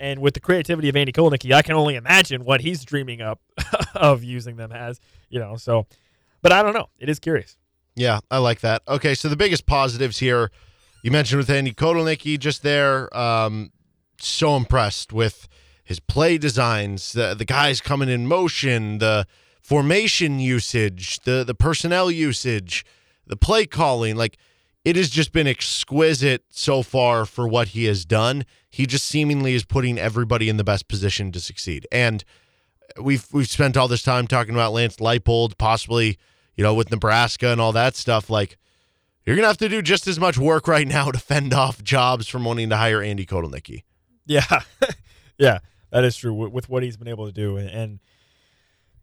[0.00, 3.40] And with the creativity of Andy Kotelnicki, I can only imagine what he's dreaming up
[3.94, 5.00] of using them as.
[5.30, 5.86] You know, so
[6.42, 6.88] but I don't know.
[6.98, 7.56] It is curious.
[7.94, 8.82] Yeah, I like that.
[8.86, 10.52] Okay, so the biggest positives here,
[11.02, 13.14] you mentioned with Andy Kotelnicki just there.
[13.16, 13.72] Um,
[14.20, 15.48] so impressed with
[15.88, 19.26] his play designs, the the guys coming in motion, the
[19.62, 22.84] formation usage, the the personnel usage,
[23.26, 24.14] the play calling.
[24.14, 24.36] Like
[24.84, 28.44] it has just been exquisite so far for what he has done.
[28.68, 31.86] He just seemingly is putting everybody in the best position to succeed.
[31.90, 32.22] And
[33.00, 36.18] we've we've spent all this time talking about Lance Leipold, possibly,
[36.54, 38.28] you know, with Nebraska and all that stuff.
[38.28, 38.58] Like,
[39.24, 42.28] you're gonna have to do just as much work right now to fend off jobs
[42.28, 43.84] from wanting to hire Andy Kotelnicki.
[44.26, 44.60] Yeah,
[45.38, 45.60] yeah,
[45.90, 48.00] that is true with, with what he's been able to do, and, and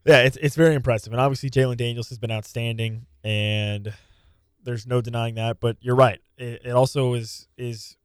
[0.06, 1.12] yeah, it's it's very impressive.
[1.12, 3.94] And obviously, Jalon Daniels has been outstanding, and
[4.64, 5.60] there's no denying that.
[5.60, 7.98] But you're right; it, it also is is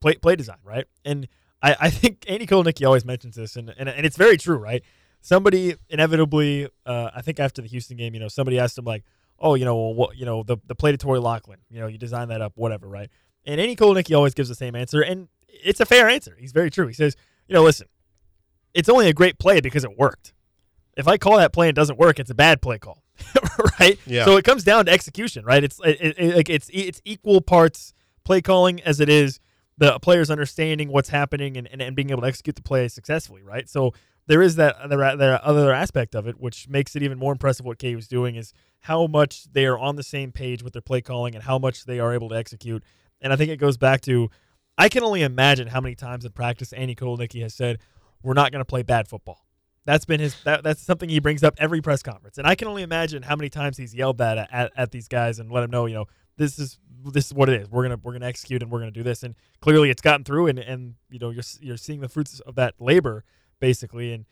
[0.00, 0.86] play play design, right?
[1.04, 1.28] And
[1.62, 4.82] I, I think Andy Kotelnicki always mentions this, and, and and it's very true, right?
[5.20, 9.04] Somebody inevitably, uh, I think after the Houston game, you know, somebody asked him like,
[9.38, 11.98] "Oh, you know, what, you know, the the play to Torry Locklin, you know, you
[11.98, 13.08] designed that up, whatever, right?"
[13.46, 16.36] And Andy Kotelnicki always gives the same answer, and it's a fair answer.
[16.38, 16.88] He's very true.
[16.88, 17.16] He says,
[17.52, 17.86] "You know, listen,
[18.72, 20.32] it's only a great play because it worked.
[20.96, 23.02] If I call that play and it doesn't work, it's a bad play call,
[23.80, 23.98] right?
[24.06, 24.24] Yeah.
[24.24, 25.62] So it comes down to execution, right?
[25.62, 27.92] It's it, it, it- like it's it's equal parts
[28.24, 29.38] play calling as it is
[29.76, 33.42] the players understanding what's happening and, and, and being able to execute the play successfully,
[33.42, 33.68] right?
[33.68, 33.92] So
[34.28, 37.66] there is that other, that other aspect of it, which makes it even more impressive
[37.66, 40.82] what KU is doing is how much they are on the same page with their
[40.82, 42.82] play calling and how much they are able to execute.
[43.20, 44.30] And I think it goes back to
[44.78, 47.78] I can only imagine how many times in practice Andy Kotelnicki has said,
[48.22, 49.46] "We're not going to play bad football."
[49.84, 50.36] That's been his.
[50.44, 53.36] That, that's something he brings up every press conference, and I can only imagine how
[53.36, 55.94] many times he's yelled that at, at, at these guys and let them know, you
[55.94, 57.70] know, this is this is what it is.
[57.70, 60.48] We're gonna we're gonna execute and we're gonna do this, and clearly it's gotten through,
[60.48, 63.24] and and you know you're you're seeing the fruits of that labor
[63.60, 64.24] basically, and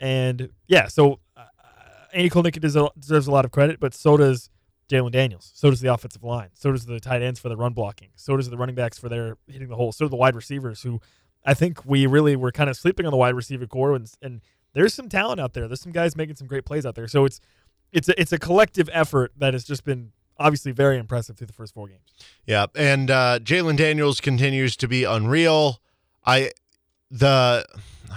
[0.00, 1.44] and yeah, so uh,
[2.12, 4.50] Andy deserves, deserves a lot of credit, but so does
[4.88, 5.50] Jalon Daniels.
[5.54, 6.50] So does the offensive line.
[6.54, 8.08] So does the tight ends for the run blocking.
[8.16, 9.92] So does the running backs for their hitting the hole.
[9.92, 11.00] So do the wide receivers who
[11.44, 14.40] I think we really were kind of sleeping on the wide receiver core and, and
[14.74, 15.66] there's some talent out there.
[15.68, 17.08] There's some guys making some great plays out there.
[17.08, 17.40] So it's
[17.92, 21.52] it's a, it's a collective effort that has just been obviously very impressive through the
[21.52, 22.02] first four games.
[22.46, 25.80] Yeah, and uh, Jalon Daniels continues to be unreal.
[26.26, 26.50] I
[27.10, 27.64] the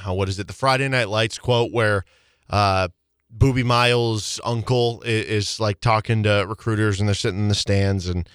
[0.06, 0.48] oh, what is it?
[0.48, 2.04] The Friday Night Lights quote where
[2.50, 2.90] uh,
[3.36, 8.08] Boobie Miles' uncle is, is like talking to recruiters and they're sitting in the stands
[8.08, 8.28] and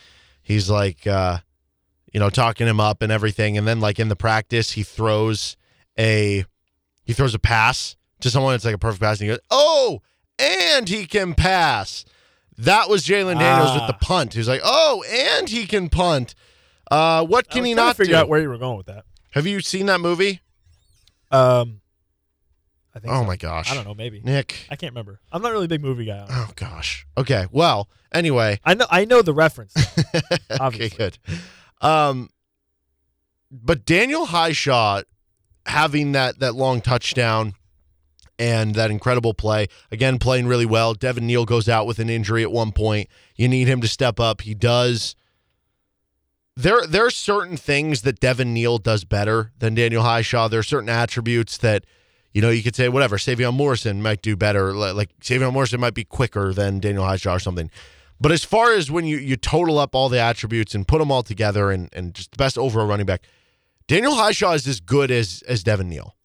[0.42, 1.38] he's like, uh,
[2.12, 3.58] you know, talking him up and everything.
[3.58, 5.56] And then like in the practice, he throws
[5.98, 6.44] a
[7.02, 8.54] he throws a pass to someone.
[8.54, 10.00] It's like a perfect pass, and he goes, "Oh,
[10.38, 12.04] and he can pass."
[12.56, 13.86] That was Jalon Daniels with Ah.
[13.88, 14.32] the punt.
[14.34, 16.34] He was like, "Oh, and he can punt."
[16.90, 18.18] Uh, what can he not figure do?
[18.20, 19.04] out where you were going with that.
[19.32, 20.40] Have you seen that movie?
[21.30, 21.80] Um,
[22.94, 23.12] I think.
[23.12, 23.24] Oh so.
[23.24, 23.94] my gosh, I don't know.
[23.94, 24.66] Maybe Nick.
[24.70, 25.20] I can't remember.
[25.32, 26.26] I'm not really a big movie guy.
[26.28, 27.06] Oh gosh.
[27.16, 27.46] Okay.
[27.50, 27.88] Well.
[28.12, 28.60] Anyway.
[28.64, 28.86] I know.
[28.90, 29.74] I know the reference.
[30.60, 30.88] okay.
[30.88, 31.18] Good.
[31.80, 32.30] Um.
[33.50, 35.02] But Daniel Hishaw
[35.66, 37.54] having that that long touchdown
[38.38, 40.94] and that incredible play again playing really well.
[40.94, 43.08] Devin Neal goes out with an injury at one point.
[43.36, 44.42] You need him to step up.
[44.42, 45.14] He does.
[46.56, 50.48] There, there are certain things that Devin Neal does better than Daniel Hishaw.
[50.48, 51.84] There are certain attributes that,
[52.34, 53.16] you know, you could say whatever.
[53.16, 54.74] Sevion Morrison might do better.
[54.74, 57.70] Like Sevion Morrison might be quicker than Daniel Hishaw or something.
[58.20, 61.10] But as far as when you you total up all the attributes and put them
[61.10, 63.22] all together and and just the best overall running back,
[63.86, 66.16] Daniel Hishaw is as good as as Devin Neal.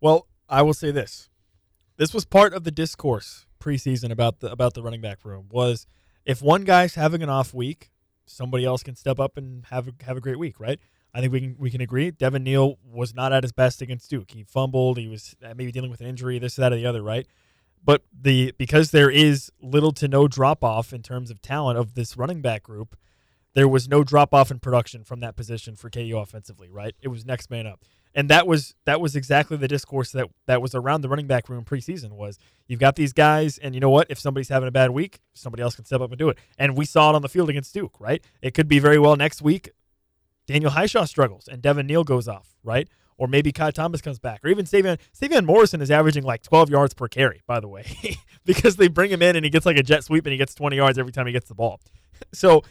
[0.00, 1.28] Well, I will say this.
[1.96, 5.86] This was part of the discourse preseason about the about the running back room was
[6.24, 7.90] if one guy's having an off week,
[8.24, 10.78] somebody else can step up and have a, have a great week, right?
[11.14, 12.10] I think we can we can agree.
[12.10, 14.30] Devin Neal was not at his best against Duke.
[14.30, 14.98] He fumbled.
[14.98, 17.26] He was uh, maybe dealing with an injury, this, that, or the other, right?
[17.82, 21.94] But the because there is little to no drop off in terms of talent of
[21.94, 22.96] this running back group,
[23.54, 26.94] there was no drop off in production from that position for KU offensively, right?
[27.00, 27.84] It was next man up.
[28.14, 31.48] And that was that was exactly the discourse that that was around the running back
[31.48, 34.72] room preseason was you've got these guys and you know what if somebody's having a
[34.72, 37.22] bad week somebody else can step up and do it and we saw it on
[37.22, 39.70] the field against Duke right it could be very well next week
[40.48, 42.88] Daniel Hishaw struggles and Devin Neal goes off, right?
[43.18, 46.70] Or maybe Ky Thomas comes back, or even Sevion Sevion Morrison is averaging like 12
[46.70, 47.84] yards per carry, by the way,
[48.46, 50.54] because they bring him in and he gets like a jet sweep and he gets
[50.54, 51.80] 20 yards every time he gets the ball.
[52.34, 52.64] So,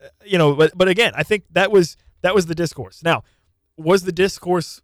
[0.00, 3.02] uh, you know, but but again, I think that was that was the discourse.
[3.02, 3.24] Now,
[3.76, 4.80] was the discourse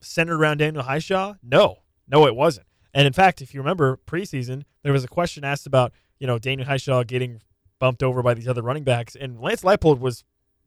[0.00, 1.36] centered around Daniel Hishaw?
[1.42, 2.66] No, no, it wasn't.
[2.94, 6.38] And in fact, if you remember preseason, there was a question asked about you know
[6.38, 7.42] Daniel Hishaw getting
[7.78, 10.24] bumped over by these other running backs, and Lance Leipold was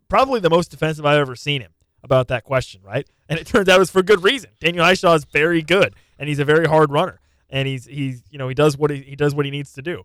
[0.09, 1.71] probably the most defensive I've ever seen him
[2.03, 3.07] about that question, right?
[3.29, 4.51] And it turns out it was for good reason.
[4.59, 7.19] Daniel Hishaw is very good, and he's a very hard runner,
[7.49, 9.81] and he's he's you know he does what he, he does what he needs to
[9.81, 10.03] do.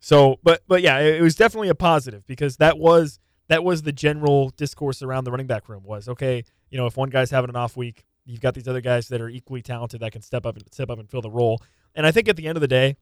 [0.00, 3.82] So, but but yeah, it, it was definitely a positive because that was that was
[3.82, 6.44] the general discourse around the running back room was okay.
[6.70, 9.20] You know, if one guy's having an off week, you've got these other guys that
[9.20, 11.60] are equally talented that can step up and step up and fill the role.
[11.94, 12.96] And I think at the end of the day,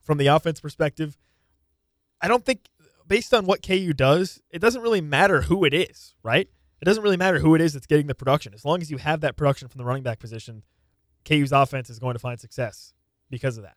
[0.00, 1.18] from the offense perspective,
[2.20, 2.60] I don't think
[3.10, 6.48] based on what KU does, it doesn't really matter who it is, right?
[6.80, 8.54] It doesn't really matter who it is that's getting the production.
[8.54, 10.62] As long as you have that production from the running back position,
[11.28, 12.94] KU's offense is going to find success
[13.28, 13.76] because of that.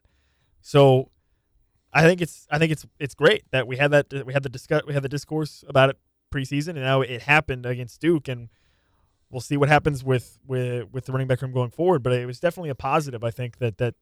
[0.61, 1.09] So
[1.91, 4.49] I think it's I think it's it's great that we had that we had the
[4.49, 5.97] discuss we had the discourse about it
[6.31, 8.49] preseason and now it happened against Duke and
[9.29, 12.03] we'll see what happens with with with the running back room going forward.
[12.03, 13.23] But it was definitely a positive.
[13.23, 13.95] I think that that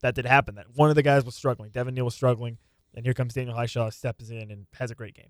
[0.00, 0.54] that did happen.
[0.54, 1.70] That one of the guys was struggling.
[1.70, 2.56] Devin Neal was struggling.
[2.94, 5.28] And here comes Daniel Hishaw, steps in and has a great game.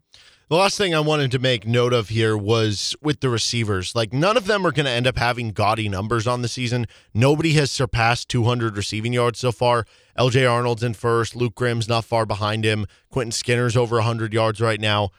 [0.48, 3.94] The last thing I wanted to make note of here was with the receivers.
[3.94, 6.86] Like, none of them are going to end up having gaudy numbers on the season.
[7.12, 9.84] Nobody has surpassed 200 receiving yards so far.
[10.18, 11.36] LJ Arnold's in first.
[11.36, 12.86] Luke Grimm's not far behind him.
[13.10, 15.10] Quentin Skinner's over 100 yards right now.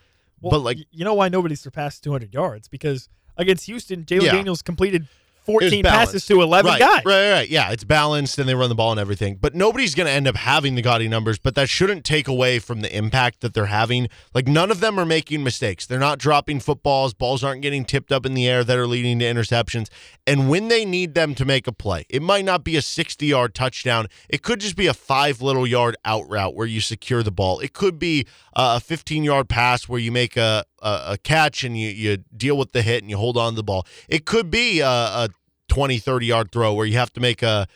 [0.41, 2.67] Well, but, like, you know why nobody surpassed 200 yards?
[2.67, 4.31] Because against Houston, Jalon Yeah.
[4.31, 5.07] Daniels completed
[5.45, 7.05] 14 passes to 11 right, guys.
[7.05, 7.49] Right, right.
[7.49, 9.37] Yeah, it's balanced and they run the ball and everything.
[9.39, 12.59] But nobody's going to end up having the gaudy numbers, but that shouldn't take away
[12.59, 14.09] from the impact that they're having.
[14.33, 15.85] Like, none of them are making mistakes.
[15.85, 17.13] They're not dropping footballs.
[17.13, 19.89] Balls aren't getting tipped up in the air that are leading to interceptions.
[20.27, 23.25] And when they need them to make a play, it might not be a 60
[23.25, 24.07] yard touchdown.
[24.29, 27.59] It could just be a five little yard out route where you secure the ball.
[27.59, 31.77] It could be a 15 yard pass where you make a, a, a catch and
[31.77, 33.85] you, you deal with the hit and you hold on to the ball.
[34.07, 35.29] It could be a, a
[35.67, 37.67] 20, 30 yard throw where you have to make a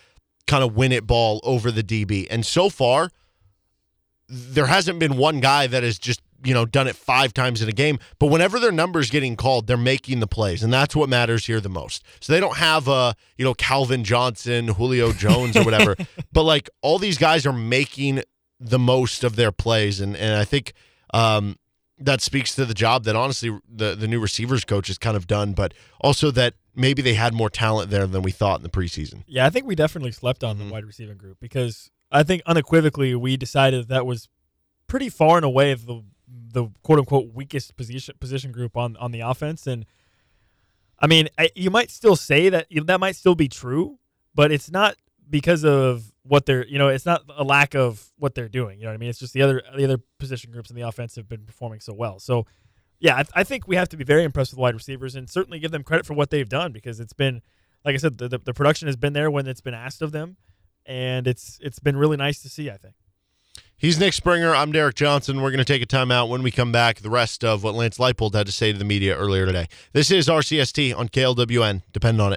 [0.47, 2.27] kind of win it ball over the DB.
[2.29, 3.09] And so far,
[4.27, 7.69] there hasn't been one guy that has just, you know, done it five times in
[7.69, 7.99] a game.
[8.19, 10.63] But whenever their number's getting called, they're making the plays.
[10.63, 12.03] And that's what matters here the most.
[12.19, 15.95] So they don't have a, you know, Calvin Johnson, Julio Jones or whatever.
[16.33, 18.23] but like all these guys are making
[18.59, 19.99] the most of their plays.
[19.99, 20.73] And and I think
[21.13, 21.57] um
[22.03, 25.27] that speaks to the job that honestly the the new receivers coach has kind of
[25.27, 28.69] done, but also that maybe they had more talent there than we thought in the
[28.69, 29.23] preseason.
[29.27, 30.73] Yeah, I think we definitely slept on the mm-hmm.
[30.73, 34.29] wide receiving group because I think unequivocally we decided that, that was
[34.87, 39.21] pretty far and away the the quote unquote weakest position position group on on the
[39.21, 39.67] offense.
[39.67, 39.85] And
[40.99, 43.99] I mean, I, you might still say that that might still be true,
[44.35, 44.95] but it's not
[45.29, 48.79] because of what they're you know it's not a lack of what they're doing.
[48.79, 49.09] You know what I mean?
[49.09, 51.93] It's just the other the other position groups in the offense have been performing so
[51.93, 52.19] well.
[52.19, 52.45] So
[52.99, 55.59] yeah, I, I think we have to be very impressed with wide receivers and certainly
[55.59, 57.41] give them credit for what they've done because it's been
[57.85, 60.11] like I said, the, the, the production has been there when it's been asked of
[60.11, 60.37] them,
[60.85, 62.69] and it's it's been really nice to see.
[62.69, 62.95] I think.
[63.75, 64.55] He's Nick Springer.
[64.55, 65.41] I'm Derek Johnson.
[65.41, 66.29] We're going to take a timeout.
[66.29, 68.85] When we come back, the rest of what Lance Leipold had to say to the
[68.85, 69.67] media earlier today.
[69.91, 71.81] This is RCST on KLWN.
[71.91, 72.31] Depend on it.